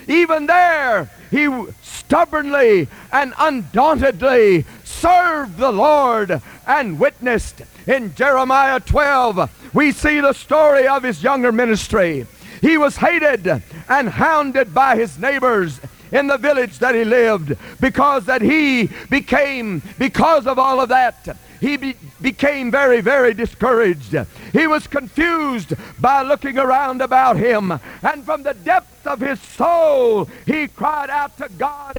Even 0.09 0.47
there, 0.47 1.11
he 1.31 1.49
stubbornly 1.83 2.89
and 3.13 3.35
undauntedly 3.39 4.65
served 4.85 5.57
the 5.59 5.73
Lord 5.73 6.41
and 6.67 6.99
witnessed. 6.99 7.63
In 7.87 8.15
Jeremiah 8.17 8.81
12, 8.81 9.66
we 9.77 9.93
see 9.93 10.21
the 10.21 10.33
story 10.33 10.89
of 10.89 11.03
his 11.03 11.23
younger 11.23 11.53
ministry. 11.53 12.27
He 12.63 12.79
was 12.79 12.97
hated 12.97 13.63
and 13.89 14.09
hounded 14.09 14.73
by 14.73 14.97
his 14.97 15.19
neighbors 15.19 15.81
in 16.11 16.29
the 16.29 16.39
village 16.39 16.79
that 16.79 16.95
he 16.95 17.05
lived 17.05 17.55
because 17.79 18.25
that 18.25 18.41
he 18.41 18.89
became 19.11 19.83
because 19.99 20.47
of 20.47 20.59
all 20.59 20.81
of 20.81 20.89
that 20.89 21.37
he 21.61 21.77
be, 21.77 21.97
became 22.21 22.71
very, 22.71 23.01
very 23.01 23.35
discouraged. 23.35 24.17
He 24.53 24.67
was 24.67 24.87
confused 24.87 25.75
by 26.01 26.23
looking 26.23 26.59
around 26.59 27.03
about 27.03 27.37
him. 27.37 27.73
And 28.03 28.25
from 28.25 28.43
the 28.43 28.55
depth 28.55 29.07
of 29.07 29.21
his 29.21 29.41
soul, 29.41 30.27
he 30.47 30.69
cried 30.69 31.11
out 31.11 31.37
to 31.39 31.49
God. 31.59 31.99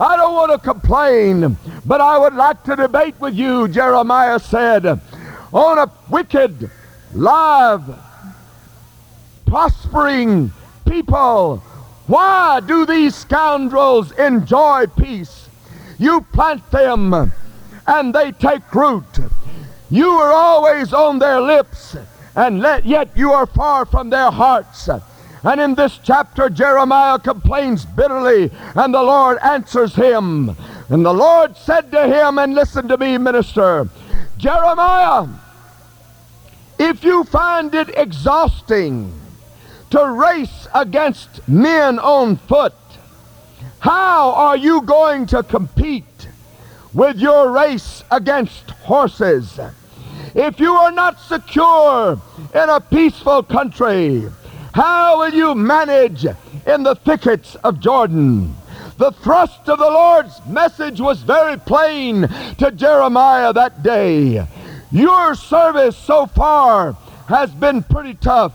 I 0.00 0.16
don't 0.16 0.34
want 0.34 0.52
to 0.52 0.58
complain, 0.58 1.56
but 1.84 2.00
I 2.00 2.18
would 2.18 2.34
like 2.34 2.62
to 2.64 2.76
debate 2.76 3.18
with 3.18 3.34
you, 3.34 3.66
Jeremiah 3.66 4.38
said, 4.38 4.86
on 5.52 5.78
a 5.78 5.90
wicked, 6.08 6.70
live, 7.14 7.82
prospering 9.46 10.52
people. 10.86 11.58
Why 12.06 12.60
do 12.60 12.86
these 12.86 13.16
scoundrels 13.16 14.12
enjoy 14.12 14.86
peace? 14.96 15.48
You 15.98 16.20
plant 16.32 16.70
them 16.70 17.32
and 17.86 18.14
they 18.14 18.30
take 18.32 18.72
root. 18.72 19.18
You 19.90 20.10
are 20.10 20.32
always 20.32 20.92
on 20.92 21.18
their 21.18 21.40
lips, 21.40 21.96
and 22.36 22.60
let, 22.60 22.84
yet 22.84 23.10
you 23.16 23.32
are 23.32 23.46
far 23.46 23.84
from 23.86 24.10
their 24.10 24.30
hearts. 24.30 24.88
And 25.44 25.60
in 25.60 25.74
this 25.74 25.98
chapter, 26.02 26.50
Jeremiah 26.50 27.18
complains 27.18 27.84
bitterly, 27.84 28.50
and 28.74 28.92
the 28.92 29.02
Lord 29.02 29.38
answers 29.38 29.94
him. 29.94 30.56
And 30.88 31.04
the 31.04 31.14
Lord 31.14 31.56
said 31.56 31.90
to 31.92 32.06
him, 32.06 32.38
and 32.38 32.54
listen 32.54 32.88
to 32.88 32.96
me, 32.96 33.18
minister, 33.18 33.88
Jeremiah, 34.36 35.26
if 36.78 37.04
you 37.04 37.24
find 37.24 37.74
it 37.74 37.90
exhausting 37.96 39.12
to 39.90 40.08
race 40.08 40.68
against 40.74 41.46
men 41.48 41.98
on 41.98 42.36
foot, 42.36 42.74
how 43.80 44.32
are 44.32 44.56
you 44.56 44.82
going 44.82 45.26
to 45.26 45.42
compete 45.42 46.28
with 46.92 47.16
your 47.18 47.50
race 47.50 48.02
against 48.10 48.70
horses? 48.70 49.60
If 50.34 50.60
you 50.60 50.72
are 50.72 50.92
not 50.92 51.20
secure 51.20 52.20
in 52.54 52.68
a 52.68 52.80
peaceful 52.80 53.42
country, 53.42 54.24
how 54.74 55.18
will 55.18 55.34
you 55.34 55.54
manage 55.54 56.24
in 56.66 56.82
the 56.82 56.94
thickets 56.94 57.54
of 57.56 57.80
Jordan? 57.80 58.54
The 58.98 59.12
thrust 59.12 59.68
of 59.68 59.78
the 59.78 59.84
Lord's 59.84 60.44
message 60.46 61.00
was 61.00 61.22
very 61.22 61.56
plain 61.56 62.28
to 62.58 62.70
Jeremiah 62.72 63.52
that 63.52 63.82
day. 63.82 64.46
Your 64.90 65.34
service 65.34 65.96
so 65.96 66.26
far 66.26 66.96
has 67.28 67.50
been 67.50 67.82
pretty 67.82 68.14
tough. 68.14 68.54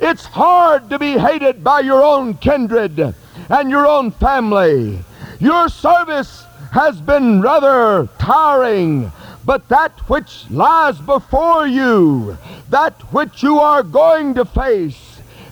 It's 0.00 0.24
hard 0.24 0.88
to 0.90 0.98
be 0.98 1.18
hated 1.18 1.62
by 1.62 1.80
your 1.80 2.02
own 2.02 2.34
kindred 2.34 3.14
and 3.48 3.70
your 3.70 3.86
own 3.86 4.10
family. 4.12 4.98
Your 5.40 5.68
service 5.68 6.44
has 6.72 7.00
been 7.00 7.40
rather 7.40 8.08
tiring, 8.18 9.12
but 9.44 9.68
that 9.68 9.92
which 10.08 10.50
lies 10.50 10.98
before 10.98 11.66
you, 11.66 12.38
that 12.70 12.94
which 13.12 13.42
you 13.42 13.58
are 13.58 13.82
going 13.82 14.34
to 14.34 14.44
face, 14.44 15.03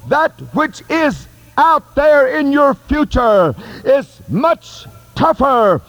that 0.09 0.33
which 0.55 0.83
is 0.89 1.27
out 1.57 1.95
there 1.95 2.39
in 2.39 2.53
your 2.53 2.75
future 2.75 3.55
is 3.85 4.21
much 4.29 4.87
tougher 5.15 5.83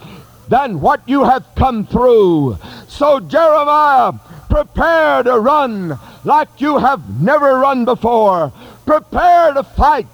than 0.50 0.82
what 0.82 1.02
you 1.08 1.24
have 1.24 1.46
come 1.56 1.86
through. 1.86 2.58
So, 2.88 3.20
Jeremiah, 3.20 4.14
prepare 4.50 5.24
to 5.24 5.40
run 5.40 5.98
like 6.24 6.50
you 6.60 6.78
have 6.78 7.22
never 7.22 7.60
run 7.60 7.86
before. 7.86 8.52
Prepare 8.86 9.54
to 9.54 9.64
fight 9.64 10.08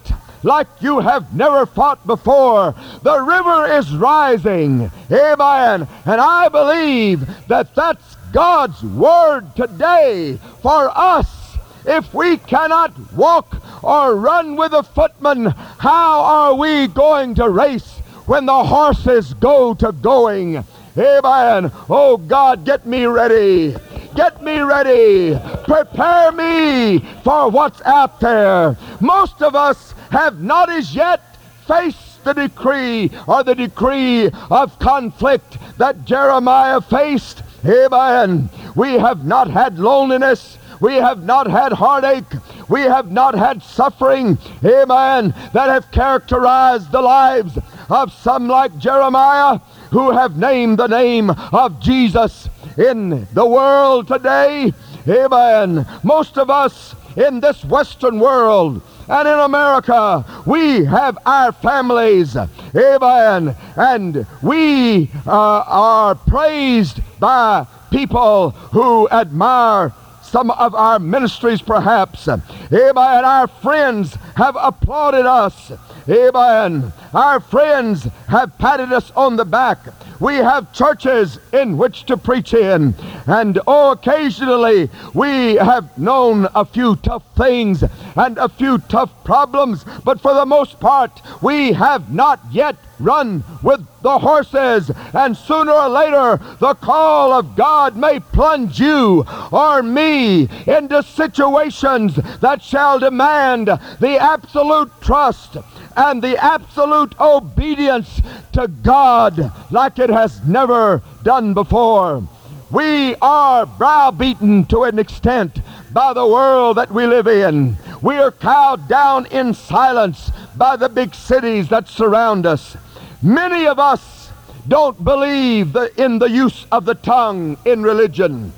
like 0.43 0.67
you 0.79 0.99
have 0.99 1.33
never 1.33 1.65
fought 1.65 2.05
before. 2.07 2.73
The 3.03 3.19
river 3.19 3.65
is 3.73 3.93
rising. 3.93 4.91
Amen. 5.11 5.87
And 6.05 6.21
I 6.21 6.47
believe 6.47 7.27
that 7.47 7.75
that's 7.75 8.15
God's 8.31 8.81
word 8.83 9.55
today 9.55 10.39
for 10.61 10.89
us. 10.97 11.38
If 11.85 12.13
we 12.13 12.37
cannot 12.37 13.13
walk 13.13 13.61
or 13.83 14.15
run 14.15 14.55
with 14.55 14.73
a 14.73 14.83
footman, 14.83 15.47
how 15.77 16.21
are 16.21 16.55
we 16.55 16.87
going 16.87 17.35
to 17.35 17.49
race 17.49 17.99
when 18.25 18.45
the 18.45 18.63
horses 18.63 19.33
go 19.35 19.73
to 19.75 19.91
going? 19.91 20.63
Amen. 20.97 21.71
Oh 21.89 22.17
God, 22.17 22.65
get 22.65 22.85
me 22.85 23.05
ready. 23.05 23.75
Get 24.15 24.43
me 24.43 24.59
ready. 24.59 25.39
Prepare 25.63 26.31
me 26.33 26.99
for 27.23 27.49
what's 27.49 27.81
out 27.83 28.19
there. 28.19 28.77
Most 28.99 29.41
of 29.41 29.55
us 29.55 29.93
have 30.11 30.41
not 30.41 30.69
as 30.69 30.93
yet 30.93 31.21
faced 31.65 32.23
the 32.23 32.33
decree 32.33 33.11
or 33.27 33.43
the 33.43 33.55
decree 33.55 34.29
of 34.51 34.77
conflict 34.79 35.57
that 35.77 36.03
Jeremiah 36.03 36.81
faced. 36.81 37.43
Amen. 37.65 38.49
We 38.75 38.93
have 38.93 39.25
not 39.25 39.49
had 39.49 39.79
loneliness. 39.79 40.57
We 40.79 40.95
have 40.95 41.23
not 41.23 41.47
had 41.47 41.73
heartache. 41.73 42.31
We 42.69 42.81
have 42.81 43.11
not 43.11 43.35
had 43.35 43.63
suffering, 43.63 44.37
amen, 44.63 45.33
that 45.53 45.69
have 45.69 45.91
characterized 45.91 46.91
the 46.91 47.01
lives 47.01 47.57
of 47.89 48.13
some 48.13 48.47
like 48.47 48.77
Jeremiah 48.77 49.59
who 49.91 50.11
have 50.11 50.37
named 50.37 50.77
the 50.77 50.87
name 50.87 51.31
of 51.31 51.79
Jesus 51.79 52.47
in 52.77 53.27
the 53.33 53.45
world 53.45 54.07
today. 54.07 54.73
Amen. 55.07 55.85
Most 56.03 56.37
of 56.37 56.49
us 56.49 56.95
in 57.17 57.39
this 57.39 57.65
Western 57.65 58.19
world 58.19 58.81
and 59.09 59.27
in 59.27 59.39
America, 59.39 60.23
we 60.45 60.85
have 60.85 61.17
our 61.25 61.51
families. 61.51 62.37
Amen. 62.75 63.55
And 63.75 64.27
we 64.43 65.09
uh, 65.25 65.63
are 65.65 66.13
praised 66.13 67.01
by 67.19 67.65
people 67.89 68.51
who 68.51 69.09
admire 69.09 69.91
some 70.29 70.51
of 70.51 70.75
our 70.75 70.99
ministries 70.99 71.61
perhaps. 71.61 72.27
Amen. 72.27 73.25
Our 73.25 73.47
friends 73.47 74.15
have 74.35 74.55
applauded 74.59 75.25
us. 75.25 75.71
Amen. 76.07 76.93
Our 77.13 77.39
friends 77.39 78.07
have 78.27 78.57
patted 78.57 78.91
us 78.91 79.11
on 79.15 79.35
the 79.35 79.45
back. 79.45 79.79
We 80.19 80.35
have 80.35 80.73
churches 80.73 81.39
in 81.53 81.77
which 81.77 82.05
to 82.05 82.17
preach 82.17 82.53
in. 82.53 82.93
And 83.25 83.59
oh, 83.65 83.91
occasionally 83.91 84.89
we 85.13 85.55
have 85.55 85.97
known 85.97 86.47
a 86.53 86.65
few 86.65 86.95
tough 86.97 87.23
things 87.35 87.83
and 88.15 88.37
a 88.37 88.49
few 88.49 88.77
tough 88.77 89.11
problems. 89.23 89.85
But 90.03 90.21
for 90.21 90.33
the 90.33 90.45
most 90.45 90.79
part, 90.79 91.21
we 91.41 91.73
have 91.73 92.13
not 92.13 92.39
yet 92.51 92.75
run 92.99 93.43
with 93.63 93.85
the 94.01 94.19
horses. 94.19 94.91
And 95.13 95.35
sooner 95.35 95.71
or 95.71 95.89
later, 95.89 96.37
the 96.59 96.75
call 96.75 97.33
of 97.33 97.55
God 97.55 97.95
may 97.95 98.19
plunge 98.19 98.79
you 98.79 99.25
or 99.51 99.81
me 99.81 100.49
into 100.67 101.03
situations 101.03 102.15
that 102.41 102.61
shall 102.61 102.99
demand 102.99 103.67
the 103.67 104.17
absolute 104.19 104.91
trust 105.01 105.57
and 105.95 106.21
the 106.21 106.37
absolute 106.43 107.19
obedience 107.19 108.21
to 108.53 108.67
God 108.67 109.51
like 109.71 109.99
it 109.99 110.09
has 110.09 110.43
never 110.45 111.01
done 111.23 111.53
before. 111.53 112.23
We 112.71 113.15
are 113.15 113.65
browbeaten 113.65 114.65
to 114.65 114.83
an 114.83 114.99
extent 114.99 115.59
by 115.91 116.13
the 116.13 116.27
world 116.27 116.77
that 116.77 116.91
we 116.91 117.07
live 117.07 117.27
in. 117.27 117.77
We 118.01 118.17
are 118.17 118.31
cowed 118.31 118.87
down 118.87 119.25
in 119.25 119.53
silence 119.55 120.31
by 120.55 120.75
the 120.75 120.87
big 120.87 121.15
cities 121.15 121.69
that 121.69 121.87
surround 121.87 122.45
us. 122.45 122.77
Many 123.21 123.67
of 123.67 123.79
us 123.79 124.31
don't 124.69 125.03
believe 125.03 125.73
the, 125.73 125.91
in 126.01 126.19
the 126.19 126.29
use 126.29 126.65
of 126.71 126.85
the 126.85 126.95
tongue 126.95 127.57
in 127.65 127.83
religion. 127.83 128.53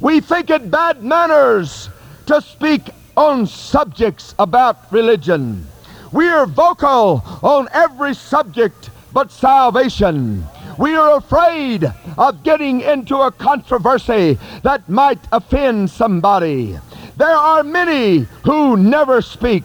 We 0.00 0.20
think 0.20 0.48
it 0.48 0.70
bad 0.70 1.02
manners 1.02 1.90
to 2.24 2.40
speak 2.40 2.88
on 3.18 3.46
subjects 3.46 4.34
about 4.38 4.90
religion. 4.90 5.66
We 6.10 6.26
are 6.28 6.46
vocal 6.46 7.22
on 7.42 7.68
every 7.74 8.14
subject 8.14 8.88
but 9.12 9.30
salvation. 9.30 10.46
We 10.78 10.94
are 10.94 11.18
afraid 11.18 11.84
of 12.16 12.42
getting 12.42 12.80
into 12.80 13.16
a 13.16 13.30
controversy 13.30 14.38
that 14.62 14.88
might 14.88 15.20
offend 15.32 15.90
somebody. 15.90 16.78
There 17.18 17.36
are 17.36 17.62
many 17.62 18.26
who 18.44 18.78
never 18.78 19.20
speak, 19.20 19.64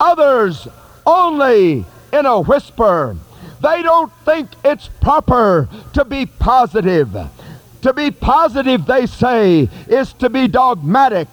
others 0.00 0.66
only 1.04 1.84
in 2.12 2.24
a 2.24 2.40
whisper. 2.40 3.16
They 3.66 3.82
don't 3.82 4.12
think 4.24 4.50
it's 4.64 4.86
proper 5.00 5.68
to 5.94 6.04
be 6.04 6.26
positive. 6.26 7.16
To 7.82 7.92
be 7.92 8.12
positive, 8.12 8.86
they 8.86 9.06
say, 9.06 9.68
is 9.88 10.12
to 10.14 10.30
be 10.30 10.46
dogmatic. 10.46 11.26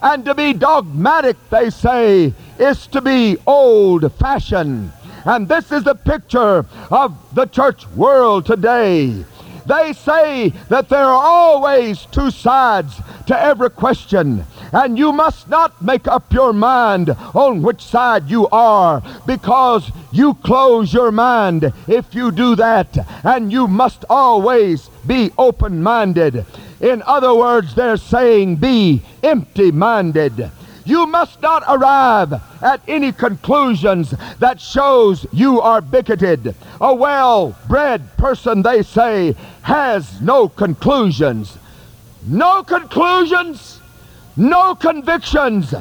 And 0.00 0.24
to 0.24 0.34
be 0.34 0.54
dogmatic, 0.54 1.36
they 1.50 1.68
say, 1.68 2.32
is 2.58 2.86
to 2.86 3.02
be 3.02 3.36
old 3.46 4.10
fashioned. 4.14 4.92
And 5.26 5.46
this 5.46 5.70
is 5.72 5.84
the 5.84 5.94
picture 5.94 6.64
of 6.90 7.34
the 7.34 7.44
church 7.44 7.86
world 7.88 8.46
today. 8.46 9.22
They 9.66 9.92
say 9.92 10.54
that 10.70 10.88
there 10.88 11.04
are 11.04 11.22
always 11.22 12.06
two 12.06 12.30
sides 12.30 12.98
to 13.26 13.38
every 13.38 13.68
question, 13.68 14.46
and 14.74 14.98
you 14.98 15.12
must 15.12 15.48
not 15.48 15.80
make 15.80 16.06
up 16.08 16.32
your 16.32 16.52
mind 16.52 17.08
on 17.32 17.62
which 17.62 17.80
side 17.80 18.28
you 18.28 18.48
are, 18.48 19.02
because 19.24 19.90
you 20.12 20.34
close 20.34 20.92
your 20.92 21.12
mind 21.12 21.72
if 21.86 22.14
you 22.14 22.30
do 22.30 22.56
that, 22.56 22.98
and 23.24 23.52
you 23.52 23.68
must 23.68 24.04
always 24.10 24.90
be 25.06 25.30
open 25.38 25.82
minded. 25.82 26.44
In 26.80 27.02
other 27.06 27.32
words, 27.34 27.74
they're 27.74 27.96
saying 27.96 28.56
be 28.56 29.00
empty 29.22 29.70
minded. 29.70 30.50
You 30.84 31.06
must 31.06 31.40
not 31.40 31.62
arrive 31.66 32.34
at 32.62 32.82
any 32.86 33.12
conclusions 33.12 34.10
that 34.38 34.60
shows 34.60 35.24
you 35.32 35.60
are 35.62 35.80
bigoted. 35.80 36.54
A 36.80 36.94
well-bred 36.94 38.16
person, 38.18 38.60
they 38.60 38.82
say, 38.82 39.34
has 39.62 40.20
no 40.20 40.48
conclusions. 40.48 41.56
No 42.26 42.62
conclusions, 42.62 43.80
no 44.36 44.74
convictions. 44.74 45.74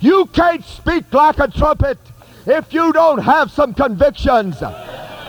You 0.00 0.26
can't 0.26 0.64
speak 0.64 1.12
like 1.12 1.38
a 1.38 1.48
trumpet 1.48 1.98
if 2.46 2.72
you 2.72 2.92
don't 2.92 3.18
have 3.18 3.50
some 3.50 3.72
convictions, 3.72 4.56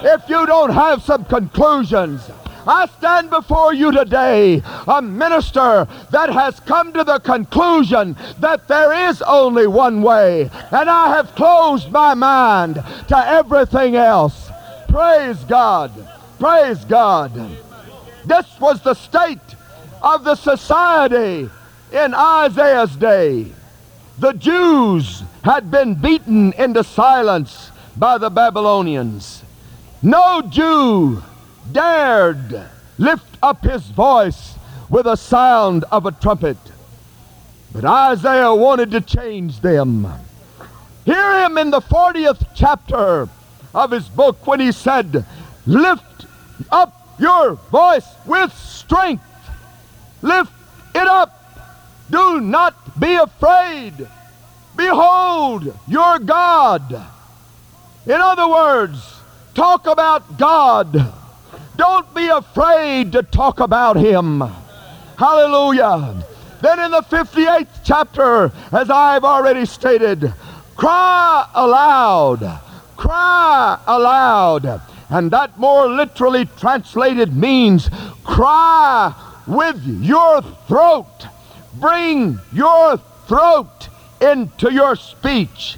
if 0.04 0.30
you 0.30 0.46
don't 0.46 0.72
have 0.72 1.02
some 1.02 1.26
conclusions. 1.26 2.30
I 2.68 2.88
stand 2.88 3.30
before 3.30 3.74
you 3.76 3.92
today, 3.92 4.64
a 4.88 5.02
minister 5.02 5.88
that 6.10 6.30
has 6.32 6.60
come 6.62 6.92
to 6.94 7.04
the 7.04 7.20
conclusion 7.20 8.18
that 8.40 8.68
there 8.68 9.10
is 9.10 9.22
only 9.22 9.68
one 9.68 10.02
way, 10.02 10.50
and 10.72 10.90
I 10.90 11.10
have 11.16 11.36
closed 11.36 11.92
my 11.92 12.16
mind 12.16 12.84
to 13.08 13.18
everything 13.18 13.96
else. 13.96 14.50
Praise 14.90 15.44
God. 15.44 15.92
Praise 16.40 16.84
God. 16.86 17.34
This 18.26 18.60
was 18.60 18.82
the 18.82 18.96
state 18.96 19.56
of 20.02 20.24
the 20.24 20.36
society 20.36 21.50
in 21.96 22.14
Isaiah's 22.14 22.96
day. 22.98 23.48
The 24.20 24.34
Jews 24.34 25.24
had 25.44 25.72
been 25.72 25.96
beaten 25.96 26.52
into 26.54 26.84
silence 26.84 27.72
by 27.96 28.18
the 28.18 28.30
Babylonians. 28.30 29.44
No 30.02 30.42
Jew 30.42 31.24
dared 31.72 32.68
lift 32.98 33.38
up 33.42 33.64
his 33.64 33.84
voice 33.88 34.56
with 34.90 35.08
a 35.08 35.16
sound 35.16 35.86
of 35.92 36.06
a 36.06 36.12
trumpet. 36.12 36.58
But 37.72 37.86
Isaiah 37.86 38.54
wanted 38.54 38.92
to 38.92 39.02
change 39.02 39.62
them. 39.62 40.08
Hear 41.06 41.46
him 41.46 41.58
in 41.58 41.72
the 41.72 41.82
40th 41.82 42.46
chapter 42.56 43.30
of 43.74 43.92
his 43.92 44.08
book 44.10 44.46
when 44.46 44.60
he 44.60 44.72
said, 44.72 45.26
Lift 45.66 46.26
up 46.72 47.16
your 47.20 47.54
voice 47.54 48.08
with 48.26 48.54
strength. 48.54 49.24
Lift 50.22 50.52
it 50.94 51.08
up. 51.08 51.45
Do 52.10 52.40
not 52.40 53.00
be 53.00 53.16
afraid. 53.16 54.08
Behold 54.76 55.74
your 55.88 56.20
God. 56.20 56.92
In 58.06 58.22
other 58.22 58.48
words, 58.48 59.22
talk 59.54 59.88
about 59.88 60.38
God. 60.38 61.14
Don't 61.76 62.14
be 62.14 62.28
afraid 62.28 63.12
to 63.14 63.24
talk 63.24 63.60
about 63.60 63.98
Him. 63.98 64.44
Hallelujah. 65.18 66.24
Then 66.62 66.80
in 66.80 66.92
the 66.92 67.02
58th 67.02 67.68
chapter, 67.84 68.52
as 68.72 68.90
I've 68.90 69.24
already 69.24 69.66
stated, 69.66 70.34
cry 70.76 71.48
aloud. 71.54 72.62
Cry 72.96 73.80
aloud. 73.88 74.82
And 75.10 75.32
that 75.32 75.58
more 75.60 75.88
literally 75.88 76.46
translated 76.46 77.36
means 77.36 77.90
cry 78.24 79.14
with 79.48 79.84
your 79.86 80.42
throat. 80.68 81.28
Bring 81.80 82.40
your 82.54 82.98
throat 83.28 83.90
into 84.22 84.72
your 84.72 84.96
speech. 84.96 85.78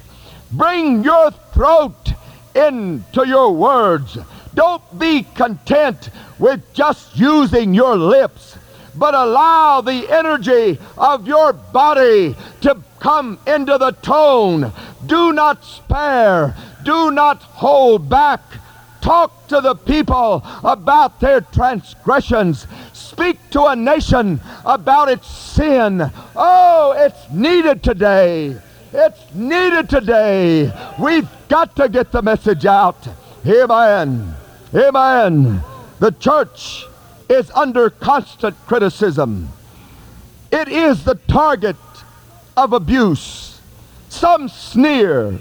Bring 0.50 1.02
your 1.02 1.30
throat 1.30 2.12
into 2.54 3.26
your 3.26 3.52
words. 3.52 4.18
Don't 4.54 4.98
be 4.98 5.22
content 5.34 6.10
with 6.38 6.72
just 6.72 7.16
using 7.16 7.74
your 7.74 7.96
lips, 7.96 8.56
but 8.94 9.14
allow 9.14 9.80
the 9.80 10.08
energy 10.08 10.78
of 10.96 11.26
your 11.26 11.52
body 11.52 12.34
to 12.62 12.82
come 13.00 13.38
into 13.46 13.78
the 13.78 13.92
tone. 14.02 14.72
Do 15.06 15.32
not 15.32 15.64
spare. 15.64 16.56
Do 16.84 17.10
not 17.10 17.42
hold 17.42 18.08
back. 18.08 18.40
Talk 19.00 19.46
to 19.48 19.60
the 19.60 19.74
people 19.74 20.42
about 20.64 21.20
their 21.20 21.40
transgressions. 21.40 22.66
Speak 23.08 23.38
to 23.52 23.64
a 23.64 23.74
nation 23.74 24.38
about 24.66 25.08
its 25.08 25.26
sin. 25.26 26.12
Oh, 26.36 26.94
it's 26.94 27.32
needed 27.32 27.82
today. 27.82 28.54
It's 28.92 29.34
needed 29.34 29.88
today. 29.88 30.70
We've 30.98 31.26
got 31.48 31.74
to 31.76 31.88
get 31.88 32.12
the 32.12 32.20
message 32.20 32.66
out. 32.66 33.08
Amen. 33.46 34.34
Amen. 34.74 35.62
The 36.00 36.10
church 36.20 36.84
is 37.30 37.50
under 37.52 37.88
constant 37.88 38.54
criticism. 38.66 39.48
It 40.52 40.68
is 40.68 41.04
the 41.04 41.14
target 41.14 41.76
of 42.58 42.74
abuse. 42.74 43.58
Some 44.10 44.50
sneer, 44.50 45.38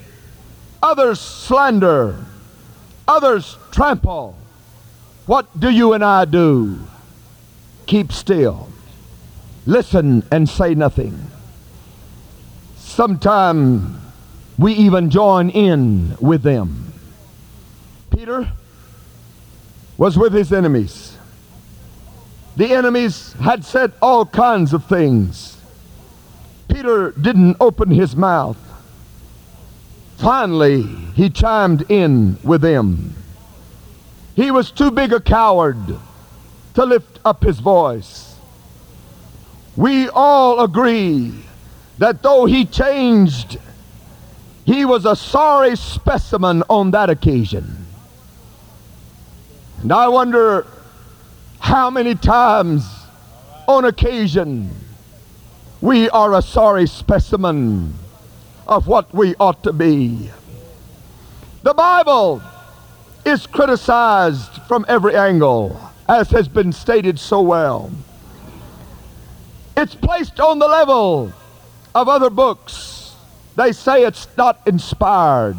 others 0.81 1.19
slander, 1.19 2.15
others 3.09 3.57
trample. 3.71 4.37
What 5.25 5.59
do 5.59 5.69
you 5.69 5.91
and 5.91 6.03
I 6.03 6.23
do? 6.23 6.79
Keep 7.87 8.11
still. 8.11 8.67
Listen 9.65 10.23
and 10.31 10.47
say 10.47 10.75
nothing. 10.75 11.17
Sometime 12.75 13.99
we 14.57 14.73
even 14.73 15.09
join 15.09 15.49
in 15.49 16.17
with 16.19 16.43
them. 16.43 16.93
Peter 18.11 18.51
was 19.97 20.17
with 20.17 20.33
his 20.33 20.51
enemies. 20.51 21.17
The 22.55 22.73
enemies 22.73 23.33
had 23.33 23.63
said 23.63 23.93
all 24.01 24.25
kinds 24.25 24.73
of 24.73 24.85
things. 24.85 25.57
Peter 26.67 27.11
didn't 27.11 27.57
open 27.59 27.89
his 27.91 28.15
mouth. 28.15 28.57
Finally, 30.17 30.83
he 31.15 31.29
chimed 31.29 31.89
in 31.89 32.37
with 32.43 32.61
them. 32.61 33.13
He 34.35 34.49
was 34.49 34.71
too 34.71 34.91
big 34.91 35.13
a 35.13 35.19
coward 35.21 35.97
to 36.77 36.85
lift 36.85 37.19
up 37.25 37.43
his 37.43 37.59
voice. 37.59 38.35
We 39.75 40.09
all 40.09 40.63
agree 40.63 41.33
that 41.97 42.21
though 42.21 42.45
he 42.45 42.65
changed, 42.65 43.57
he 44.63 44.85
was 44.85 45.03
a 45.03 45.15
sorry 45.15 45.75
specimen 45.75 46.61
on 46.69 46.91
that 46.91 47.09
occasion. 47.09 47.87
And 49.81 49.91
I 49.91 50.07
wonder 50.07 50.67
how 51.57 51.89
many 51.89 52.13
times 52.13 52.87
on 53.67 53.85
occasion 53.85 54.69
we 55.81 56.11
are 56.11 56.35
a 56.35 56.43
sorry 56.43 56.85
specimen 56.85 57.95
of 58.67 58.85
what 58.85 59.11
we 59.15 59.33
ought 59.39 59.63
to 59.63 59.73
be. 59.73 60.29
The 61.63 61.73
Bible 61.73 62.39
is 63.25 63.47
criticized 63.47 64.61
from 64.67 64.85
every 64.87 65.15
angle, 65.15 65.81
as 66.07 66.29
has 66.31 66.47
been 66.47 66.71
stated 66.71 67.19
so 67.19 67.41
well. 67.41 67.91
It's 69.75 69.95
placed 69.95 70.39
on 70.39 70.59
the 70.59 70.67
level 70.67 71.31
of 71.93 72.07
other 72.07 72.29
books. 72.29 73.15
They 73.55 73.71
say 73.71 74.03
it's 74.05 74.27
not 74.37 74.61
inspired. 74.65 75.57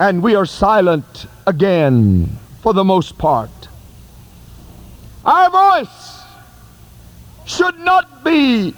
And 0.00 0.22
we 0.22 0.34
are 0.34 0.46
silent 0.46 1.26
again 1.46 2.38
for 2.62 2.72
the 2.72 2.84
most 2.84 3.18
part. 3.18 3.50
Our 5.24 5.50
voice 5.50 6.22
should 7.44 7.78
not 7.78 8.24
be 8.24 8.74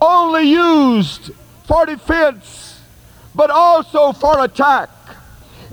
only 0.00 0.50
used 0.50 1.30
for 1.64 1.86
defense, 1.86 2.80
but 3.34 3.50
also 3.50 4.12
for 4.12 4.44
attack. 4.44 4.90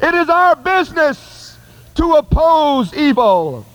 It 0.02 0.14
is 0.14 0.30
our 0.30 0.56
business 0.56 1.58
to 1.96 2.14
oppose 2.14 2.94
evil. 2.94 3.66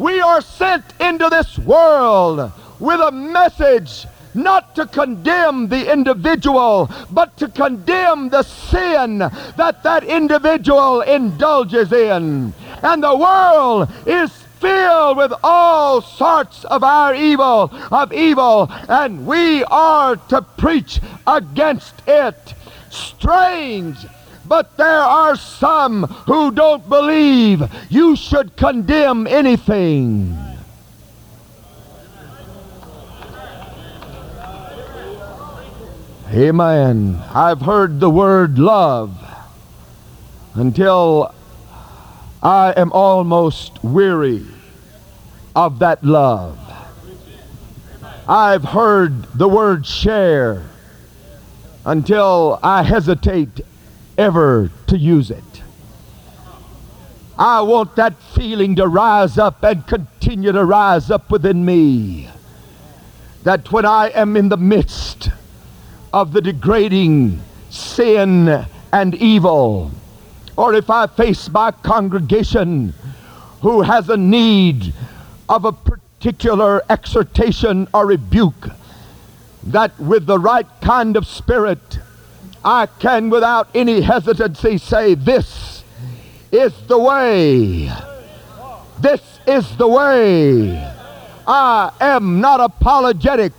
We 0.00 0.18
are 0.22 0.40
sent 0.40 0.84
into 0.98 1.28
this 1.28 1.58
world 1.58 2.50
with 2.78 3.00
a 3.00 3.12
message 3.12 4.06
not 4.32 4.74
to 4.76 4.86
condemn 4.86 5.68
the 5.68 5.92
individual, 5.92 6.90
but 7.10 7.36
to 7.36 7.48
condemn 7.48 8.30
the 8.30 8.42
sin 8.42 9.18
that 9.18 9.82
that 9.82 10.04
individual 10.04 11.02
indulges 11.02 11.92
in. 11.92 12.54
And 12.82 13.02
the 13.02 13.14
world 13.14 13.90
is 14.06 14.32
filled 14.58 15.18
with 15.18 15.34
all 15.44 16.00
sorts 16.00 16.64
of 16.64 16.82
our 16.82 17.14
evil, 17.14 17.70
of 17.92 18.10
evil, 18.14 18.68
and 18.88 19.26
we 19.26 19.64
are 19.64 20.16
to 20.16 20.40
preach 20.40 20.98
against 21.26 21.94
it. 22.06 22.54
Strange 22.88 24.06
but 24.50 24.76
there 24.76 24.88
are 24.88 25.36
some 25.36 26.02
who 26.26 26.50
don't 26.50 26.88
believe 26.88 27.62
you 27.88 28.16
should 28.16 28.56
condemn 28.56 29.28
anything. 29.28 30.36
Amen. 36.32 37.22
I've 37.32 37.60
heard 37.60 38.00
the 38.00 38.10
word 38.10 38.58
love 38.58 39.16
until 40.54 41.32
I 42.42 42.74
am 42.76 42.90
almost 42.90 43.84
weary 43.84 44.44
of 45.54 45.78
that 45.78 46.02
love. 46.02 46.58
I've 48.26 48.64
heard 48.64 49.22
the 49.32 49.48
word 49.48 49.86
share 49.86 50.64
until 51.84 52.58
I 52.64 52.82
hesitate 52.82 53.60
ever 54.20 54.70
to 54.86 54.98
use 54.98 55.30
it. 55.30 55.62
I 57.38 57.62
want 57.62 57.96
that 57.96 58.20
feeling 58.34 58.76
to 58.76 58.86
rise 58.86 59.38
up 59.38 59.62
and 59.62 59.86
continue 59.86 60.52
to 60.52 60.62
rise 60.62 61.10
up 61.10 61.30
within 61.30 61.64
me. 61.64 62.28
That 63.44 63.72
when 63.72 63.86
I 63.86 64.10
am 64.10 64.36
in 64.36 64.50
the 64.50 64.58
midst 64.58 65.30
of 66.12 66.32
the 66.32 66.42
degrading 66.42 67.40
sin 67.70 68.66
and 68.92 69.14
evil, 69.14 69.90
or 70.54 70.74
if 70.74 70.90
I 70.90 71.06
face 71.06 71.48
my 71.48 71.70
congregation 71.70 72.92
who 73.62 73.80
has 73.80 74.10
a 74.10 74.18
need 74.18 74.92
of 75.48 75.64
a 75.64 75.72
particular 75.72 76.82
exhortation 76.90 77.88
or 77.94 78.04
rebuke, 78.04 78.68
that 79.62 79.98
with 79.98 80.26
the 80.26 80.38
right 80.38 80.66
kind 80.82 81.16
of 81.16 81.26
spirit, 81.26 82.00
I 82.64 82.86
can 82.86 83.30
without 83.30 83.68
any 83.74 84.00
hesitancy 84.00 84.78
say, 84.78 85.14
This 85.14 85.82
is 86.52 86.72
the 86.88 86.98
way. 86.98 87.90
This 89.00 89.22
is 89.46 89.76
the 89.76 89.88
way. 89.88 90.76
I 91.46 91.90
am 92.00 92.40
not 92.40 92.60
apologetic, 92.60 93.52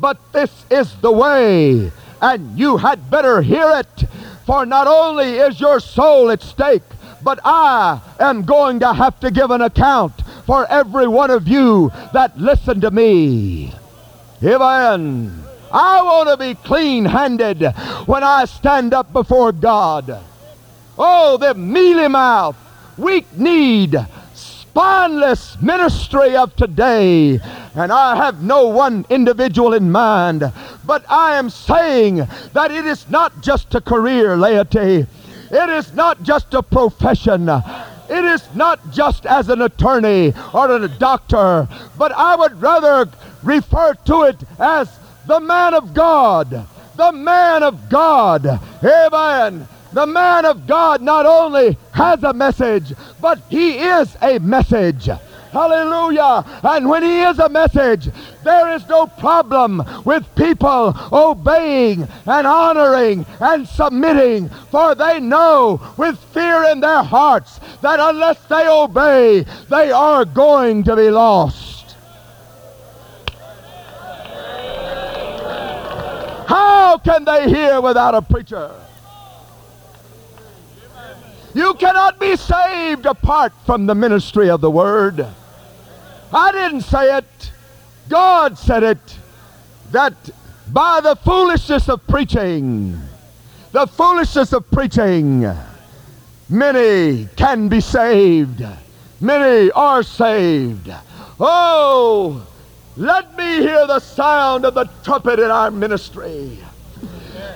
but 0.00 0.18
this 0.32 0.50
is 0.70 0.94
the 0.96 1.12
way. 1.12 1.92
And 2.22 2.58
you 2.58 2.78
had 2.78 3.10
better 3.10 3.42
hear 3.42 3.70
it, 3.76 4.08
for 4.46 4.64
not 4.64 4.86
only 4.86 5.38
is 5.38 5.60
your 5.60 5.80
soul 5.80 6.30
at 6.30 6.42
stake, 6.42 6.82
but 7.22 7.38
I 7.44 8.00
am 8.18 8.44
going 8.44 8.80
to 8.80 8.92
have 8.94 9.20
to 9.20 9.30
give 9.30 9.50
an 9.50 9.60
account 9.60 10.14
for 10.46 10.66
every 10.70 11.06
one 11.06 11.30
of 11.30 11.46
you 11.46 11.92
that 12.12 12.38
listen 12.38 12.80
to 12.80 12.90
me. 12.90 13.74
Amen. 14.42 15.49
I 15.72 16.02
want 16.02 16.28
to 16.28 16.36
be 16.36 16.54
clean 16.54 17.04
handed 17.04 17.62
when 18.06 18.24
I 18.24 18.44
stand 18.44 18.92
up 18.92 19.12
before 19.12 19.52
God. 19.52 20.22
Oh, 20.98 21.36
the 21.36 21.54
mealy 21.54 22.08
mouth, 22.08 22.56
weak 22.98 23.26
kneed, 23.36 23.96
spineless 24.34 25.60
ministry 25.62 26.36
of 26.36 26.54
today. 26.56 27.40
And 27.74 27.92
I 27.92 28.16
have 28.16 28.42
no 28.42 28.66
one 28.66 29.06
individual 29.08 29.72
in 29.74 29.90
mind, 29.90 30.52
but 30.84 31.04
I 31.08 31.36
am 31.36 31.50
saying 31.50 32.26
that 32.52 32.70
it 32.70 32.84
is 32.84 33.08
not 33.08 33.40
just 33.42 33.74
a 33.74 33.80
career, 33.80 34.36
laity. 34.36 35.06
It 35.52 35.70
is 35.70 35.94
not 35.94 36.22
just 36.22 36.52
a 36.54 36.62
profession. 36.62 37.48
It 37.48 38.24
is 38.24 38.42
not 38.54 38.92
just 38.92 39.24
as 39.24 39.48
an 39.48 39.62
attorney 39.62 40.34
or 40.52 40.70
a 40.70 40.88
doctor, 40.88 41.68
but 41.96 42.10
I 42.12 42.34
would 42.34 42.60
rather 42.60 43.08
refer 43.42 43.94
to 43.94 44.22
it 44.24 44.36
as 44.58 44.99
the 45.30 45.38
man 45.38 45.74
of 45.74 45.94
God. 45.94 46.66
The 46.96 47.12
man 47.12 47.62
of 47.62 47.88
God. 47.88 48.44
Amen. 48.82 49.68
The 49.92 50.06
man 50.06 50.44
of 50.44 50.66
God 50.66 51.02
not 51.02 51.24
only 51.24 51.78
has 51.92 52.24
a 52.24 52.32
message, 52.32 52.92
but 53.20 53.40
he 53.48 53.78
is 53.78 54.16
a 54.22 54.40
message. 54.40 55.08
Hallelujah. 55.52 56.44
And 56.64 56.88
when 56.88 57.04
he 57.04 57.22
is 57.22 57.38
a 57.38 57.48
message, 57.48 58.08
there 58.42 58.74
is 58.74 58.88
no 58.88 59.06
problem 59.06 59.84
with 60.04 60.26
people 60.34 60.96
obeying 61.12 62.08
and 62.26 62.46
honoring 62.46 63.24
and 63.40 63.68
submitting, 63.68 64.48
for 64.72 64.96
they 64.96 65.20
know 65.20 65.80
with 65.96 66.18
fear 66.34 66.64
in 66.64 66.80
their 66.80 67.04
hearts 67.04 67.60
that 67.82 68.00
unless 68.00 68.42
they 68.46 68.66
obey, 68.68 69.44
they 69.68 69.92
are 69.92 70.24
going 70.24 70.82
to 70.84 70.96
be 70.96 71.08
lost. 71.10 71.59
How 76.50 76.98
can 76.98 77.24
they 77.24 77.48
hear 77.48 77.80
without 77.80 78.16
a 78.16 78.22
preacher? 78.22 78.74
You 81.54 81.74
cannot 81.74 82.18
be 82.18 82.34
saved 82.34 83.06
apart 83.06 83.52
from 83.64 83.86
the 83.86 83.94
ministry 83.94 84.50
of 84.50 84.60
the 84.60 84.68
word. 84.68 85.24
I 86.32 86.50
didn't 86.50 86.80
say 86.80 87.18
it. 87.18 87.52
God 88.08 88.58
said 88.58 88.82
it. 88.82 89.18
That 89.92 90.14
by 90.72 91.00
the 91.00 91.14
foolishness 91.14 91.88
of 91.88 92.04
preaching, 92.08 93.00
the 93.70 93.86
foolishness 93.86 94.52
of 94.52 94.68
preaching, 94.72 95.48
many 96.48 97.28
can 97.36 97.68
be 97.68 97.80
saved. 97.80 98.66
Many 99.20 99.70
are 99.70 100.02
saved. 100.02 100.92
Oh, 101.38 102.44
let 103.00 103.34
me 103.36 103.62
hear 103.62 103.86
the 103.86 103.98
sound 103.98 104.66
of 104.66 104.74
the 104.74 104.84
trumpet 105.02 105.38
in 105.38 105.50
our 105.50 105.70
ministry. 105.70 106.58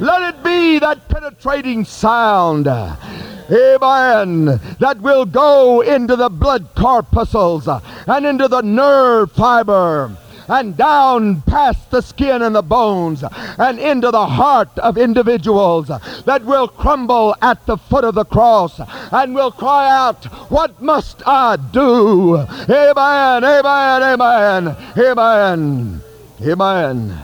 Let 0.00 0.34
it 0.34 0.42
be 0.42 0.78
that 0.78 1.06
penetrating 1.08 1.84
sound 1.84 2.66
Amen. 2.66 4.58
That 4.80 5.00
will 5.00 5.26
go 5.26 5.82
into 5.82 6.16
the 6.16 6.30
blood 6.30 6.68
corpuscles 6.74 7.68
and 7.68 8.24
into 8.24 8.48
the 8.48 8.62
nerve 8.62 9.32
fiber 9.32 10.16
and 10.48 10.76
down 10.76 11.42
past 11.42 11.90
the 11.90 12.00
skin 12.00 12.42
and 12.42 12.54
the 12.54 12.62
bones 12.62 13.24
and 13.58 13.78
into 13.78 14.10
the 14.10 14.26
heart 14.26 14.76
of 14.78 14.98
individuals 14.98 15.88
that 16.24 16.44
will 16.44 16.68
crumble 16.68 17.34
at 17.40 17.64
the 17.66 17.76
foot 17.76 18.04
of 18.04 18.14
the 18.14 18.24
cross 18.24 18.80
and 19.12 19.34
will 19.34 19.50
cry 19.50 19.90
out, 19.90 20.24
What 20.50 20.80
must 20.82 21.22
I 21.26 21.56
do? 21.56 22.36
Amen, 22.36 23.44
amen, 23.44 24.02
amen, 24.02 24.76
amen, 24.98 26.02
amen. 26.42 27.18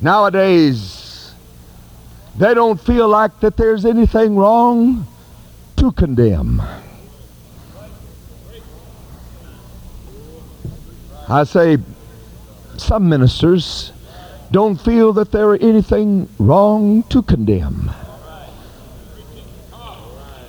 Nowadays, 0.00 1.34
they 2.36 2.54
don't 2.54 2.80
feel 2.80 3.08
like 3.08 3.40
that 3.40 3.56
there's 3.56 3.84
anything 3.84 4.36
wrong 4.36 5.06
to 5.76 5.92
condemn. 5.92 6.62
I 11.28 11.44
say 11.44 11.78
some 12.80 13.08
ministers 13.08 13.92
don't 14.50 14.76
feel 14.76 15.12
that 15.12 15.30
there 15.32 15.54
is 15.54 15.62
anything 15.62 16.28
wrong 16.38 17.02
to 17.04 17.22
condemn. 17.22 17.90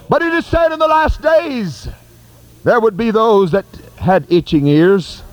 But 0.08 0.22
it 0.22 0.34
is 0.34 0.46
said 0.46 0.72
in 0.72 0.80
the 0.80 0.88
last 0.88 1.22
days 1.22 1.88
there 2.64 2.80
would 2.80 2.98
be 2.98 3.12
those 3.12 3.52
that 3.52 3.66
had 3.98 4.26
itching 4.32 4.68
ears. 4.68 5.24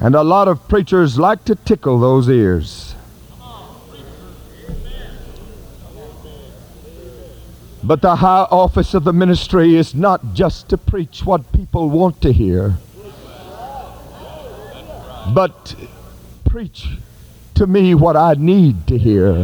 And 0.00 0.14
a 0.14 0.22
lot 0.22 0.48
of 0.48 0.68
preachers 0.68 1.18
like 1.18 1.44
to 1.46 1.54
tickle 1.54 1.98
those 1.98 2.28
ears. 2.28 2.94
But 7.82 8.00
the 8.00 8.16
high 8.16 8.46
office 8.50 8.94
of 8.94 9.04
the 9.04 9.12
ministry 9.12 9.76
is 9.76 9.94
not 9.94 10.32
just 10.32 10.70
to 10.70 10.78
preach 10.78 11.26
what 11.26 11.52
people 11.52 11.90
want 11.90 12.22
to 12.22 12.32
hear, 12.32 12.76
but 15.32 15.74
preach 16.44 16.98
to 17.54 17.66
me 17.66 17.94
what 17.94 18.16
I 18.16 18.34
need 18.34 18.86
to 18.88 18.98
hear. 18.98 19.34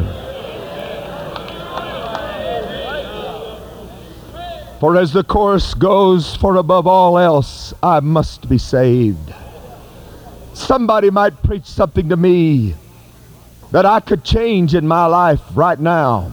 For 4.81 4.97
as 4.97 5.13
the 5.13 5.23
chorus 5.23 5.75
goes, 5.75 6.35
for 6.37 6.57
above 6.57 6.87
all 6.87 7.19
else, 7.19 7.75
I 7.83 8.01
must 8.01 8.49
be 8.49 8.57
saved. 8.59 9.35
Somebody 10.55 11.11
might 11.11 11.43
preach 11.43 11.67
something 11.67 12.09
to 12.09 12.17
me 12.17 12.75
that 13.73 13.85
I 13.87 14.01
could 14.01 14.25
change 14.25 14.75
in 14.75 14.89
my 14.89 15.07
life 15.07 15.43
right 15.55 15.79
now. 15.79 16.33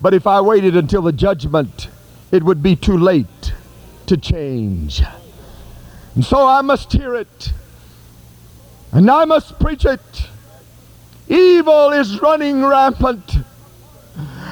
But 0.00 0.14
if 0.14 0.26
I 0.26 0.40
waited 0.40 0.76
until 0.76 1.02
the 1.02 1.12
judgment, 1.12 1.88
it 2.30 2.42
would 2.42 2.62
be 2.62 2.76
too 2.76 2.96
late 2.96 3.52
to 4.06 4.16
change. 4.16 5.02
And 6.14 6.24
so 6.24 6.46
I 6.46 6.62
must 6.62 6.92
hear 6.92 7.14
it. 7.14 7.52
And 8.92 9.10
I 9.10 9.24
must 9.24 9.58
preach 9.58 9.84
it. 9.84 10.00
Evil 11.28 11.90
is 11.90 12.20
running 12.20 12.64
rampant 12.64 13.36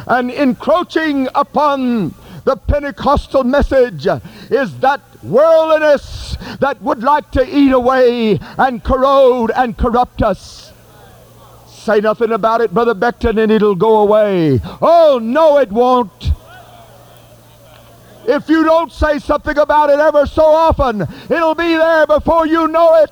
and 0.06 0.30
encroaching 0.30 1.28
upon 1.34 2.14
the 2.44 2.56
Pentecostal 2.56 3.42
message 3.42 4.06
is 4.50 4.78
that 4.78 5.00
worldliness 5.24 6.36
that 6.60 6.80
would 6.80 7.02
like 7.02 7.28
to 7.32 7.44
eat 7.44 7.72
away 7.72 8.38
and 8.56 8.84
corrode 8.84 9.50
and 9.56 9.76
corrupt 9.76 10.22
us. 10.22 10.72
Say 11.66 12.00
nothing 12.00 12.30
about 12.30 12.60
it, 12.60 12.72
Brother 12.72 12.94
Becton, 12.94 13.42
and 13.42 13.50
it'll 13.50 13.74
go 13.74 13.98
away. 13.98 14.60
Oh, 14.80 15.18
no, 15.20 15.58
it 15.58 15.72
won't. 15.72 16.30
If 18.28 18.48
you 18.48 18.64
don't 18.64 18.92
say 18.92 19.18
something 19.18 19.56
about 19.58 19.90
it 19.90 19.98
ever 19.98 20.26
so 20.26 20.44
often, 20.44 21.02
it'll 21.28 21.54
be 21.54 21.74
there 21.76 22.06
before 22.06 22.46
you 22.46 22.68
know 22.68 23.02
it. 23.02 23.10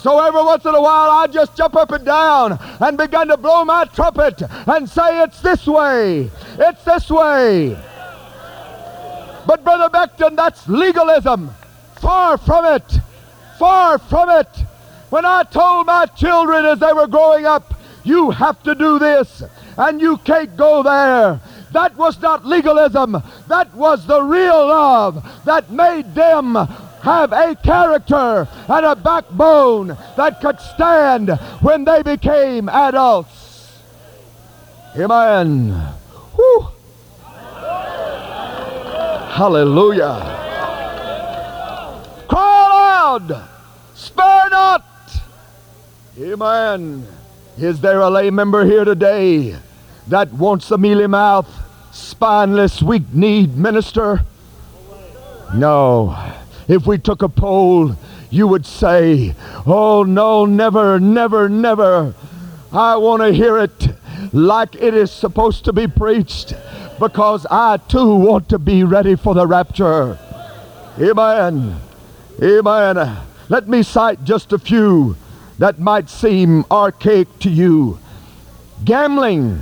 So 0.00 0.20
every 0.20 0.42
once 0.42 0.64
in 0.64 0.74
a 0.74 0.80
while, 0.80 1.10
I 1.10 1.26
just 1.26 1.56
jump 1.56 1.74
up 1.74 1.90
and 1.92 2.04
down 2.04 2.58
and 2.80 2.98
begin 2.98 3.28
to 3.28 3.36
blow 3.36 3.64
my 3.64 3.84
trumpet 3.86 4.42
and 4.66 4.88
say, 4.88 5.22
It's 5.22 5.40
this 5.40 5.66
way. 5.66 6.30
It's 6.58 6.84
this 6.84 7.10
way. 7.10 7.76
But, 9.46 9.64
Brother 9.64 9.88
Becton, 9.88 10.36
that's 10.36 10.68
legalism. 10.68 11.50
Far 11.96 12.36
from 12.36 12.66
it. 12.66 12.98
Far 13.58 13.98
from 13.98 14.28
it. 14.28 14.48
When 15.08 15.24
I 15.24 15.42
told 15.44 15.86
my 15.86 16.04
children 16.04 16.66
as 16.66 16.78
they 16.80 16.92
were 16.92 17.06
growing 17.06 17.46
up, 17.46 17.74
you 18.04 18.30
have 18.30 18.62
to 18.64 18.74
do 18.74 18.98
this 18.98 19.42
and 19.78 20.00
you 20.00 20.18
can't 20.18 20.54
go 20.56 20.82
there. 20.82 21.40
That 21.72 21.96
was 21.96 22.20
not 22.20 22.44
legalism. 22.44 23.22
That 23.48 23.74
was 23.74 24.06
the 24.06 24.22
real 24.22 24.66
love 24.66 25.24
that 25.44 25.70
made 25.70 26.14
them 26.14 26.56
have 27.02 27.32
a 27.32 27.54
character 27.56 28.48
and 28.68 28.86
a 28.86 28.96
backbone 28.96 29.96
that 30.16 30.40
could 30.40 30.60
stand 30.60 31.30
when 31.60 31.84
they 31.84 32.02
became 32.02 32.68
adults. 32.68 33.78
Amen. 34.96 35.70
Hallelujah. 39.30 40.18
Cry 42.26 42.66
aloud. 42.66 43.48
Spare 43.94 44.50
not. 44.50 44.84
Amen. 46.18 47.06
Is 47.56 47.80
there 47.80 48.00
a 48.00 48.10
lay 48.10 48.30
member 48.30 48.64
here 48.64 48.84
today 48.84 49.56
that 50.08 50.32
wants 50.32 50.70
a 50.70 50.78
mealy 50.78 51.06
mouth, 51.06 51.48
spineless, 51.92 52.82
weak 52.82 53.12
kneed 53.12 53.56
minister? 53.56 54.24
No. 55.54 56.16
If 56.68 56.86
we 56.86 56.98
took 56.98 57.22
a 57.22 57.28
poll, 57.28 57.96
you 58.30 58.46
would 58.46 58.66
say, 58.66 59.34
Oh, 59.66 60.02
no, 60.02 60.44
never, 60.44 61.00
never, 61.00 61.48
never. 61.48 62.14
I 62.70 62.96
want 62.96 63.22
to 63.22 63.32
hear 63.32 63.58
it 63.58 63.88
like 64.32 64.74
it 64.74 64.92
is 64.92 65.10
supposed 65.10 65.64
to 65.64 65.72
be 65.72 65.88
preached 65.88 66.52
because 67.00 67.46
I 67.50 67.78
too 67.78 68.14
want 68.14 68.50
to 68.50 68.58
be 68.58 68.84
ready 68.84 69.16
for 69.16 69.34
the 69.34 69.46
rapture. 69.46 70.18
Amen. 71.00 71.80
Amen. 72.42 73.16
Let 73.48 73.68
me 73.68 73.82
cite 73.82 74.22
just 74.24 74.52
a 74.52 74.58
few 74.58 75.16
that 75.58 75.78
might 75.78 76.10
seem 76.10 76.64
archaic 76.70 77.38
to 77.40 77.50
you. 77.50 77.98
Gambling. 78.84 79.60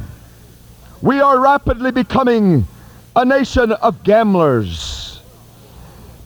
We 1.01 1.21
are 1.21 1.39
rapidly 1.39 1.93
becoming 1.93 2.67
a 3.15 3.25
nation 3.25 3.73
of 3.73 4.03
gamblers. 4.03 4.96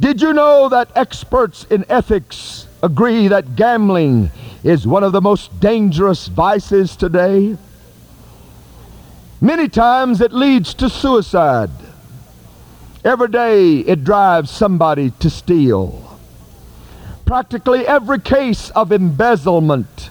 Did 0.01 0.23
you 0.23 0.33
know 0.33 0.71
that 0.71 0.91
experts 0.97 1.65
in 1.65 1.85
ethics 1.91 2.67
agree 2.83 3.29
that 3.29 3.55
gambling 3.55 4.31
is 4.65 4.87
one 4.87 5.05
of 5.05 5.13
the 5.13 5.21
most 5.21 5.61
dangerous 5.61 6.27
vices 6.27 6.97
today? 6.97 7.59
Many 9.43 9.69
times 9.69 10.23
it 10.23 10.33
leads 10.33 10.73
to 10.75 10.89
suicide. 10.89 11.71
Every 13.05 13.29
day 13.29 13.81
it 13.81 14.03
drives 14.03 14.51
somebody 14.51 15.11
to 15.21 15.29
steal. 15.29 16.19
Practically 17.27 17.87
every 17.87 18.21
case 18.21 18.71
of 18.71 18.93
embezzlement 18.93 20.09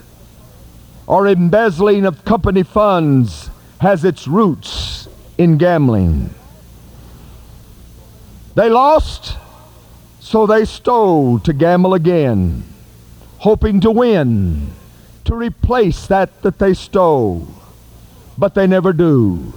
or 1.07 1.27
embezzling 1.27 2.05
of 2.05 2.25
company 2.25 2.61
funds 2.61 3.49
has 3.81 4.05
its 4.05 4.27
roots 4.27 5.07
in 5.39 5.57
gambling. 5.57 6.29
They 8.53 8.69
lost, 8.69 9.35
so 10.29 10.45
they 10.45 10.63
stole 10.63 11.39
to 11.39 11.51
gamble 11.51 11.95
again, 11.95 12.63
hoping 13.39 13.79
to 13.81 13.89
win, 13.89 14.71
to 15.25 15.33
replace 15.33 16.05
that 16.05 16.43
that 16.43 16.59
they 16.59 16.71
stole. 16.75 17.47
But 18.37 18.53
they 18.53 18.67
never 18.67 18.93
do. 18.93 19.51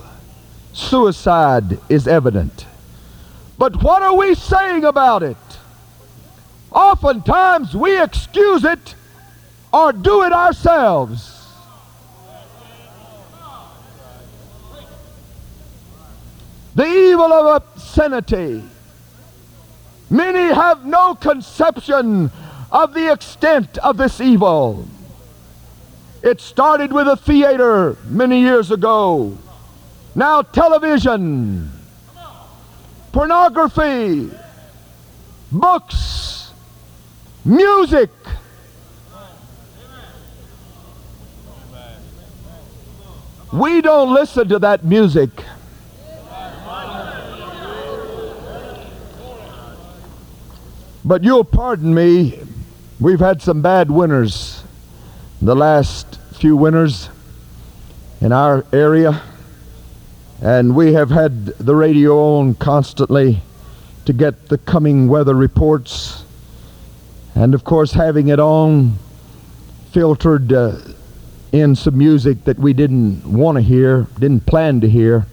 Suicide 0.72 1.78
is 1.90 2.08
evident. 2.08 2.64
But 3.58 3.82
what 3.82 4.00
are 4.00 4.16
we 4.16 4.34
saying 4.34 4.86
about 4.86 5.22
it? 5.22 5.36
Oftentimes 6.70 7.76
we 7.76 8.00
excuse 8.00 8.64
it 8.64 8.94
or 9.74 9.92
do 9.92 10.22
it 10.22 10.32
ourselves. 10.32 11.46
The 16.74 16.86
evil 16.86 17.30
of 17.30 17.62
obscenity. 17.62 18.62
Many 20.12 20.54
have 20.54 20.84
no 20.84 21.14
conception 21.14 22.30
of 22.70 22.92
the 22.92 23.10
extent 23.10 23.78
of 23.78 23.96
this 23.96 24.20
evil. 24.20 24.86
It 26.22 26.38
started 26.38 26.92
with 26.92 27.08
a 27.08 27.16
theater 27.16 27.96
many 28.04 28.42
years 28.42 28.70
ago. 28.70 29.38
Now 30.14 30.42
television, 30.42 31.72
pornography, 33.10 34.30
books, 35.50 36.52
music. 37.42 38.10
We 43.50 43.80
don't 43.80 44.12
listen 44.12 44.46
to 44.50 44.58
that 44.58 44.84
music. 44.84 45.30
But 51.04 51.24
you'll 51.24 51.42
pardon 51.42 51.92
me, 51.92 52.38
we've 53.00 53.18
had 53.18 53.42
some 53.42 53.60
bad 53.60 53.90
winters. 53.90 54.62
The 55.40 55.56
last 55.56 56.20
few 56.34 56.56
winters 56.56 57.10
in 58.20 58.30
our 58.30 58.64
area, 58.72 59.20
and 60.40 60.76
we 60.76 60.92
have 60.92 61.10
had 61.10 61.46
the 61.46 61.74
radio 61.74 62.36
on 62.38 62.54
constantly 62.54 63.40
to 64.04 64.12
get 64.12 64.48
the 64.48 64.58
coming 64.58 65.08
weather 65.08 65.34
reports, 65.34 66.24
and 67.34 67.52
of 67.52 67.64
course, 67.64 67.92
having 67.92 68.28
it 68.28 68.38
on 68.38 68.96
filtered 69.90 70.52
uh, 70.52 70.78
in 71.50 71.74
some 71.74 71.98
music 71.98 72.44
that 72.44 72.60
we 72.60 72.72
didn't 72.72 73.24
want 73.24 73.56
to 73.56 73.62
hear, 73.62 74.06
didn't 74.20 74.46
plan 74.46 74.80
to 74.80 74.88
hear, 74.88 75.26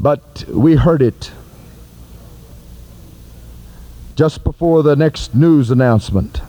but 0.00 0.44
we 0.48 0.74
heard 0.74 1.02
it 1.02 1.30
just 4.20 4.44
before 4.44 4.82
the 4.82 4.94
next 4.94 5.34
news 5.34 5.70
announcement. 5.70 6.42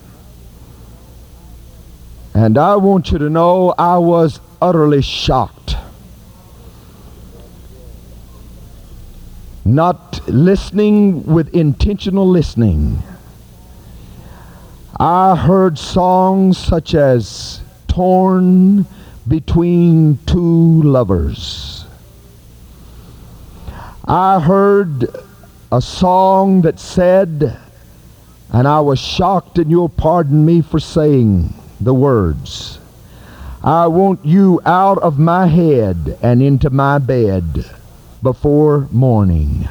And 2.34 2.58
I 2.58 2.76
want 2.76 3.14
you 3.14 3.18
to 3.18 3.30
know 3.30 3.74
I 3.78 3.98
was 3.98 4.42
utterly 4.62 5.02
shocked. 5.02 5.78
Not 9.64 10.28
listening 10.28 11.24
with 11.24 11.56
intentional 11.56 12.30
listening. 12.30 13.04
I 15.00 15.38
heard 15.38 15.80
songs 15.80 16.58
such 16.58 16.94
as 16.94 17.62
Torn 17.88 18.86
Between 19.26 20.20
Two 20.26 20.84
Lovers. 20.84 21.86
I 24.04 24.42
heard 24.42 25.08
a 25.72 25.82
song 25.82 26.64
that 26.64 26.78
said, 26.78 27.58
and 28.52 28.68
I 28.68 28.82
was 28.82 29.00
shocked, 29.00 29.58
and 29.58 29.72
you'll 29.72 29.90
pardon 29.90 30.46
me 30.46 30.62
for 30.62 30.80
saying 30.80 31.54
the 31.80 31.94
words, 31.94 32.80
I 33.64 33.88
want 33.88 34.26
you 34.26 34.60
out 34.66 34.98
of 34.98 35.20
my 35.20 35.48
head 35.48 36.18
and 36.22 36.42
into 36.42 36.70
my 36.70 36.98
bed 36.98 37.66
before 38.22 38.88
morning. 38.92 39.68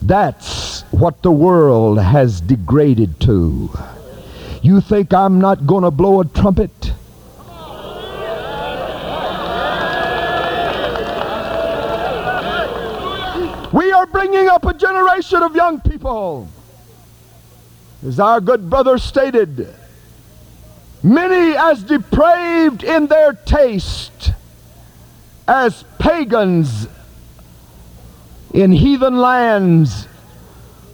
That's 0.00 0.82
what 0.92 1.22
the 1.22 1.32
world 1.32 1.98
has 1.98 2.40
degraded 2.40 3.20
to. 3.20 3.70
You 4.62 4.80
think 4.80 5.12
I'm 5.12 5.40
not 5.40 5.66
going 5.66 5.82
to 5.82 5.90
blow 5.90 6.20
a 6.20 6.24
trumpet? 6.24 6.92
We 13.72 13.92
are 13.92 14.06
bringing 14.06 14.48
up 14.48 14.64
a 14.64 14.72
generation 14.72 15.42
of 15.42 15.54
young 15.54 15.80
people. 15.80 16.48
As 18.06 18.20
our 18.20 18.40
good 18.40 18.70
brother 18.70 18.98
stated, 18.98 19.68
many 21.02 21.56
as 21.56 21.82
depraved 21.82 22.84
in 22.84 23.08
their 23.08 23.32
taste 23.32 24.32
as 25.48 25.84
pagans 25.98 26.86
in 28.54 28.70
heathen 28.70 29.18
lands 29.18 30.06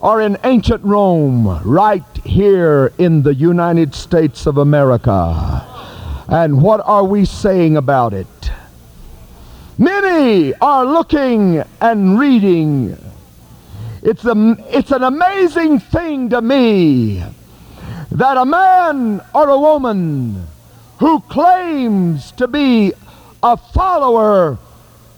or 0.01 0.23
in 0.23 0.39
ancient 0.43 0.83
Rome, 0.85 1.61
right 1.65 2.03
here 2.25 2.93
in 2.97 3.23
the 3.23 3.35
United 3.35 3.95
States 3.95 4.47
of 4.47 4.57
America. 4.57 5.67
And 6.29 6.63
what 6.63 6.81
are 6.85 7.05
we 7.05 7.27
saying 7.27 7.77
about 7.77 8.15
it? 8.15 8.51
Many 9.77 10.55
are 10.55 10.87
looking 10.87 11.63
and 11.81 12.19
reading. 12.19 12.97
It's, 14.03 14.25
a, 14.25 14.57
it's 14.69 14.91
an 14.91 15.05
amazing 15.05 15.79
thing 15.79 16.31
to 16.31 16.43
me 16.43 17.23
that 18.11 18.37
a 18.37 18.45
man 18.45 19.21
or 19.33 19.49
a 19.49 19.59
woman 19.59 20.49
who 20.99 21.21
claims 21.21 22.33
to 22.33 22.49
be 22.49 22.93
a 23.43 23.57
follower 23.57 24.59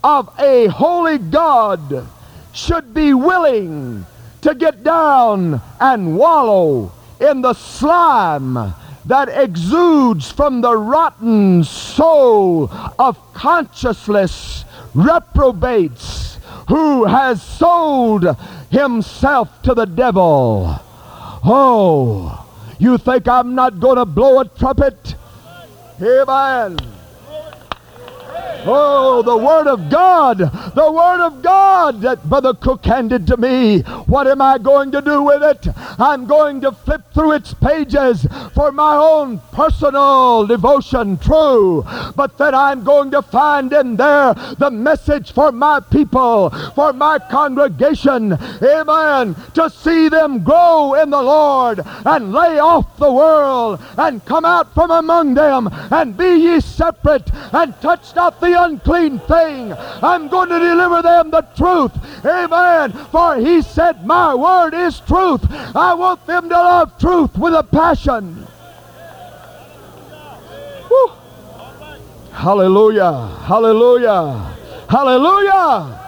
of 0.02 0.28
a 0.38 0.66
holy 0.66 1.16
God 1.16 2.06
should 2.52 2.92
be 2.92 3.14
willing 3.14 4.04
to 4.42 4.54
get 4.54 4.84
down 4.84 5.62
and 5.80 6.18
wallow 6.18 6.92
in 7.20 7.40
the 7.40 7.54
slime 7.54 8.74
that 9.06 9.28
exudes 9.30 10.30
from 10.30 10.60
the 10.60 10.76
rotten 10.76 11.64
soul 11.64 12.70
of 12.98 13.16
conscienceless 13.32 14.64
reprobates 14.94 16.33
who 16.68 17.04
has 17.04 17.42
sold 17.42 18.36
himself 18.70 19.62
to 19.62 19.74
the 19.74 19.84
devil. 19.84 20.80
Oh, 21.44 22.46
you 22.78 22.98
think 22.98 23.28
I'm 23.28 23.54
not 23.54 23.80
going 23.80 23.96
to 23.96 24.04
blow 24.04 24.40
a 24.40 24.44
trumpet? 24.46 25.16
Amen. 26.00 26.93
Oh, 28.66 29.20
the 29.22 29.36
Word 29.36 29.66
of 29.66 29.90
God, 29.90 30.38
the 30.38 30.90
Word 30.90 31.20
of 31.20 31.42
God 31.42 32.00
that 32.00 32.24
Brother 32.24 32.54
Cook 32.54 32.86
handed 32.86 33.26
to 33.26 33.36
me 33.36 33.80
What 34.06 34.26
am 34.26 34.40
I 34.40 34.56
going 34.56 34.90
to 34.92 35.02
do 35.02 35.22
with 35.22 35.42
it? 35.42 35.68
I'm 35.98 36.24
going 36.24 36.62
to 36.62 36.72
flip 36.72 37.02
through 37.12 37.32
its 37.32 37.52
pages 37.52 38.26
for 38.54 38.72
my 38.72 38.96
own 38.96 39.40
personal 39.52 40.46
devotion, 40.46 41.18
true. 41.18 41.84
But 42.16 42.38
then 42.38 42.54
I'm 42.54 42.84
going 42.84 43.10
to 43.10 43.20
find 43.20 43.70
in 43.70 43.96
there 43.96 44.32
the 44.32 44.70
message 44.70 45.32
for 45.32 45.52
my 45.52 45.80
people, 45.80 46.48
for 46.74 46.94
my 46.94 47.18
congregation. 47.18 48.32
Amen. 48.62 49.36
To 49.54 49.68
see 49.68 50.08
them 50.08 50.42
grow 50.42 50.94
in 50.94 51.10
the 51.10 51.22
Lord 51.22 51.80
and 52.06 52.32
lay 52.32 52.58
off 52.58 52.96
the 52.96 53.12
world 53.12 53.80
and 53.98 54.24
come 54.24 54.46
out 54.46 54.72
from 54.72 54.90
among 54.90 55.34
them 55.34 55.68
and 55.90 56.16
be 56.16 56.34
ye 56.36 56.60
separate 56.60 57.30
and 57.52 57.78
touch 57.82 58.14
not 58.14 58.23
the 58.30 58.62
unclean 58.62 59.18
thing. 59.20 59.72
I'm 60.02 60.28
going 60.28 60.48
to 60.48 60.58
deliver 60.58 61.02
them 61.02 61.30
the 61.30 61.42
truth. 61.56 61.92
Amen. 62.24 62.92
For 63.10 63.36
he 63.36 63.62
said, 63.62 64.06
My 64.06 64.34
word 64.34 64.74
is 64.74 65.00
truth. 65.00 65.44
I 65.74 65.94
want 65.94 66.26
them 66.26 66.48
to 66.48 66.54
love 66.54 66.98
truth 66.98 67.36
with 67.36 67.54
a 67.54 67.62
passion. 67.62 68.46
Woo. 70.90 71.12
Hallelujah. 72.32 73.26
Hallelujah. 73.44 74.56
Hallelujah. 74.88 76.00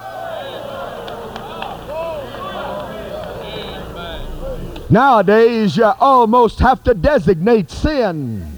Nowadays, 4.88 5.76
you 5.76 5.84
almost 5.84 6.60
have 6.60 6.82
to 6.84 6.94
designate 6.94 7.70
sin. 7.70 8.56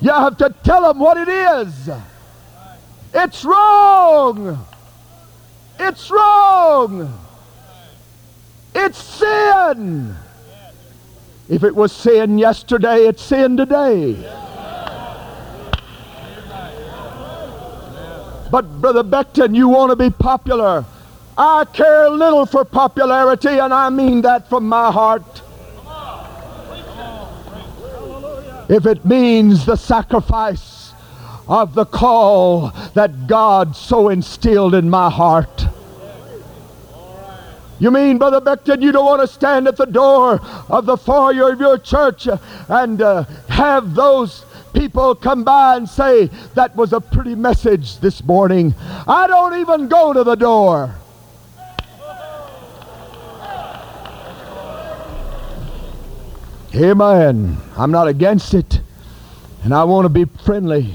You 0.00 0.10
have 0.10 0.36
to 0.38 0.54
tell 0.62 0.82
them 0.82 0.98
what 0.98 1.16
it 1.16 1.28
is. 1.28 1.90
It's 3.14 3.44
wrong. 3.44 4.66
It's 5.78 6.10
wrong. 6.10 7.16
It's 8.74 8.98
sin. 8.98 10.16
If 11.48 11.62
it 11.62 11.76
was 11.76 11.92
sin 11.92 12.38
yesterday, 12.38 13.06
it's 13.06 13.22
sin 13.22 13.56
today. 13.56 14.14
But, 18.50 18.80
Brother 18.80 19.04
Becton, 19.04 19.54
you 19.54 19.68
want 19.68 19.90
to 19.90 19.96
be 19.96 20.10
popular. 20.10 20.84
I 21.38 21.66
care 21.72 22.10
little 22.10 22.46
for 22.46 22.64
popularity, 22.64 23.58
and 23.58 23.72
I 23.72 23.90
mean 23.90 24.22
that 24.22 24.48
from 24.48 24.68
my 24.68 24.90
heart. 24.90 25.42
If 28.68 28.86
it 28.86 29.04
means 29.04 29.66
the 29.66 29.76
sacrifice 29.76 30.73
of 31.46 31.74
the 31.74 31.84
call 31.84 32.70
that 32.94 33.26
God 33.26 33.76
so 33.76 34.08
instilled 34.08 34.74
in 34.74 34.88
my 34.88 35.10
heart. 35.10 35.66
You 37.78 37.90
mean, 37.90 38.18
Brother 38.18 38.40
Becton, 38.40 38.82
you 38.82 38.92
don't 38.92 39.04
want 39.04 39.20
to 39.20 39.26
stand 39.26 39.66
at 39.66 39.76
the 39.76 39.84
door 39.84 40.40
of 40.68 40.86
the 40.86 40.96
foyer 40.96 41.52
of 41.52 41.60
your 41.60 41.76
church 41.76 42.28
and 42.68 43.02
uh, 43.02 43.24
have 43.48 43.94
those 43.94 44.44
people 44.72 45.14
come 45.14 45.44
by 45.44 45.76
and 45.76 45.88
say, 45.88 46.26
that 46.54 46.74
was 46.76 46.92
a 46.92 47.00
pretty 47.00 47.34
message 47.34 47.98
this 47.98 48.22
morning. 48.24 48.74
I 49.06 49.26
don't 49.26 49.60
even 49.60 49.88
go 49.88 50.12
to 50.12 50.24
the 50.24 50.34
door. 50.34 50.94
Amen. 56.74 57.56
I'm 57.76 57.90
not 57.92 58.08
against 58.08 58.52
it. 58.54 58.80
And 59.62 59.72
I 59.72 59.84
want 59.84 60.06
to 60.06 60.08
be 60.08 60.24
friendly. 60.44 60.94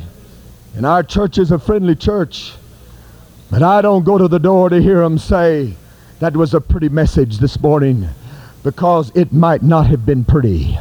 And 0.80 0.86
our 0.86 1.04
church 1.04 1.38
is 1.38 1.52
a 1.52 1.60
friendly 1.60 1.94
church. 1.94 2.54
But 3.52 3.62
I 3.62 3.82
don't 3.82 4.06
go 4.06 4.18
to 4.18 4.30
the 4.30 4.40
door 4.40 4.70
to 4.70 4.82
hear 4.82 5.02
them 5.02 5.18
say, 5.18 5.74
that 6.22 6.38
was 6.38 6.54
a 6.54 6.62
pretty 6.62 6.88
message 6.88 7.40
this 7.40 7.60
morning. 7.60 8.08
Because 8.64 9.12
it 9.14 9.34
might 9.34 9.62
not 9.62 9.88
have 9.88 10.06
been 10.06 10.24
pretty. 10.24 10.78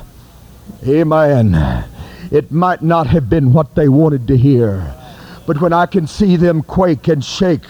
Amen. 0.86 1.84
It 2.30 2.52
might 2.52 2.80
not 2.80 3.08
have 3.08 3.28
been 3.28 3.52
what 3.52 3.74
they 3.74 3.88
wanted 3.88 4.28
to 4.28 4.36
hear. 4.36 4.94
But 5.48 5.60
when 5.60 5.72
I 5.72 5.86
can 5.86 6.06
see 6.06 6.36
them 6.36 6.62
quake 6.62 7.08
and 7.08 7.24
shake 7.24 7.66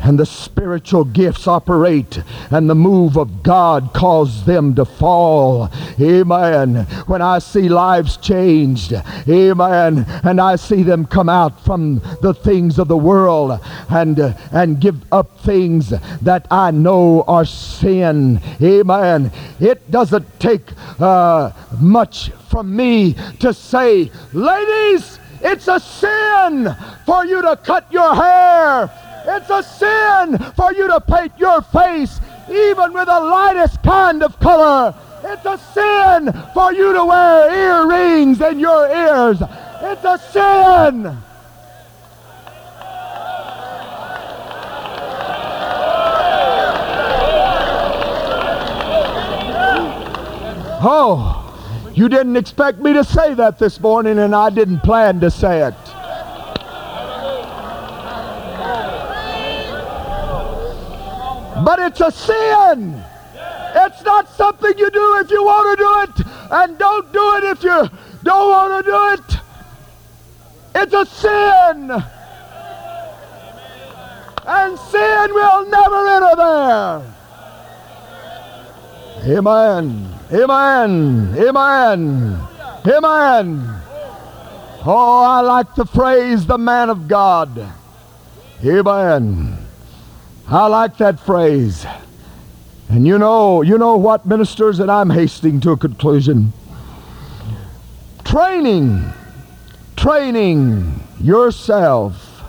and 0.00 0.18
the 0.18 0.26
spiritual 0.26 1.04
gifts 1.04 1.46
operate 1.46 2.22
and 2.50 2.68
the 2.68 2.74
move 2.74 3.16
of 3.16 3.42
God 3.42 3.92
cause 3.92 4.44
them 4.44 4.74
to 4.74 4.84
fall. 4.84 5.70
Amen. 6.00 6.86
When 7.06 7.22
I 7.22 7.38
see 7.38 7.68
lives 7.68 8.16
changed, 8.16 8.92
amen, 9.28 10.06
and 10.24 10.40
I 10.40 10.56
see 10.56 10.82
them 10.82 11.06
come 11.06 11.28
out 11.28 11.64
from 11.64 12.00
the 12.22 12.34
things 12.34 12.78
of 12.78 12.88
the 12.88 12.96
world 12.96 13.60
and 13.88 14.20
uh, 14.20 14.34
and 14.52 14.80
give 14.80 15.12
up 15.12 15.40
things 15.40 15.90
that 16.22 16.46
I 16.50 16.70
know 16.70 17.24
are 17.26 17.44
sin. 17.44 18.40
Amen. 18.62 19.32
It 19.60 19.90
doesn't 19.90 20.40
take 20.40 20.68
uh, 21.00 21.52
much 21.80 22.30
from 22.50 22.74
me 22.74 23.14
to 23.40 23.52
say, 23.52 24.10
ladies, 24.32 25.18
it's 25.40 25.68
a 25.68 25.80
sin 25.80 26.74
for 27.04 27.24
you 27.24 27.42
to 27.42 27.56
cut 27.56 27.90
your 27.92 28.14
hair 28.14 28.90
it's 29.26 29.50
a 29.50 29.62
sin 29.62 30.38
for 30.54 30.72
you 30.72 30.86
to 30.88 31.00
paint 31.00 31.32
your 31.38 31.60
face 31.62 32.20
even 32.48 32.92
with 32.92 33.06
the 33.06 33.20
lightest 33.20 33.82
kind 33.82 34.22
of 34.22 34.38
color. 34.38 34.94
It's 35.24 35.44
a 35.44 35.58
sin 35.58 36.32
for 36.54 36.72
you 36.72 36.92
to 36.92 37.04
wear 37.04 37.52
earrings 37.52 38.40
in 38.40 38.60
your 38.60 38.86
ears. 38.88 39.42
It's 39.82 40.04
a 40.04 40.18
sin. 40.30 41.18
Oh, 50.88 51.42
you 51.94 52.08
didn't 52.08 52.36
expect 52.36 52.78
me 52.78 52.92
to 52.92 53.02
say 53.02 53.34
that 53.34 53.58
this 53.58 53.80
morning, 53.80 54.18
and 54.18 54.36
I 54.36 54.50
didn't 54.50 54.80
plan 54.80 55.18
to 55.20 55.30
say 55.32 55.66
it. 55.66 55.74
But 61.64 61.78
it's 61.78 62.00
a 62.00 62.10
sin. 62.10 63.02
It's 63.74 64.02
not 64.02 64.28
something 64.30 64.78
you 64.78 64.90
do 64.90 65.18
if 65.18 65.30
you 65.30 65.42
want 65.42 65.78
to 65.78 65.84
do 65.84 66.00
it, 66.02 66.26
and 66.50 66.78
don't 66.78 67.12
do 67.12 67.36
it 67.36 67.44
if 67.44 67.62
you 67.62 67.90
don't 68.22 68.50
want 68.50 68.84
to 68.84 68.90
do 68.90 69.12
it. 69.14 69.40
It's 70.74 70.92
a 70.94 71.06
sin. 71.06 71.90
And 74.46 74.78
sin 74.78 75.34
will 75.34 75.66
never 75.68 76.08
enter 76.08 76.36
there. 76.36 77.02
Amen. 79.38 80.14
Amen. 80.32 81.34
Amen. 81.36 82.38
Amen. 82.86 83.80
Oh, 84.88 85.24
I 85.24 85.40
like 85.40 85.74
the 85.74 85.84
phrase, 85.84 86.46
the 86.46 86.58
man 86.58 86.90
of 86.90 87.08
God. 87.08 87.66
Amen. 88.64 89.65
I 90.48 90.68
like 90.68 90.98
that 90.98 91.18
phrase. 91.18 91.84
And 92.88 93.04
you 93.04 93.18
know, 93.18 93.62
you 93.62 93.78
know 93.78 93.96
what, 93.96 94.26
ministers, 94.26 94.78
and 94.78 94.90
I'm 94.90 95.10
hasting 95.10 95.60
to 95.62 95.72
a 95.72 95.76
conclusion. 95.76 96.52
Training, 98.24 99.12
training 99.96 101.00
yourself 101.20 102.44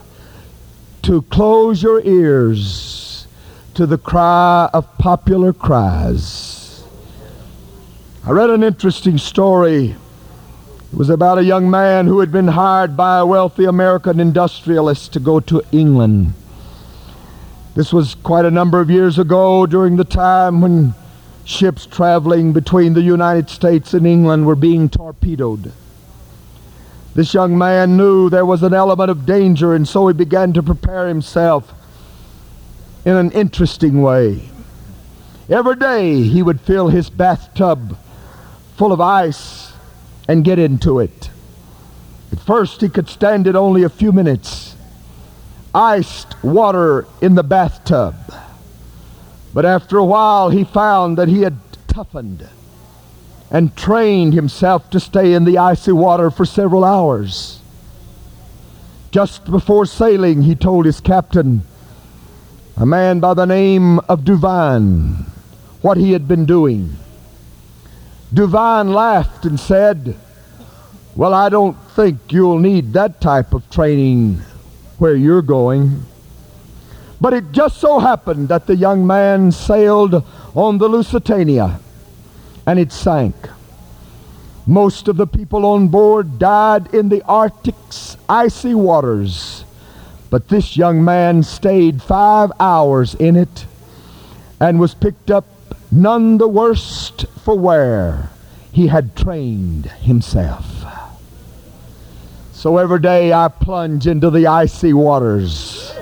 to 1.03 1.23
close 1.23 1.81
your 1.81 2.01
ears 2.01 3.27
to 3.73 3.87
the 3.87 3.97
cry 3.97 4.69
of 4.73 4.95
popular 4.99 5.51
cries. 5.51 6.83
I 8.27 8.31
read 8.31 8.51
an 8.51 8.63
interesting 8.63 9.17
story. 9.17 9.95
It 10.91 10.97
was 10.97 11.09
about 11.09 11.39
a 11.39 11.43
young 11.43 11.71
man 11.71 12.05
who 12.05 12.19
had 12.19 12.31
been 12.31 12.49
hired 12.49 12.95
by 12.95 13.17
a 13.17 13.25
wealthy 13.25 13.65
American 13.65 14.19
industrialist 14.19 15.13
to 15.13 15.19
go 15.19 15.39
to 15.39 15.63
England 15.71 16.33
this 17.77 17.93
was 17.93 18.15
quite 18.15 18.43
a 18.43 18.49
number 18.49 18.79
of 18.79 18.89
years 18.89 19.19
ago 19.19 19.67
during 19.67 19.97
the 19.97 20.03
time 20.03 20.61
when 20.61 20.95
ships 21.45 21.85
traveling 21.85 22.51
between 22.51 22.95
the 22.95 23.03
United 23.03 23.51
States 23.51 23.93
and 23.93 24.07
England 24.07 24.47
were 24.47 24.55
being 24.55 24.89
torpedoed. 24.89 25.71
This 27.13 27.35
young 27.35 27.55
man 27.55 27.95
knew 27.95 28.31
there 28.31 28.47
was 28.47 28.63
an 28.63 28.73
element 28.73 29.11
of 29.11 29.27
danger, 29.27 29.75
and 29.75 29.87
so 29.87 30.07
he 30.07 30.15
began 30.15 30.53
to 30.53 30.63
prepare 30.63 31.07
himself 31.07 31.71
in 33.05 33.15
an 33.15 33.31
interesting 33.33 34.01
way. 34.01 34.49
Every 35.47 35.75
day 35.75 36.23
he 36.23 36.41
would 36.41 36.59
fill 36.59 36.87
his 36.87 37.11
bathtub 37.11 37.95
full 38.75 38.91
of 38.91 38.99
ice 38.99 39.71
and 40.27 40.43
get 40.43 40.57
into 40.57 40.97
it. 40.97 41.29
At 42.31 42.39
first 42.39 42.81
he 42.81 42.89
could 42.89 43.07
stand 43.07 43.45
it 43.45 43.55
only 43.55 43.83
a 43.83 43.89
few 43.89 44.11
minutes 44.11 44.76
iced 45.77 46.43
water 46.43 47.05
in 47.21 47.35
the 47.35 47.43
bathtub. 47.43 48.15
But 49.53 49.63
after 49.63 49.97
a 49.99 50.05
while, 50.05 50.49
he 50.49 50.63
found 50.63 51.19
that 51.19 51.27
he 51.27 51.43
had 51.43 51.55
toughened 51.87 52.49
and 53.51 53.77
trained 53.77 54.33
himself 54.33 54.89
to 54.89 54.99
stay 54.99 55.33
in 55.33 55.45
the 55.45 55.59
icy 55.59 55.91
water 55.91 56.31
for 56.31 56.45
several 56.45 56.83
hours. 56.83 57.61
Just 59.11 59.45
before 59.45 59.85
sailing, 59.85 60.41
he 60.41 60.55
told 60.55 60.85
his 60.87 60.99
captain, 60.99 61.61
a 62.75 62.85
man 62.85 63.19
by 63.19 63.35
the 63.35 63.45
name 63.45 63.99
of 64.09 64.21
Duvine, 64.21 65.25
what 65.81 65.97
he 65.97 66.11
had 66.11 66.27
been 66.27 66.45
doing. 66.47 66.95
Duvine 68.33 68.93
laughed 68.93 69.45
and 69.45 69.59
said, 69.59 70.15
Well, 71.15 71.35
I 71.35 71.49
don't 71.49 71.77
think 71.91 72.31
you'll 72.31 72.59
need 72.59 72.93
that 72.93 73.21
type 73.21 73.53
of 73.53 73.69
training 73.69 74.41
where 74.97 75.15
you're 75.15 75.41
going. 75.41 76.03
But 77.19 77.33
it 77.33 77.51
just 77.51 77.77
so 77.77 77.99
happened 77.99 78.49
that 78.49 78.67
the 78.67 78.75
young 78.75 79.07
man 79.07 79.51
sailed 79.51 80.23
on 80.55 80.77
the 80.77 80.87
Lusitania 80.87 81.79
and 82.65 82.77
it 82.79 82.91
sank. 82.91 83.35
Most 84.65 85.07
of 85.07 85.17
the 85.17 85.25
people 85.25 85.65
on 85.65 85.87
board 85.87 86.37
died 86.37 86.93
in 86.93 87.09
the 87.09 87.23
Arctic's 87.23 88.17
icy 88.27 88.73
waters. 88.73 89.63
But 90.29 90.49
this 90.49 90.75
young 90.75 91.03
man 91.05 91.43
stayed 91.43 92.03
five 92.03 92.51
hours 92.59 93.15
in 93.15 93.37
it 93.37 93.65
and 94.59 94.79
was 94.79 94.93
picked 94.93 95.31
up 95.31 95.45
none 95.89 96.37
the 96.37 96.47
worse 96.47 97.11
for 97.43 97.57
wear. 97.57 98.29
He 98.71 98.87
had 98.87 99.15
trained 99.15 99.85
himself. 99.85 100.76
So 102.57 102.77
every 102.77 102.99
day 102.99 103.31
I 103.31 103.49
plunge 103.49 104.07
into 104.07 104.31
the 104.31 104.47
icy 104.47 104.91
waters. 104.91 105.93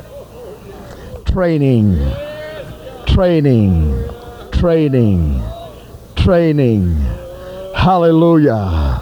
Training, 1.26 1.98
training, 3.06 4.10
training, 4.53 5.44
training. 6.15 6.95
Hallelujah. 7.76 9.02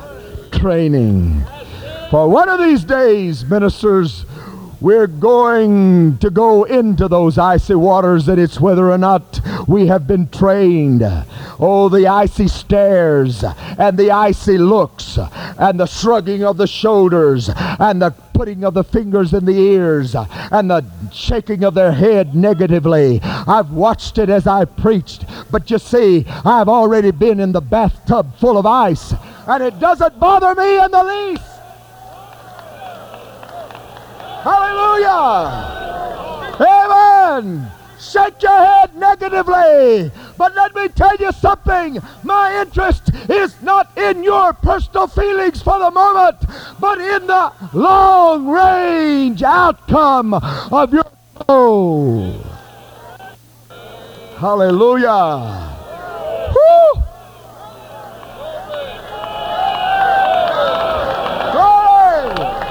Training. 0.52 1.44
For 2.10 2.28
one 2.28 2.50
of 2.50 2.60
these 2.60 2.84
days, 2.84 3.46
ministers, 3.46 4.26
we're 4.84 5.08
going 5.08 6.18
to 6.18 6.30
go 6.30 6.66
into 6.66 7.08
those 7.08 7.38
icy 7.38 7.74
waters, 7.74 8.28
and 8.28 8.38
it's 8.38 8.60
whether 8.60 8.92
or 8.92 8.98
not 8.98 9.40
we 9.66 9.88
have 9.88 10.06
been 10.06 10.28
trained. 10.28 11.02
Oh, 11.58 11.88
the 11.88 12.06
icy 12.10 12.50
stares, 12.50 13.46
and 13.78 13.98
the 13.98 14.12
icy 14.12 14.58
looks, 14.58 15.18
and 15.58 15.80
the 15.80 15.86
shrugging 15.86 16.44
of 16.44 16.58
the 16.58 16.68
shoulders, 16.68 17.50
and 17.56 18.02
the 18.02 18.12
putting 18.34 18.66
of 18.66 18.74
the 18.74 18.84
fingers 18.84 19.34
in 19.34 19.46
the 19.46 19.58
ears, 19.58 20.16
and 20.18 20.70
the 20.70 20.86
shaking 21.14 21.64
of 21.64 21.76
their 21.76 21.94
head 21.94 22.36
negatively. 22.36 23.22
I've 23.24 23.72
watched 23.72 24.18
it 24.18 24.30
as 24.30 24.48
I 24.48 24.66
preached, 24.66 25.24
but 25.50 25.72
you 25.72 25.80
see, 25.80 26.26
I've 26.44 26.68
already 26.68 27.12
been 27.12 27.40
in 27.40 27.54
the 27.54 27.62
bathtub 27.62 28.36
full 28.38 28.58
of 28.58 28.66
ice, 28.66 29.14
and 29.48 29.64
it 29.64 29.80
doesn't 29.80 30.20
bother 30.20 30.54
me 30.56 30.84
in 30.84 30.92
the 30.92 31.04
least. 31.06 31.53
Hallelujah! 34.44 35.74
Amen! 36.60 37.72
Shake 37.98 38.42
your 38.42 38.58
head 38.58 38.94
negatively. 38.98 40.12
But 40.38 40.54
let 40.56 40.76
me 40.76 40.90
tell 40.90 41.16
you 41.16 41.32
something. 41.32 42.00
My 42.24 42.60
interest 42.60 43.10
is 43.30 43.56
not 43.62 43.98
in 43.98 44.22
your 44.22 44.52
personal 44.52 45.08
feelings 45.08 45.62
for 45.62 45.80
the 45.80 45.90
moment, 45.90 46.38
but 46.80 47.00
in 47.00 47.26
the 47.28 47.54
long 47.72 48.48
range 48.48 49.42
outcome 49.44 50.34
of 50.34 50.94
your 50.94 51.06
soul. 51.48 52.34
Hallelujah. 54.36 55.70
Woo! 56.54 57.02
Glory! 61.54 62.64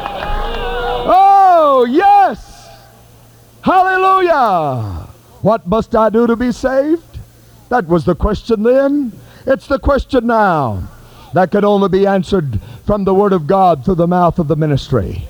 Oh, 1.82 1.84
yes! 1.84 2.68
Hallelujah! 3.62 5.08
What 5.40 5.66
must 5.66 5.96
I 5.96 6.10
do 6.10 6.28
to 6.28 6.36
be 6.36 6.52
saved? 6.52 7.18
That 7.70 7.88
was 7.88 8.04
the 8.04 8.14
question 8.14 8.62
then. 8.62 9.10
It's 9.48 9.66
the 9.66 9.80
question 9.80 10.28
now. 10.28 10.88
That 11.34 11.50
can 11.50 11.64
only 11.64 11.88
be 11.88 12.06
answered 12.06 12.60
from 12.86 13.02
the 13.02 13.12
Word 13.12 13.32
of 13.32 13.48
God 13.48 13.84
through 13.84 13.96
the 13.96 14.06
mouth 14.06 14.38
of 14.38 14.46
the 14.46 14.54
ministry. 14.54 15.26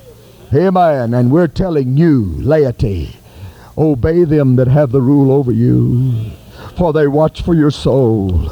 Amen. 0.52 1.14
And 1.14 1.30
we're 1.30 1.48
telling 1.48 1.96
you, 1.96 2.24
laity, 2.36 3.16
obey 3.78 4.24
them 4.24 4.56
that 4.56 4.68
have 4.68 4.92
the 4.92 5.00
rule 5.00 5.32
over 5.32 5.52
you, 5.52 6.32
for 6.76 6.92
they 6.92 7.06
watch 7.06 7.40
for 7.40 7.54
your 7.54 7.70
soul. 7.70 8.50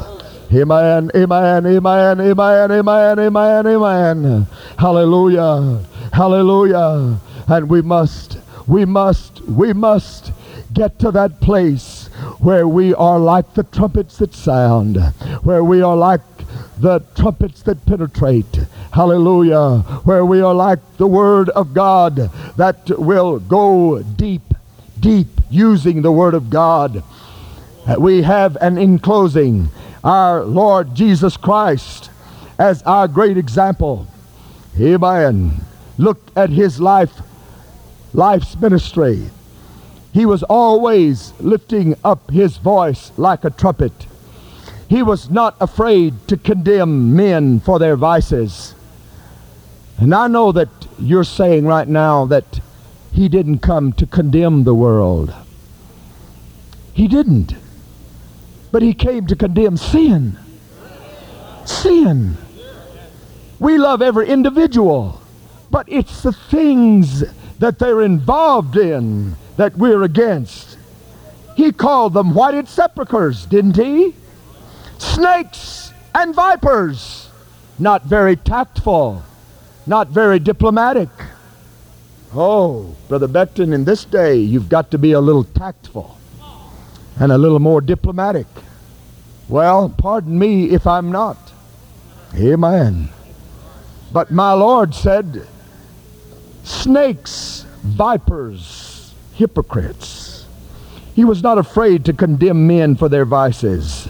Amen, 0.51 1.11
amen, 1.15 1.65
amen, 1.65 2.19
amen, 2.19 2.71
amen, 2.71 3.19
amen, 3.19 3.67
amen. 3.67 4.47
Hallelujah, 4.77 5.85
hallelujah. 6.11 7.19
And 7.47 7.69
we 7.69 7.81
must, 7.81 8.37
we 8.67 8.85
must, 8.85 9.41
we 9.41 9.73
must 9.73 10.31
get 10.73 10.99
to 10.99 11.11
that 11.11 11.41
place 11.41 12.07
where 12.39 12.67
we 12.67 12.93
are 12.93 13.19
like 13.19 13.53
the 13.53 13.63
trumpets 13.63 14.17
that 14.17 14.33
sound, 14.33 14.97
where 15.43 15.63
we 15.63 15.81
are 15.81 15.95
like 15.95 16.21
the 16.77 16.99
trumpets 17.15 17.61
that 17.63 17.85
penetrate. 17.85 18.59
Hallelujah. 18.91 19.79
Where 20.03 20.25
we 20.25 20.41
are 20.41 20.53
like 20.53 20.79
the 20.97 21.07
Word 21.07 21.49
of 21.49 21.73
God 21.73 22.15
that 22.57 22.89
will 22.99 23.39
go 23.39 24.01
deep, 24.01 24.53
deep 24.99 25.27
using 25.49 26.01
the 26.01 26.11
Word 26.11 26.33
of 26.33 26.49
God. 26.49 27.03
We 27.97 28.23
have, 28.23 28.57
and 28.61 28.77
in 28.77 28.99
closing, 28.99 29.69
our 30.03 30.43
Lord 30.43 30.95
Jesus 30.95 31.37
Christ 31.37 32.09
as 32.57 32.81
our 32.83 33.07
great 33.07 33.37
example. 33.37 34.07
Amen. 34.79 35.61
Look 36.01 36.31
at 36.35 36.49
his 36.49 36.81
life, 36.81 37.21
life's 38.11 38.59
ministry. 38.59 39.29
He 40.11 40.25
was 40.25 40.41
always 40.41 41.31
lifting 41.39 41.95
up 42.03 42.31
his 42.31 42.57
voice 42.57 43.11
like 43.17 43.45
a 43.45 43.51
trumpet. 43.51 44.07
He 44.89 45.03
was 45.03 45.29
not 45.29 45.55
afraid 45.61 46.27
to 46.27 46.37
condemn 46.37 47.15
men 47.15 47.59
for 47.59 47.77
their 47.77 47.95
vices. 47.95 48.73
And 49.99 50.15
I 50.15 50.25
know 50.25 50.51
that 50.51 50.69
you're 50.97 51.23
saying 51.23 51.67
right 51.67 51.87
now 51.87 52.25
that 52.25 52.61
he 53.13 53.29
didn't 53.29 53.59
come 53.59 53.93
to 53.93 54.07
condemn 54.07 54.63
the 54.63 54.73
world. 54.73 55.31
He 56.95 57.07
didn't. 57.07 57.53
But 58.71 58.81
he 58.81 58.95
came 58.95 59.27
to 59.27 59.35
condemn 59.35 59.77
sin. 59.77 60.39
Sin. 61.65 62.37
We 63.59 63.77
love 63.77 64.01
every 64.01 64.29
individual, 64.29 65.20
but 65.71 65.87
it's 65.89 66.21
the 66.21 66.33
things 66.33 67.23
that 67.59 67.79
they're 67.79 68.01
involved 68.01 68.75
in 68.77 69.35
that 69.57 69.77
we're 69.77 70.03
against. 70.03 70.77
He 71.55 71.71
called 71.71 72.13
them 72.13 72.33
whited 72.33 72.67
sepulchres, 72.67 73.45
didn't 73.45 73.77
he? 73.77 74.15
Snakes 74.97 75.93
and 76.13 76.35
vipers. 76.35 77.29
Not 77.79 78.03
very 78.03 78.35
tactful, 78.35 79.23
not 79.87 80.09
very 80.09 80.39
diplomatic. 80.39 81.09
Oh, 82.33 82.95
Brother 83.07 83.27
Becton, 83.27 83.73
in 83.73 83.85
this 83.85 84.05
day, 84.05 84.35
you've 84.35 84.69
got 84.69 84.91
to 84.91 84.97
be 84.97 85.13
a 85.13 85.19
little 85.19 85.43
tactful 85.43 86.17
and 87.19 87.31
a 87.31 87.37
little 87.37 87.59
more 87.59 87.81
diplomatic. 87.81 88.47
Well, 89.49 89.89
pardon 89.89 90.37
me 90.39 90.69
if 90.69 90.87
I'm 90.87 91.11
not. 91.11 91.37
Amen. 92.35 93.09
But 94.13 94.31
my 94.31 94.53
Lord 94.53 94.95
said, 94.95 95.47
snakes, 96.63 97.65
vipers, 97.83 99.13
hypocrites. 99.33 100.45
He 101.15 101.25
was 101.25 101.43
not 101.43 101.57
afraid 101.57 102.05
to 102.05 102.13
condemn 102.13 102.67
men 102.67 102.95
for 102.95 103.09
their 103.09 103.25
vices. 103.25 104.07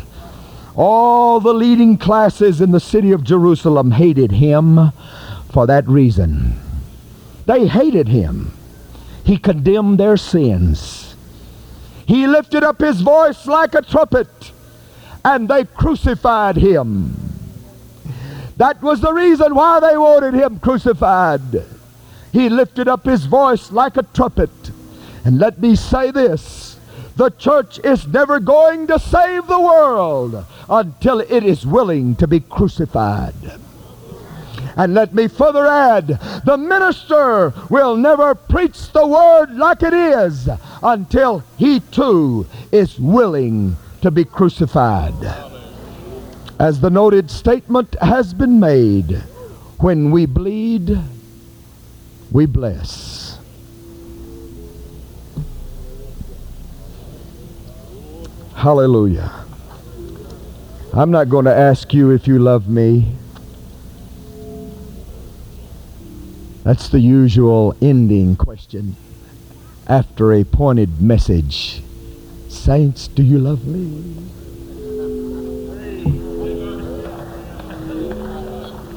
All 0.75 1.39
the 1.39 1.53
leading 1.53 1.97
classes 1.97 2.61
in 2.61 2.71
the 2.71 2.79
city 2.79 3.11
of 3.11 3.23
Jerusalem 3.23 3.91
hated 3.91 4.31
him 4.31 4.91
for 5.51 5.67
that 5.67 5.87
reason. 5.87 6.59
They 7.45 7.67
hated 7.67 8.07
him. 8.07 8.53
He 9.23 9.37
condemned 9.37 9.99
their 9.99 10.17
sins. 10.17 11.15
He 12.05 12.27
lifted 12.27 12.63
up 12.63 12.79
his 12.79 13.01
voice 13.01 13.45
like 13.47 13.73
a 13.73 13.81
trumpet, 13.81 14.51
and 15.23 15.47
they 15.47 15.65
crucified 15.65 16.57
him. 16.57 17.15
That 18.57 18.81
was 18.81 19.01
the 19.01 19.13
reason 19.13 19.55
why 19.55 19.79
they 19.79 19.97
wanted 19.97 20.33
him 20.33 20.59
crucified. 20.59 21.63
He 22.31 22.49
lifted 22.49 22.87
up 22.87 23.05
his 23.05 23.25
voice 23.25 23.71
like 23.71 23.97
a 23.97 24.03
trumpet. 24.03 24.49
And 25.23 25.37
let 25.39 25.59
me 25.59 25.75
say 25.75 26.11
this 26.11 26.77
the 27.17 27.29
church 27.29 27.79
is 27.83 28.07
never 28.07 28.39
going 28.39 28.87
to 28.87 28.97
save 28.97 29.47
the 29.47 29.59
world 29.59 30.45
until 30.69 31.19
it 31.19 31.43
is 31.43 31.65
willing 31.65 32.15
to 32.15 32.27
be 32.27 32.39
crucified. 32.39 33.35
And 34.77 34.93
let 34.93 35.13
me 35.13 35.27
further 35.27 35.67
add, 35.67 36.07
the 36.45 36.57
minister 36.57 37.53
will 37.69 37.95
never 37.97 38.33
preach 38.33 38.91
the 38.91 39.05
word 39.05 39.53
like 39.55 39.83
it 39.83 39.93
is 39.93 40.49
until 40.81 41.43
he 41.57 41.81
too 41.91 42.47
is 42.71 42.97
willing 42.97 43.75
to 44.01 44.09
be 44.09 44.23
crucified. 44.23 45.13
As 46.57 46.79
the 46.79 46.89
noted 46.89 47.29
statement 47.29 47.95
has 48.01 48.33
been 48.33 48.59
made, 48.59 49.21
when 49.79 50.11
we 50.11 50.25
bleed, 50.25 50.97
we 52.31 52.45
bless. 52.45 53.37
Hallelujah. 58.55 59.31
I'm 60.93 61.11
not 61.11 61.29
going 61.29 61.45
to 61.45 61.53
ask 61.53 61.93
you 61.93 62.11
if 62.11 62.27
you 62.27 62.39
love 62.39 62.69
me. 62.69 63.15
That's 66.63 66.89
the 66.89 66.99
usual 66.99 67.75
ending 67.81 68.35
question 68.35 68.95
after 69.87 70.31
a 70.33 70.43
pointed 70.43 71.01
message. 71.01 71.81
Saints, 72.49 73.07
do 73.07 73.23
you 73.23 73.39
love 73.39 73.65
me? 73.65 74.15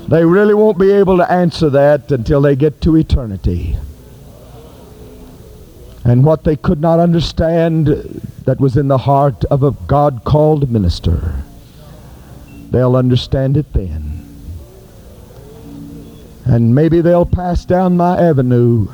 They 0.09 0.25
really 0.25 0.55
won't 0.55 0.79
be 0.79 0.91
able 0.91 1.17
to 1.17 1.31
answer 1.31 1.71
that 1.71 2.13
until 2.13 2.43
they 2.43 2.57
get 2.57 2.81
to 2.83 2.97
eternity. 2.97 3.77
And 6.05 6.25
what 6.25 6.45
they 6.45 6.57
could 6.57 6.81
not 6.81 6.99
understand 7.01 7.87
that 8.45 8.61
was 8.61 8.77
in 8.77 8.89
the 8.89 8.99
heart 8.99 9.45
of 9.47 9.63
a 9.63 9.71
God 9.71 10.23
called 10.25 10.71
minister, 10.71 11.43
they'll 12.71 12.97
understand 12.97 13.57
it 13.57 13.73
then. 13.73 14.21
And 16.45 16.75
maybe 16.75 17.01
they'll 17.01 17.25
pass 17.25 17.65
down 17.65 17.97
my 17.97 18.21
avenue 18.21 18.89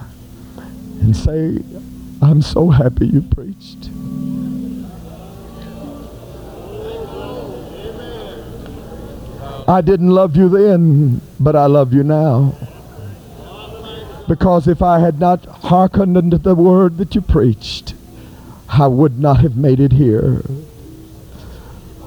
and 1.01 1.17
say, 1.17 1.59
I'm 2.23 2.43
so 2.43 2.71
happy 2.71 3.09
you 3.09 3.23
preached. 3.23 3.91
I 9.71 9.83
didn't 9.83 10.11
love 10.11 10.35
you 10.35 10.49
then, 10.49 11.21
but 11.39 11.55
I 11.55 11.67
love 11.67 11.95
you 11.95 12.03
now. 12.03 12.57
Because 14.27 14.67
if 14.67 14.83
I 14.83 14.99
had 14.99 15.21
not 15.21 15.45
hearkened 15.45 16.17
unto 16.17 16.39
the 16.39 16.57
word 16.57 16.97
that 16.97 17.15
you 17.15 17.21
preached, 17.21 17.95
I 18.69 18.89
would 18.89 19.21
not 19.21 19.39
have 19.43 19.57
made 19.57 19.79
it 19.79 19.93
here. 19.93 20.43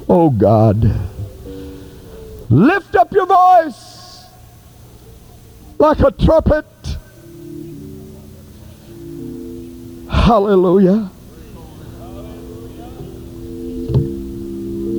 Oh 0.09 0.29
God, 0.29 0.93
lift 2.49 2.97
up 2.97 3.13
your 3.13 3.27
voice 3.27 4.25
like 5.79 6.01
a 6.01 6.11
trumpet. 6.11 6.65
Hallelujah. 10.09 11.09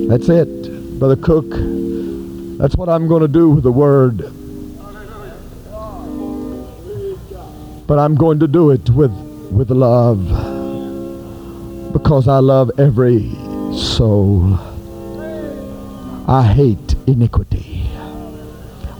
That's 0.09 0.29
it, 0.29 0.97
Brother 0.97 1.15
Cook. 1.15 1.84
That's 2.57 2.75
what 2.75 2.87
I'm 2.87 3.07
going 3.07 3.21
to 3.21 3.27
do 3.27 3.49
with 3.49 3.63
the 3.63 3.71
word. 3.71 4.31
But 7.87 7.99
I'm 7.99 8.15
going 8.15 8.39
to 8.39 8.47
do 8.47 8.71
it 8.71 8.89
with, 8.89 9.11
with 9.51 9.69
love 9.69 10.25
because 11.93 12.27
I 12.27 12.39
love 12.39 12.71
every 12.79 13.29
soul. 13.75 14.57
I 16.27 16.43
hate 16.55 16.95
iniquity. 17.07 17.89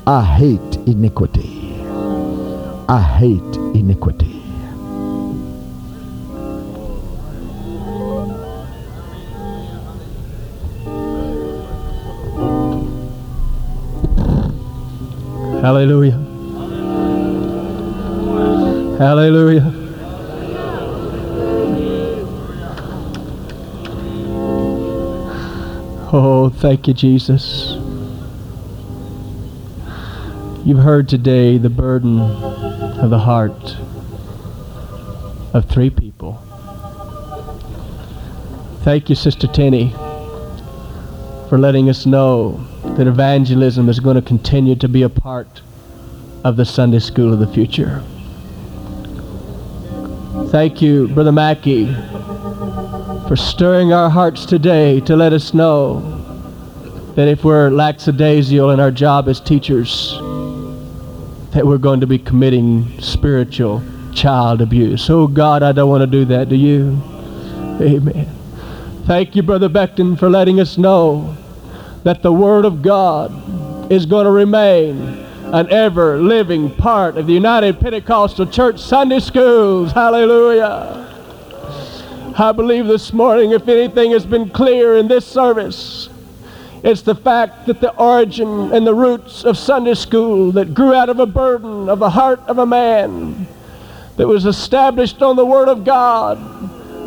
I 0.05 0.23
hate 0.23 0.75
iniquity. 0.85 1.81
I 2.87 3.01
hate 3.01 3.55
iniquity. 3.73 4.44
Hallelujah. 15.65 16.19
Hallelujah. 18.99 19.73
Oh, 26.13 26.53
thank 26.55 26.87
you, 26.87 26.93
Jesus. 26.93 27.77
You've 30.63 30.83
heard 30.83 31.09
today 31.09 31.57
the 31.57 31.71
burden 31.71 32.19
of 32.19 33.09
the 33.09 33.17
heart 33.17 33.75
of 35.55 35.65
three 35.65 35.89
people. 35.89 36.33
Thank 38.83 39.09
you, 39.09 39.15
Sister 39.15 39.47
Tenny, 39.47 39.89
for 41.49 41.57
letting 41.57 41.89
us 41.89 42.05
know 42.05 42.63
that 42.95 43.07
evangelism 43.07 43.89
is 43.89 43.99
going 43.99 44.15
to 44.15 44.21
continue 44.21 44.75
to 44.75 44.87
be 44.87 45.01
a 45.01 45.09
part 45.09 45.61
of 46.45 46.55
the 46.55 46.65
Sunday 46.65 46.99
school 46.99 47.33
of 47.33 47.39
the 47.39 47.47
future. 47.47 48.01
Thank 50.49 50.81
you, 50.81 51.07
Brother 51.09 51.31
Mackey, 51.31 51.87
for 53.27 53.35
stirring 53.35 53.91
our 53.91 54.09
hearts 54.09 54.45
today 54.45 55.01
to 55.01 55.15
let 55.15 55.33
us 55.33 55.53
know 55.53 55.99
that 57.15 57.27
if 57.27 57.43
we're 57.43 57.69
lackadaisical 57.69 58.71
in 58.71 58.79
our 58.79 58.91
job 58.91 59.27
as 59.27 59.41
teachers, 59.41 60.11
that 61.51 61.63
we're 61.65 61.77
going 61.77 61.99
to 61.99 62.07
be 62.07 62.17
committing 62.17 63.01
spiritual 63.01 63.81
child 64.13 64.61
abuse. 64.61 65.09
Oh 65.09 65.27
God, 65.27 65.63
I 65.63 65.71
don't 65.73 65.89
want 65.89 66.01
to 66.01 66.07
do 66.07 66.23
that 66.25 66.47
do 66.49 66.55
you. 66.55 67.01
Amen. 67.81 68.29
Thank 69.05 69.35
you, 69.35 69.43
Brother 69.43 69.69
Becton, 69.69 70.17
for 70.17 70.29
letting 70.29 70.59
us 70.59 70.77
know 70.77 71.35
that 72.05 72.21
the 72.21 72.31
Word 72.31 72.65
of 72.65 72.83
God 72.83 73.91
is 73.91 74.05
going 74.05 74.25
to 74.25 74.31
remain 74.31 74.95
an 75.51 75.67
ever 75.71 76.19
living 76.19 76.69
part 76.69 77.17
of 77.17 77.25
the 77.25 77.33
United 77.33 77.79
Pentecostal 77.79 78.45
Church 78.45 78.79
Sunday 78.79 79.19
schools. 79.19 79.91
Hallelujah. 79.91 81.01
I 82.37 82.51
believe 82.51 82.85
this 82.85 83.11
morning, 83.11 83.53
if 83.53 83.67
anything 83.67 84.11
has 84.11 84.23
been 84.23 84.51
clear 84.51 84.97
in 84.97 85.07
this 85.07 85.25
service, 85.25 86.09
it's 86.83 87.01
the 87.01 87.15
fact 87.15 87.65
that 87.65 87.81
the 87.81 87.95
origin 87.95 88.71
and 88.71 88.85
the 88.85 88.93
roots 88.93 89.43
of 89.43 89.57
Sunday 89.57 89.95
school 89.95 90.51
that 90.51 90.75
grew 90.75 90.93
out 90.93 91.09
of 91.09 91.19
a 91.19 91.25
burden 91.25 91.89
of 91.89 91.97
the 91.97 92.11
heart 92.11 92.39
of 92.41 92.59
a 92.59 92.67
man 92.67 93.47
that 94.17 94.27
was 94.27 94.45
established 94.45 95.23
on 95.23 95.37
the 95.37 95.45
Word 95.45 95.69
of 95.69 95.83
God 95.83 96.37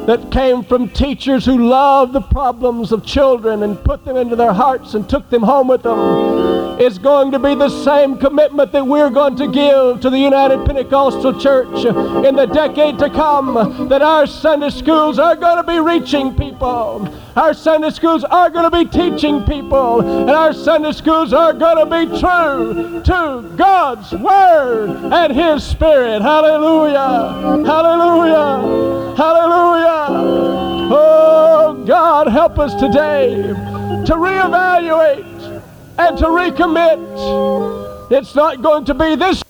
that 0.09 0.33
came 0.33 0.65
from 0.65 0.89
teachers 0.89 1.45
who 1.45 1.69
loved 1.69 2.15
the 2.15 2.21
problems 2.23 2.93
of 2.93 3.05
children 3.05 3.63
and 3.63 3.85
put 3.85 4.07
them 4.07 4.17
into 4.17 4.35
their 4.35 4.55
hearts 4.55 4.95
and 4.95 5.07
took 5.07 5.29
them 5.29 5.43
home 5.43 5.69
with 5.69 5.83
them 5.83 6.79
is 6.81 6.97
going 6.97 7.33
to 7.33 7.39
be 7.39 7.55
the 7.55 7.69
same 7.69 8.17
commitment 8.17 8.73
that 8.73 8.87
we're 8.87 9.11
going 9.11 9.37
to 9.37 9.49
give 9.49 10.01
to 10.01 10.09
the 10.09 10.19
United 10.19 10.65
Pentecostal 10.65 11.39
Church 11.39 11.85
in 11.85 12.37
the 12.37 12.47
decade 12.47 12.99
to 12.99 13.11
come. 13.11 13.89
That 13.89 14.03
our 14.03 14.27
Sunday 14.27 14.71
schools 14.71 15.19
are 15.19 15.37
going 15.37 15.57
to 15.57 15.71
be 15.71 15.79
reaching 15.79 16.35
people. 16.35 17.09
Our 17.37 17.53
Sunday 17.53 17.91
schools 17.91 18.25
are 18.25 18.49
going 18.51 18.71
to 18.71 18.85
be 18.85 18.85
teaching 18.91 19.45
people. 19.45 20.01
And 20.01 20.31
our 20.31 20.53
Sunday 20.53 20.93
schools 20.93 21.33
are 21.33 21.53
going 21.53 21.79
to 21.79 21.87
be 21.87 22.19
true 22.19 23.03
to 23.03 23.57
God's 23.57 24.13
Word 24.13 24.91
and 25.13 25.33
His 25.33 25.65
Spirit. 25.65 26.23
Hallelujah! 26.23 27.65
Hallelujah! 27.67 29.15
Hallelujah! 29.17 29.98
Oh, 30.91 31.85
God, 31.87 32.29
help 32.29 32.59
us 32.59 32.75
today 32.75 33.35
to 33.35 34.12
reevaluate 34.15 35.62
and 35.99 36.19
to 36.19 36.27
recommit. 36.27 36.99
It's 38.11 38.35
not 38.35 38.62
going 38.62 38.85
to 38.87 38.95
be 38.95 39.16
this 39.16 39.43